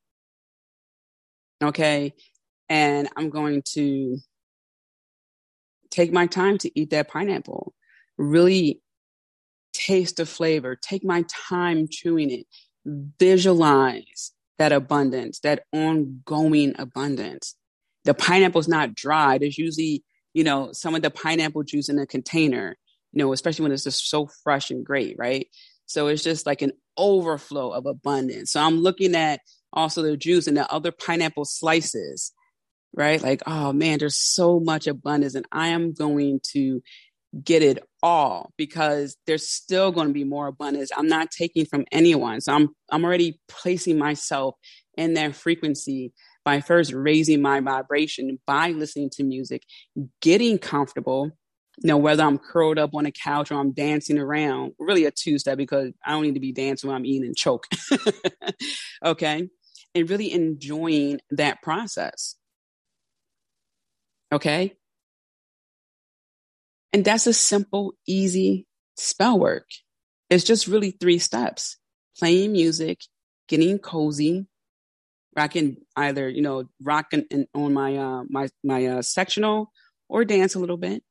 Okay. 1.62 2.14
And 2.70 3.10
I'm 3.18 3.30
going 3.30 3.64
to 3.74 4.18
take 5.90 6.12
my 6.12 6.26
time 6.26 6.58
to 6.60 6.80
eat 6.80 6.90
that 6.92 7.10
pineapple, 7.10 7.74
really 8.18 8.82
taste 9.74 10.18
the 10.18 10.26
flavor, 10.26 10.76
take 10.76 11.04
my 11.04 11.26
time 11.28 11.88
chewing 11.90 12.32
it, 12.32 12.46
visualize 12.86 14.32
that 14.58 14.72
abundance, 14.72 15.40
that 15.40 15.64
ongoing 15.74 16.74
abundance. 16.80 17.56
The 18.06 18.14
pineapple's 18.14 18.68
not 18.68 18.96
dry. 18.96 19.38
There's 19.38 19.58
usually, 19.58 20.04
you 20.34 20.44
know, 20.44 20.72
some 20.72 20.96
of 20.96 21.02
the 21.02 21.12
pineapple 21.12 21.64
juice 21.64 21.90
in 21.90 22.00
a 22.00 22.08
container, 22.08 22.78
you 23.12 23.20
know, 23.20 23.34
especially 23.34 23.64
when 23.64 23.72
it's 23.72 23.84
just 23.84 24.10
so 24.10 24.30
fresh 24.44 24.72
and 24.72 24.86
great, 24.86 25.16
right? 25.18 25.48
So 25.86 26.08
it's 26.08 26.24
just 26.24 26.46
like 26.46 26.62
an 26.62 26.72
overflow 26.98 27.72
of 27.72 27.86
abundance. 27.86 28.52
So 28.52 28.62
I'm 28.62 28.78
looking 28.80 29.16
at 29.16 29.42
also 29.74 30.02
the 30.02 30.18
juice 30.18 30.48
and 30.48 30.58
the 30.58 30.72
other 30.72 30.92
pineapple 30.92 31.46
slices, 31.46 32.32
right? 32.94 33.22
Like, 33.22 33.42
oh 33.48 33.74
man, 33.74 34.00
there's 34.00 34.18
so 34.18 34.60
much 34.60 34.88
abundance, 34.88 35.36
and 35.36 35.46
I 35.52 35.70
am 35.70 35.94
going 35.94 36.40
to 36.54 36.82
get 37.44 37.64
it 37.64 37.84
all 38.04 38.52
because 38.58 39.16
there's 39.26 39.48
still 39.48 39.92
going 39.92 40.08
to 40.08 40.14
be 40.14 40.24
more 40.24 40.48
abundance. 40.48 40.92
I'm 40.96 41.08
not 41.08 41.32
taking 41.32 41.66
from 41.66 41.86
anyone. 41.92 42.42
So 42.42 42.54
I'm 42.54 42.70
I'm 42.92 43.06
already 43.06 43.40
placing 43.48 43.98
myself 43.98 44.56
in 44.98 45.14
that 45.14 45.36
frequency 45.36 46.14
by 46.44 46.60
first 46.60 46.92
raising 46.92 47.42
my 47.42 47.60
vibration 47.60 48.40
by 48.46 48.70
listening 48.70 49.10
to 49.12 49.24
music, 49.24 49.64
getting 50.22 50.58
comfortable, 50.58 51.32
you 51.78 51.88
know, 51.88 51.98
whether 51.98 52.24
I'm 52.24 52.40
curled 52.40 52.80
up 52.80 52.96
on 52.96 53.06
a 53.06 53.12
couch 53.12 53.52
or 53.52 53.60
I'm 53.60 53.74
dancing 53.74 54.18
around, 54.18 54.74
really 54.80 55.06
a 55.06 55.12
two 55.12 55.38
step 55.38 55.58
because 55.58 55.92
I 56.06 56.12
don't 56.12 56.24
need 56.24 56.34
to 56.34 56.40
be 56.40 56.52
dancing 56.52 56.90
when 56.90 56.98
I'm 56.98 57.06
eating 57.06 57.28
and 57.28 57.38
choke. 57.38 57.68
okay 59.06 59.50
and 59.94 60.10
really 60.10 60.32
enjoying 60.32 61.20
that 61.32 61.62
process. 61.62 62.36
Okay. 64.32 64.74
And 66.94 67.06
that's 67.06 67.28
a 67.28 67.34
simple, 67.34 67.94
easy 68.08 68.68
spell 68.98 69.40
work. 69.40 69.68
It's 70.30 70.44
just 70.44 70.68
really 70.68 70.92
three 70.92 71.20
steps 71.20 71.78
playing 72.18 72.52
music, 72.52 73.02
getting 73.48 73.80
cozy, 73.80 74.48
rocking 75.36 75.78
either, 75.96 76.28
you 76.30 76.42
know, 76.42 76.66
rocking 76.82 77.26
on 77.54 77.74
my, 77.74 77.96
uh, 77.96 78.24
my, 78.30 78.48
my, 78.64 78.86
uh, 78.86 79.02
sectional 79.02 79.72
or 80.10 80.26
dance 80.26 80.56
a 80.56 80.60
little 80.60 80.78
bit. 80.78 81.04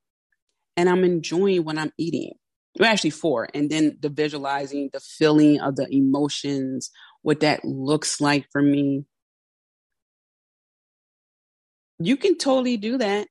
And 0.76 0.88
I'm 0.88 1.04
enjoying 1.04 1.64
what 1.64 1.78
I'm 1.78 1.92
eating. 1.98 2.32
Well, 2.78 2.90
actually 2.90 3.10
four. 3.10 3.48
And 3.52 3.68
then 3.68 3.98
the 4.00 4.08
visualizing, 4.08 4.90
the 4.92 5.00
feeling 5.00 5.60
of 5.60 5.76
the 5.76 5.88
emotions 5.90 6.90
what 7.22 7.40
that 7.40 7.64
looks 7.64 8.20
like 8.20 8.46
for 8.50 8.62
me. 8.62 9.04
You 11.98 12.16
can 12.16 12.38
totally 12.38 12.76
do 12.76 12.98
that 12.98 13.28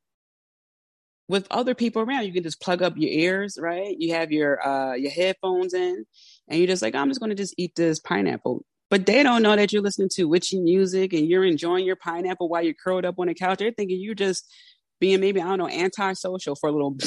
with 1.27 1.47
other 1.51 1.75
people 1.75 2.01
around. 2.01 2.25
You 2.25 2.33
can 2.33 2.43
just 2.43 2.61
plug 2.61 2.81
up 2.81 2.93
your 2.97 3.11
ears, 3.11 3.57
right? 3.59 3.95
You 3.97 4.13
have 4.13 4.31
your 4.31 4.65
uh 4.65 4.93
your 4.95 5.11
headphones 5.11 5.73
in 5.73 6.05
and 6.49 6.59
you're 6.59 6.67
just 6.67 6.81
like, 6.81 6.95
I'm 6.95 7.09
just 7.09 7.19
gonna 7.19 7.35
just 7.35 7.55
eat 7.57 7.75
this 7.75 7.99
pineapple. 7.99 8.65
But 8.89 9.05
they 9.05 9.21
don't 9.21 9.43
know 9.43 9.55
that 9.55 9.71
you're 9.71 9.83
listening 9.83 10.09
to 10.13 10.25
witchy 10.25 10.59
music 10.59 11.13
and 11.13 11.27
you're 11.27 11.45
enjoying 11.45 11.85
your 11.85 11.95
pineapple 11.95 12.49
while 12.49 12.63
you're 12.63 12.73
curled 12.73 13.05
up 13.05 13.19
on 13.19 13.27
the 13.27 13.35
couch. 13.35 13.59
They're 13.59 13.71
thinking 13.71 13.99
you're 14.01 14.15
just 14.15 14.51
being 14.99 15.19
maybe, 15.21 15.39
I 15.39 15.45
don't 15.45 15.59
know, 15.59 15.69
antisocial 15.69 16.55
for 16.55 16.69
a 16.69 16.71
little 16.71 16.97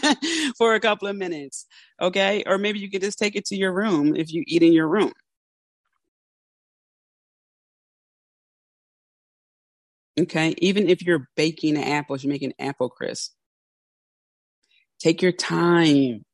for 0.58 0.74
a 0.74 0.80
couple 0.80 1.08
of 1.08 1.16
minutes. 1.16 1.66
Okay. 2.00 2.44
Or 2.46 2.56
maybe 2.58 2.78
you 2.78 2.90
could 2.90 3.02
just 3.02 3.18
take 3.18 3.36
it 3.36 3.44
to 3.46 3.56
your 3.56 3.72
room 3.72 4.14
if 4.16 4.32
you 4.32 4.44
eat 4.46 4.62
in 4.62 4.72
your 4.72 4.88
room. 4.88 5.12
Okay. 10.18 10.54
Even 10.58 10.88
if 10.88 11.02
you're 11.02 11.28
baking 11.36 11.76
apples, 11.76 12.22
you're 12.22 12.32
making 12.32 12.54
apple 12.58 12.88
crisp. 12.88 13.32
Take 15.00 15.22
your 15.22 15.32
time. 15.32 16.24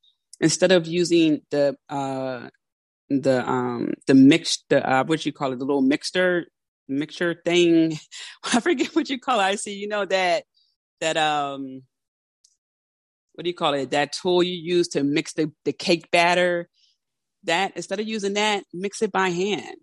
Instead 0.41 0.72
of 0.72 0.87
using 0.87 1.43
the 1.51 1.76
uh 1.89 2.49
the 3.09 3.49
um 3.49 3.93
the 4.07 4.14
mix 4.14 4.64
the 4.70 4.89
uh 4.89 5.05
what 5.05 5.26
you 5.26 5.33
call 5.33 5.53
it 5.53 5.59
the 5.59 5.64
little 5.64 5.83
mixer 5.83 6.47
mixture 6.89 7.35
thing. 7.45 7.99
I 8.45 8.61
forget 8.61 8.95
what 8.95 9.11
you 9.11 9.18
call 9.18 9.41
it. 9.41 9.45
I 9.45 9.55
see 9.57 9.74
you 9.74 9.89
know 9.89 10.05
that 10.05 10.45
that 11.01 11.16
um 11.16 11.83
what 13.35 13.45
do 13.45 13.51
you 13.51 13.55
call 13.55 13.74
it? 13.74 13.91
That 13.91 14.12
tool 14.12 14.43
you 14.43 14.55
use 14.55 14.89
to 14.89 15.03
mix 15.03 15.33
the 15.35 15.53
the 15.64 15.72
cake 15.72 16.11
batter. 16.11 16.68
That 17.45 17.72
instead 17.76 18.01
of 18.01 18.07
using 18.07 18.35
that 18.35 18.64
mix 18.72 19.03
it 19.03 19.12
by 19.12 19.31
hand. 19.31 19.76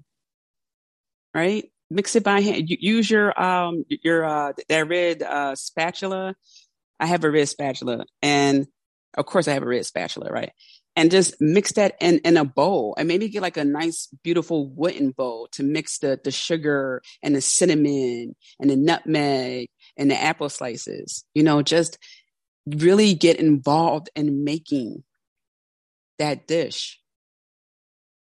Right 1.34 1.70
mix 1.90 2.16
it 2.16 2.24
by 2.24 2.42
hand. 2.42 2.66
Use 2.68 3.10
your 3.10 3.40
um 3.42 3.86
your 3.90 4.26
uh 4.26 4.54
that 4.70 4.88
red 4.88 5.24
uh 5.24 5.56
spatula. 5.56 6.36
I 7.00 7.06
have 7.06 7.24
a 7.24 7.32
red 7.32 7.48
spatula 7.48 8.06
and 8.22 8.68
of 9.16 9.26
course 9.26 9.48
i 9.48 9.54
have 9.54 9.64
a 9.64 9.68
red 9.68 9.86
spatula 9.86 10.32
right? 10.32 10.52
And 10.96 11.12
just 11.12 11.36
mix 11.40 11.74
that 11.74 11.96
in, 12.02 12.18
in 12.20 12.38
a 12.38 12.44
bowl 12.44 12.96
and 12.98 13.08
maybe 13.08 13.30
get 13.30 13.44
like 13.44 13.58
a 13.58 13.64
nice 13.64 14.08
beautiful 14.24 14.68
wooden 14.68 15.12
bowl 15.12 15.48
to 15.52 15.62
mix 15.62 16.00
the, 16.00 16.20
the 16.24 16.32
sugar 16.32 17.04
and 17.22 17.36
the 17.36 17.42
cinnamon 17.42 18.36
and 18.60 18.70
the 18.70 18.76
nutmeg 18.76 19.70
and 19.96 20.10
the 20.10 20.20
apple 20.20 20.50
slices. 20.50 21.24
You 21.36 21.44
know 21.44 21.62
just 21.62 22.00
really 22.66 23.14
get 23.14 23.40
involved 23.40 24.10
in 24.16 24.44
making 24.44 25.04
that 26.20 26.48
dish 26.48 27.00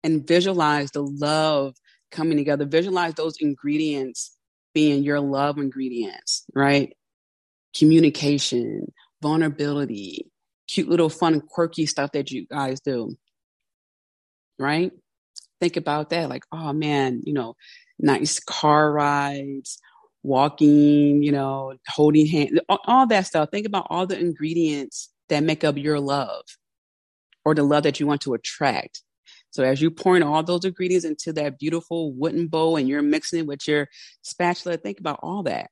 and 0.04 0.28
visualize 0.28 0.92
the 0.92 1.02
love 1.02 1.76
coming 2.12 2.38
together 2.38 2.66
visualize 2.66 3.14
those 3.16 3.38
ingredients 3.40 4.36
being 4.74 5.04
your 5.04 5.20
love 5.20 5.58
ingredients 5.58 6.46
right 6.54 6.96
communication 7.76 8.92
vulnerability 9.22 10.30
cute 10.70 10.88
little 10.88 11.10
fun, 11.10 11.42
quirky 11.42 11.86
stuff 11.86 12.12
that 12.14 12.32
you 12.32 12.46
guys 12.46 12.80
do. 12.80 13.16
Right? 14.58 14.92
Think 15.60 15.78
about 15.78 16.12
that. 16.12 16.30
Like, 16.30 16.44
oh 16.52 16.74
man, 16.74 17.22
you 17.26 17.34
know, 17.34 17.56
nice 17.98 18.40
car 18.40 18.92
rides, 18.92 19.80
walking, 20.24 21.24
you 21.24 21.32
know, 21.32 21.74
holding 21.88 22.28
hands, 22.28 22.60
all, 22.70 22.80
all 22.86 23.08
that 23.08 23.26
stuff. 23.26 23.50
Think 23.52 23.66
about 23.66 23.88
all 23.90 24.06
the 24.06 24.20
ingredients 24.20 25.10
that 25.30 25.44
make 25.44 25.64
up 25.64 25.78
your 25.78 26.00
love 26.00 26.44
or 27.44 27.56
the 27.56 27.64
love 27.64 27.84
that 27.84 28.00
you 28.00 28.08
want 28.08 28.22
to 28.22 28.34
attract. 28.34 29.02
So 29.52 29.64
as 29.64 29.82
you 29.82 29.90
pouring 29.90 30.24
all 30.24 30.44
those 30.44 30.66
ingredients 30.66 31.06
into 31.06 31.34
that 31.34 31.58
beautiful 31.58 32.14
wooden 32.14 32.48
bowl 32.48 32.78
and 32.78 32.88
you're 32.88 33.02
mixing 33.02 33.40
it 33.40 33.48
with 33.48 33.68
your 33.68 33.88
spatula, 34.22 34.78
think 34.78 35.00
about 35.00 35.20
all 35.24 35.44
that. 35.44 35.72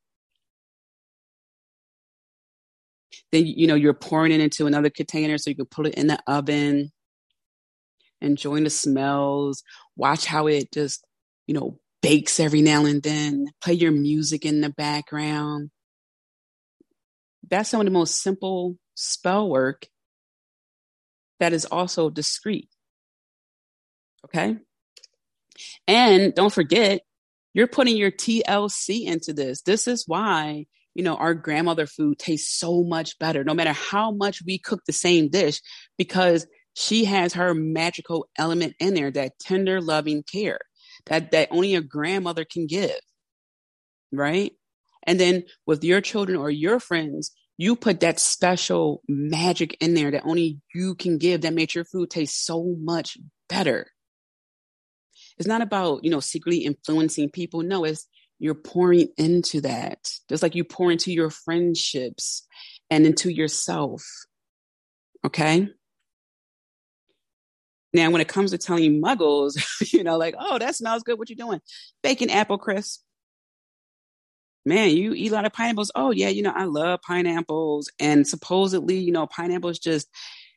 Then, 3.32 3.46
you 3.46 3.68
know, 3.68 3.76
you're 3.76 3.94
pouring 3.94 4.32
it 4.32 4.42
into 4.42 4.68
another 4.68 4.90
container 4.90 5.38
so 5.38 5.50
you 5.50 5.56
can 5.56 5.66
put 5.66 5.88
it 5.88 5.96
in 5.96 6.08
the 6.08 6.20
oven, 6.28 6.92
enjoying 8.22 8.64
the 8.64 8.70
smells, 8.70 9.64
watch 9.96 10.26
how 10.26 10.48
it 10.48 10.72
just, 10.72 11.06
you 11.46 11.54
know, 11.54 11.80
bakes 12.02 12.40
every 12.40 12.62
now 12.62 12.86
and 12.86 13.04
then, 13.04 13.48
play 13.62 13.74
your 13.74 13.92
music 13.92 14.46
in 14.46 14.62
the 14.62 14.70
background. 14.70 15.72
That's 17.50 17.70
some 17.70 17.80
of 17.80 17.86
the 17.86 17.92
most 17.92 18.22
simple 18.22 18.78
spell 18.96 19.50
work 19.50 19.88
that 21.40 21.54
is 21.54 21.66
also 21.66 22.10
discreet. 22.10 22.70
Okay. 24.28 24.58
And 25.88 26.34
don't 26.34 26.54
forget, 26.54 27.02
you're 27.54 27.68
putting 27.68 27.98
your 27.98 28.12
TLC 28.12 29.06
into 29.06 29.34
this. 29.34 29.62
This 29.64 29.88
is 29.88 30.04
why 30.08 30.66
you 30.98 31.04
know, 31.04 31.16
our 31.16 31.36
grandmother 31.36 31.86
food 31.86 32.18
tastes 32.18 32.60
so 32.60 32.84
much 32.84 33.20
better, 33.20 33.44
no 33.44 33.54
matter 33.54 33.72
how 33.72 34.10
much 34.10 34.42
we 34.44 34.58
cook 34.58 34.84
the 34.86 34.92
same 34.92 35.30
dish, 35.30 35.62
because 35.96 36.48
she 36.74 37.06
has 37.06 37.34
her 37.34 37.54
magical 37.54 38.28
element 38.36 38.74
in 38.80 38.96
there, 38.96 39.12
that 39.12 39.38
tender, 39.40 39.80
loving 39.80 40.24
care 40.24 40.58
that, 41.06 41.30
that 41.32 41.50
only 41.52 41.76
a 41.76 41.82
grandmother 41.82 42.46
can 42.46 42.66
give. 42.66 43.00
Right. 44.12 44.54
And 45.04 45.20
then 45.20 45.44
with 45.68 45.84
your 45.84 46.02
children 46.02 46.36
or 46.36 46.50
your 46.50 46.80
friends, 46.80 47.32
you 47.58 47.76
put 47.76 48.00
that 48.00 48.20
special 48.20 49.04
magic 49.08 49.78
in 49.80 49.94
there 49.94 50.10
that 50.10 50.26
only 50.26 50.62
you 50.74 50.96
can 50.96 51.20
give 51.20 51.42
that 51.42 51.54
makes 51.54 51.76
your 51.76 51.86
food 51.86 52.10
taste 52.10 52.44
so 52.44 52.76
much 52.80 53.20
better. 53.50 53.92
It's 55.38 55.48
not 55.48 55.62
about, 55.62 56.04
you 56.04 56.10
know, 56.10 56.20
secretly 56.20 56.60
influencing 56.60 57.30
people. 57.30 57.62
No, 57.62 57.84
it's 57.84 58.08
you're 58.40 58.56
pouring 58.56 59.10
into 59.18 59.62
that, 59.62 60.12
just 60.30 60.44
like 60.44 60.56
you 60.56 60.64
pour 60.64 60.92
into 60.92 61.12
your 61.12 61.30
friendships 61.30 62.46
and 62.90 63.06
into 63.06 63.32
yourself. 63.32 64.06
Okay. 65.26 65.70
Now, 67.94 68.12
when 68.12 68.22
it 68.22 68.28
comes 68.28 68.52
to 68.52 68.58
telling 68.58 69.02
muggles, 69.02 69.58
you 69.94 70.04
know, 70.04 70.18
like, 70.18 70.36
oh, 70.38 70.60
that 70.60 70.76
smells 70.76 71.04
good. 71.04 71.18
What 71.18 71.30
you 71.30 71.36
doing? 71.36 71.62
Baking 72.04 72.32
apple 72.32 72.58
crisp. 72.58 73.02
Man, 74.66 74.90
you 74.90 75.14
eat 75.14 75.32
a 75.32 75.36
lot 75.36 75.46
of 75.46 75.54
pineapples. 75.54 75.92
Oh, 75.96 76.12
yeah, 76.12 76.28
you 76.28 76.44
know, 76.44 76.54
I 76.54 76.66
love 76.66 77.00
pineapples. 77.02 77.90
And 78.00 78.28
supposedly, 78.28 78.98
you 78.98 79.14
know, 79.14 79.26
pineapples 79.26 79.80
just, 79.80 80.10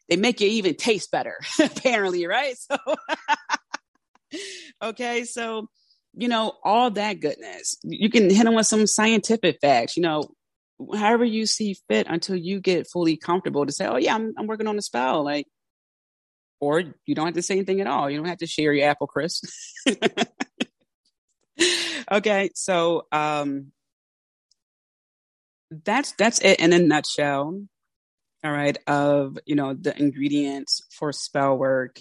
they 0.08 0.16
make 0.16 0.40
you 0.40 0.48
even 0.48 0.74
taste 0.74 1.12
better, 1.12 1.38
apparently, 1.60 2.26
right? 2.26 2.56
So, 2.56 2.76
okay, 4.82 5.24
so 5.24 5.68
you 6.14 6.28
know, 6.28 6.54
all 6.64 6.90
that 6.90 7.20
goodness. 7.20 7.76
You 7.84 8.10
can 8.10 8.30
hit 8.30 8.44
them 8.44 8.54
with 8.54 8.66
some 8.66 8.86
scientific 8.86 9.58
facts, 9.60 9.96
you 9.96 10.02
know, 10.02 10.24
however 10.94 11.24
you 11.24 11.46
see 11.46 11.76
fit 11.88 12.06
until 12.08 12.36
you 12.36 12.60
get 12.60 12.90
fully 12.90 13.16
comfortable 13.16 13.66
to 13.66 13.72
say, 13.72 13.86
oh, 13.86 13.96
yeah, 13.96 14.14
I'm, 14.14 14.32
I'm 14.38 14.46
working 14.46 14.66
on 14.66 14.78
a 14.78 14.82
spell. 14.82 15.24
Like, 15.24 15.46
or 16.60 16.82
you 17.06 17.14
don't 17.14 17.26
have 17.26 17.34
to 17.34 17.42
say 17.42 17.54
anything 17.54 17.80
at 17.80 17.86
all. 17.86 18.10
You 18.10 18.18
don't 18.18 18.28
have 18.28 18.38
to 18.38 18.46
share 18.46 18.72
your 18.72 18.88
apple 18.88 19.06
crisp. 19.06 19.44
okay. 22.12 22.50
So, 22.54 23.06
um, 23.12 23.72
that's, 25.70 26.12
that's 26.12 26.40
it 26.40 26.60
in 26.60 26.72
a 26.72 26.78
nutshell. 26.78 27.62
All 28.42 28.52
right. 28.52 28.76
Of, 28.86 29.38
you 29.46 29.54
know, 29.54 29.74
the 29.74 29.96
ingredients 29.98 30.82
for 30.90 31.12
spell 31.12 31.56
work 31.56 32.00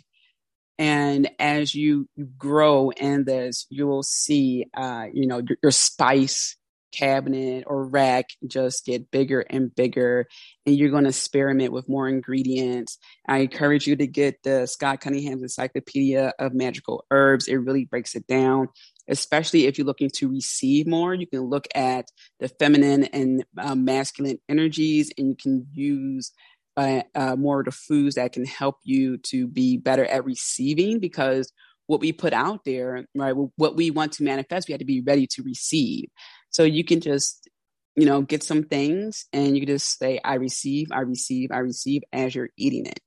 and 0.79 1.29
as 1.39 1.75
you 1.75 2.07
grow 2.37 2.89
in 2.91 3.25
this, 3.25 3.67
you 3.69 3.85
will 3.85 4.01
see, 4.01 4.65
uh, 4.73 5.07
you 5.13 5.27
know, 5.27 5.41
your, 5.47 5.57
your 5.61 5.71
spice 5.71 6.55
cabinet 6.91 7.65
or 7.67 7.85
rack 7.85 8.29
just 8.47 8.85
get 8.85 9.11
bigger 9.11 9.41
and 9.41 9.75
bigger 9.75 10.25
and 10.65 10.75
you're 10.75 10.89
going 10.89 11.03
to 11.03 11.09
experiment 11.09 11.71
with 11.71 11.87
more 11.87 12.07
ingredients. 12.07 12.97
I 13.27 13.39
encourage 13.39 13.85
you 13.85 13.95
to 13.97 14.07
get 14.07 14.41
the 14.41 14.65
scott 14.65 14.99
cunningham's 14.99 15.43
encyclopedia 15.43 16.33
of 16.39 16.55
magical 16.55 17.05
herbs. 17.11 17.47
It 17.47 17.57
really 17.57 17.85
breaks 17.85 18.15
it 18.15 18.25
down 18.25 18.69
especially 19.09 19.65
if 19.65 19.77
you're 19.77 19.87
looking 19.87 20.09
to 20.11 20.29
receive 20.29 20.87
more 20.87 21.13
you 21.13 21.27
can 21.27 21.41
look 21.41 21.67
at 21.75 22.05
the 22.39 22.47
feminine 22.47 23.03
and 23.05 23.43
uh, 23.57 23.75
masculine 23.75 24.39
energies 24.47 25.11
and 25.17 25.29
you 25.29 25.35
can 25.35 25.67
use 25.73 26.31
uh, 26.79 27.03
uh, 27.13 27.35
more 27.35 27.59
of 27.59 27.65
the 27.65 27.71
foods 27.71 28.15
that 28.15 28.31
can 28.31 28.45
help 28.45 28.77
you 28.83 29.17
to 29.17 29.47
be 29.47 29.77
better 29.77 30.05
at 30.05 30.23
receiving 30.23 30.99
because 30.99 31.51
what 31.87 31.99
we 31.99 32.13
put 32.13 32.31
out 32.33 32.63
there, 32.65 33.05
right, 33.15 33.35
what 33.55 33.75
we 33.75 33.91
want 33.91 34.13
to 34.13 34.23
manifest, 34.23 34.67
we 34.67 34.71
have 34.71 34.79
to 34.79 34.85
be 34.85 35.01
ready 35.01 35.27
to 35.27 35.43
receive. 35.43 36.05
So 36.51 36.63
you 36.63 36.85
can 36.85 37.01
just, 37.01 37.49
you 37.95 38.05
know, 38.05 38.21
get 38.21 38.43
some 38.43 38.63
things 38.63 39.25
and 39.33 39.55
you 39.55 39.65
can 39.65 39.75
just 39.75 39.99
say, 39.99 40.21
I 40.23 40.35
receive, 40.35 40.87
I 40.91 41.01
receive, 41.01 41.49
I 41.51 41.57
receive 41.57 42.03
as 42.13 42.33
you're 42.33 42.49
eating 42.57 42.85
it. 42.85 42.99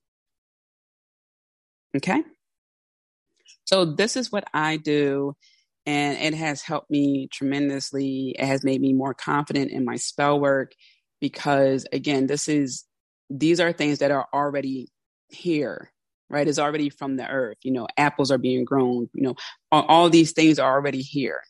Okay. 1.97 2.23
So 3.65 3.85
this 3.85 4.17
is 4.17 4.31
what 4.31 4.45
I 4.53 4.77
do. 4.77 5.35
And 5.87 6.19
it 6.19 6.35
has 6.35 6.63
helped 6.63 6.91
me 6.91 7.29
tremendously. 7.33 8.35
It 8.39 8.45
has 8.45 8.65
made 8.65 8.81
me 8.81 8.93
more 8.93 9.15
confident 9.15 9.71
in 9.71 9.85
my 9.85 9.97
spell 9.97 10.39
work 10.39 10.73
because, 11.21 11.87
again, 11.93 12.27
this 12.27 12.49
is 12.49 12.85
these 13.39 13.61
are 13.61 13.73
things 13.73 13.99
that 13.99 14.11
are 14.11 14.27
already 14.33 14.89
here 15.29 15.91
right? 16.31 16.49
Is 16.49 16.59
already 16.59 16.89
from 16.89 17.17
the 17.17 17.29
earth 17.29 17.59
you 17.63 17.73
know 17.73 17.87
apples 17.97 18.31
are 18.31 18.39
being 18.39 18.65
grown 18.65 19.09
you 19.13 19.23
know 19.23 19.35
all, 19.71 19.85
all 19.87 20.11
these 20.11 20.33
things 20.33 20.59
are 20.59 20.73
already 20.73 21.03
here 21.03 21.43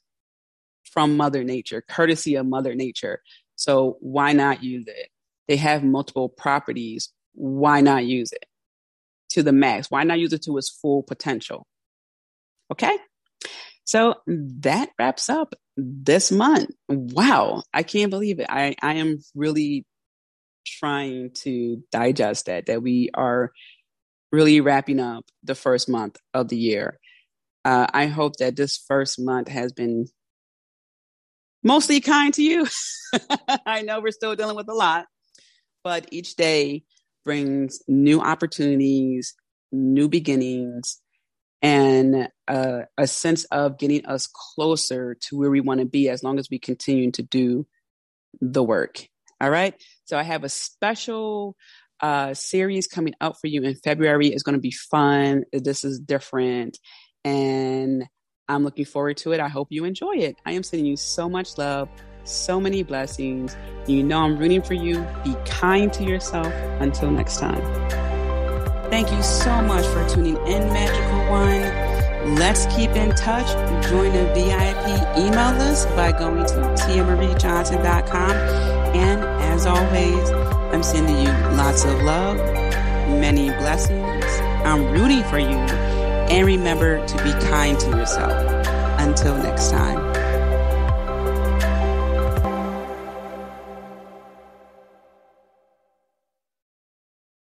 from 0.93 1.16
mother 1.16 1.43
nature 1.43 1.83
courtesy 1.89 2.35
of 2.37 2.47
mother 2.47 2.74
nature. 2.74 3.22
So 3.57 3.97
why 4.01 4.33
not 4.33 4.62
use 4.62 4.87
it? 4.87 5.09
They 5.49 5.57
have 5.57 5.83
multiple 5.83 6.28
properties. 6.28 7.11
Why 7.35 7.80
not 7.80 8.05
use 8.05 8.33
it 8.33 8.45
to 9.30 9.43
the 9.43 9.53
max? 9.53 9.91
Why 9.91 10.05
not 10.05 10.18
use 10.18 10.33
it 10.33 10.43
to 10.45 10.59
its 10.59 10.70
full 10.70 11.03
potential? 11.03 11.66
Okay. 12.70 12.97
So 13.85 14.16
that 14.26 14.91
wraps 14.99 15.28
up 15.28 15.55
this 15.76 16.30
month. 16.30 16.70
Wow. 16.89 17.62
I 17.72 17.83
can't 17.83 18.11
believe 18.11 18.39
it. 18.39 18.47
I 18.49 18.74
i 18.83 18.95
am 18.95 19.18
really 19.35 19.85
trying 20.64 21.30
to 21.42 21.82
digest 21.90 22.46
that, 22.46 22.66
that 22.66 22.82
we 22.82 23.10
are 23.14 23.52
really 24.30 24.60
wrapping 24.60 25.00
up 25.00 25.24
the 25.42 25.54
first 25.54 25.88
month 25.88 26.16
of 26.34 26.48
the 26.48 26.56
year. 26.56 26.98
Uh, 27.64 27.86
I 27.92 28.06
hope 28.06 28.36
that 28.36 28.56
this 28.56 28.76
first 28.76 29.20
month 29.20 29.48
has 29.48 29.72
been 29.72 30.06
mostly 31.62 32.00
kind 32.00 32.34
to 32.34 32.42
you. 32.42 32.66
I 33.66 33.82
know 33.82 34.00
we're 34.00 34.10
still 34.10 34.34
dealing 34.34 34.56
with 34.56 34.68
a 34.68 34.74
lot, 34.74 35.06
but 35.84 36.08
each 36.10 36.34
day 36.34 36.84
brings 37.24 37.80
new 37.86 38.20
opportunities, 38.20 39.34
new 39.70 40.08
beginnings, 40.08 41.00
and 41.60 42.28
uh, 42.48 42.80
a 42.98 43.06
sense 43.06 43.44
of 43.44 43.78
getting 43.78 44.04
us 44.06 44.26
closer 44.26 45.16
to 45.28 45.38
where 45.38 45.50
we 45.50 45.60
want 45.60 45.78
to 45.78 45.86
be 45.86 46.08
as 46.08 46.24
long 46.24 46.38
as 46.38 46.48
we 46.50 46.58
continue 46.58 47.12
to 47.12 47.22
do 47.22 47.66
the 48.40 48.62
work. 48.62 49.06
All 49.40 49.50
right. 49.50 49.74
So 50.05 50.18
I 50.18 50.22
have 50.22 50.44
a 50.44 50.48
special 50.48 51.57
uh, 52.00 52.32
series 52.34 52.88
coming 52.88 53.14
out 53.20 53.40
for 53.40 53.46
you 53.46 53.62
in 53.62 53.74
February. 53.76 54.28
It's 54.28 54.42
going 54.42 54.57
to 54.57 54.61
be 54.61 54.72
fun. 54.72 55.44
This 55.53 55.84
is 55.84 56.00
different. 56.00 56.78
And 57.24 58.09
I'm 58.48 58.64
looking 58.64 58.84
forward 58.84 59.16
to 59.18 59.32
it. 59.32 59.40
I 59.40 59.48
hope 59.48 59.68
you 59.70 59.84
enjoy 59.84 60.16
it. 60.16 60.36
I 60.44 60.53
am 60.53 60.62
sending 60.62 60.86
you 60.86 60.96
so 60.96 61.28
much 61.28 61.59
love, 61.59 61.88
so 62.24 62.61
many 62.61 62.82
blessings. 62.82 63.57
You 63.86 64.03
know 64.03 64.18
I'm 64.18 64.36
rooting 64.36 64.62
for 64.62 64.74
you. 64.74 65.07
Be 65.24 65.34
kind 65.44 65.92
to 65.92 66.05
yourself. 66.05 66.53
Until 66.80 67.11
next 67.11 67.38
time. 67.38 67.62
Thank 68.90 69.11
you 69.11 69.22
so 69.22 69.62
much 69.62 69.86
for 69.86 70.07
tuning 70.09 70.36
in, 70.46 70.72
Magical 70.72 71.30
One. 71.30 72.36
Let's 72.36 72.66
keep 72.66 72.90
in 72.90 73.14
touch. 73.14 73.46
Join 73.88 74.12
the 74.12 74.24
VIP 74.34 75.16
email 75.16 75.53
list 75.57 75.88
by 75.90 76.12
going 76.12 76.44
to 76.46 76.74
tiamariejohnson.com. 76.76 78.82
And 78.95 79.22
as 79.53 79.66
always, 79.66 80.30
I'm 80.72 80.82
sending 80.82 81.16
you 81.16 81.32
lots 81.57 81.84
of 81.84 82.01
love, 82.03 82.36
many 83.20 83.51
blessings. 83.51 84.24
I'm 84.64 84.93
rooting 84.93 85.22
for 85.24 85.38
you. 85.38 85.59
And 86.32 86.47
remember 86.47 87.07
to 87.07 87.16
be 87.24 87.32
kind 87.49 87.78
to 87.80 87.90
yourself. 87.90 88.32
Until 88.99 89.36
next 89.36 89.70
time. 89.70 89.99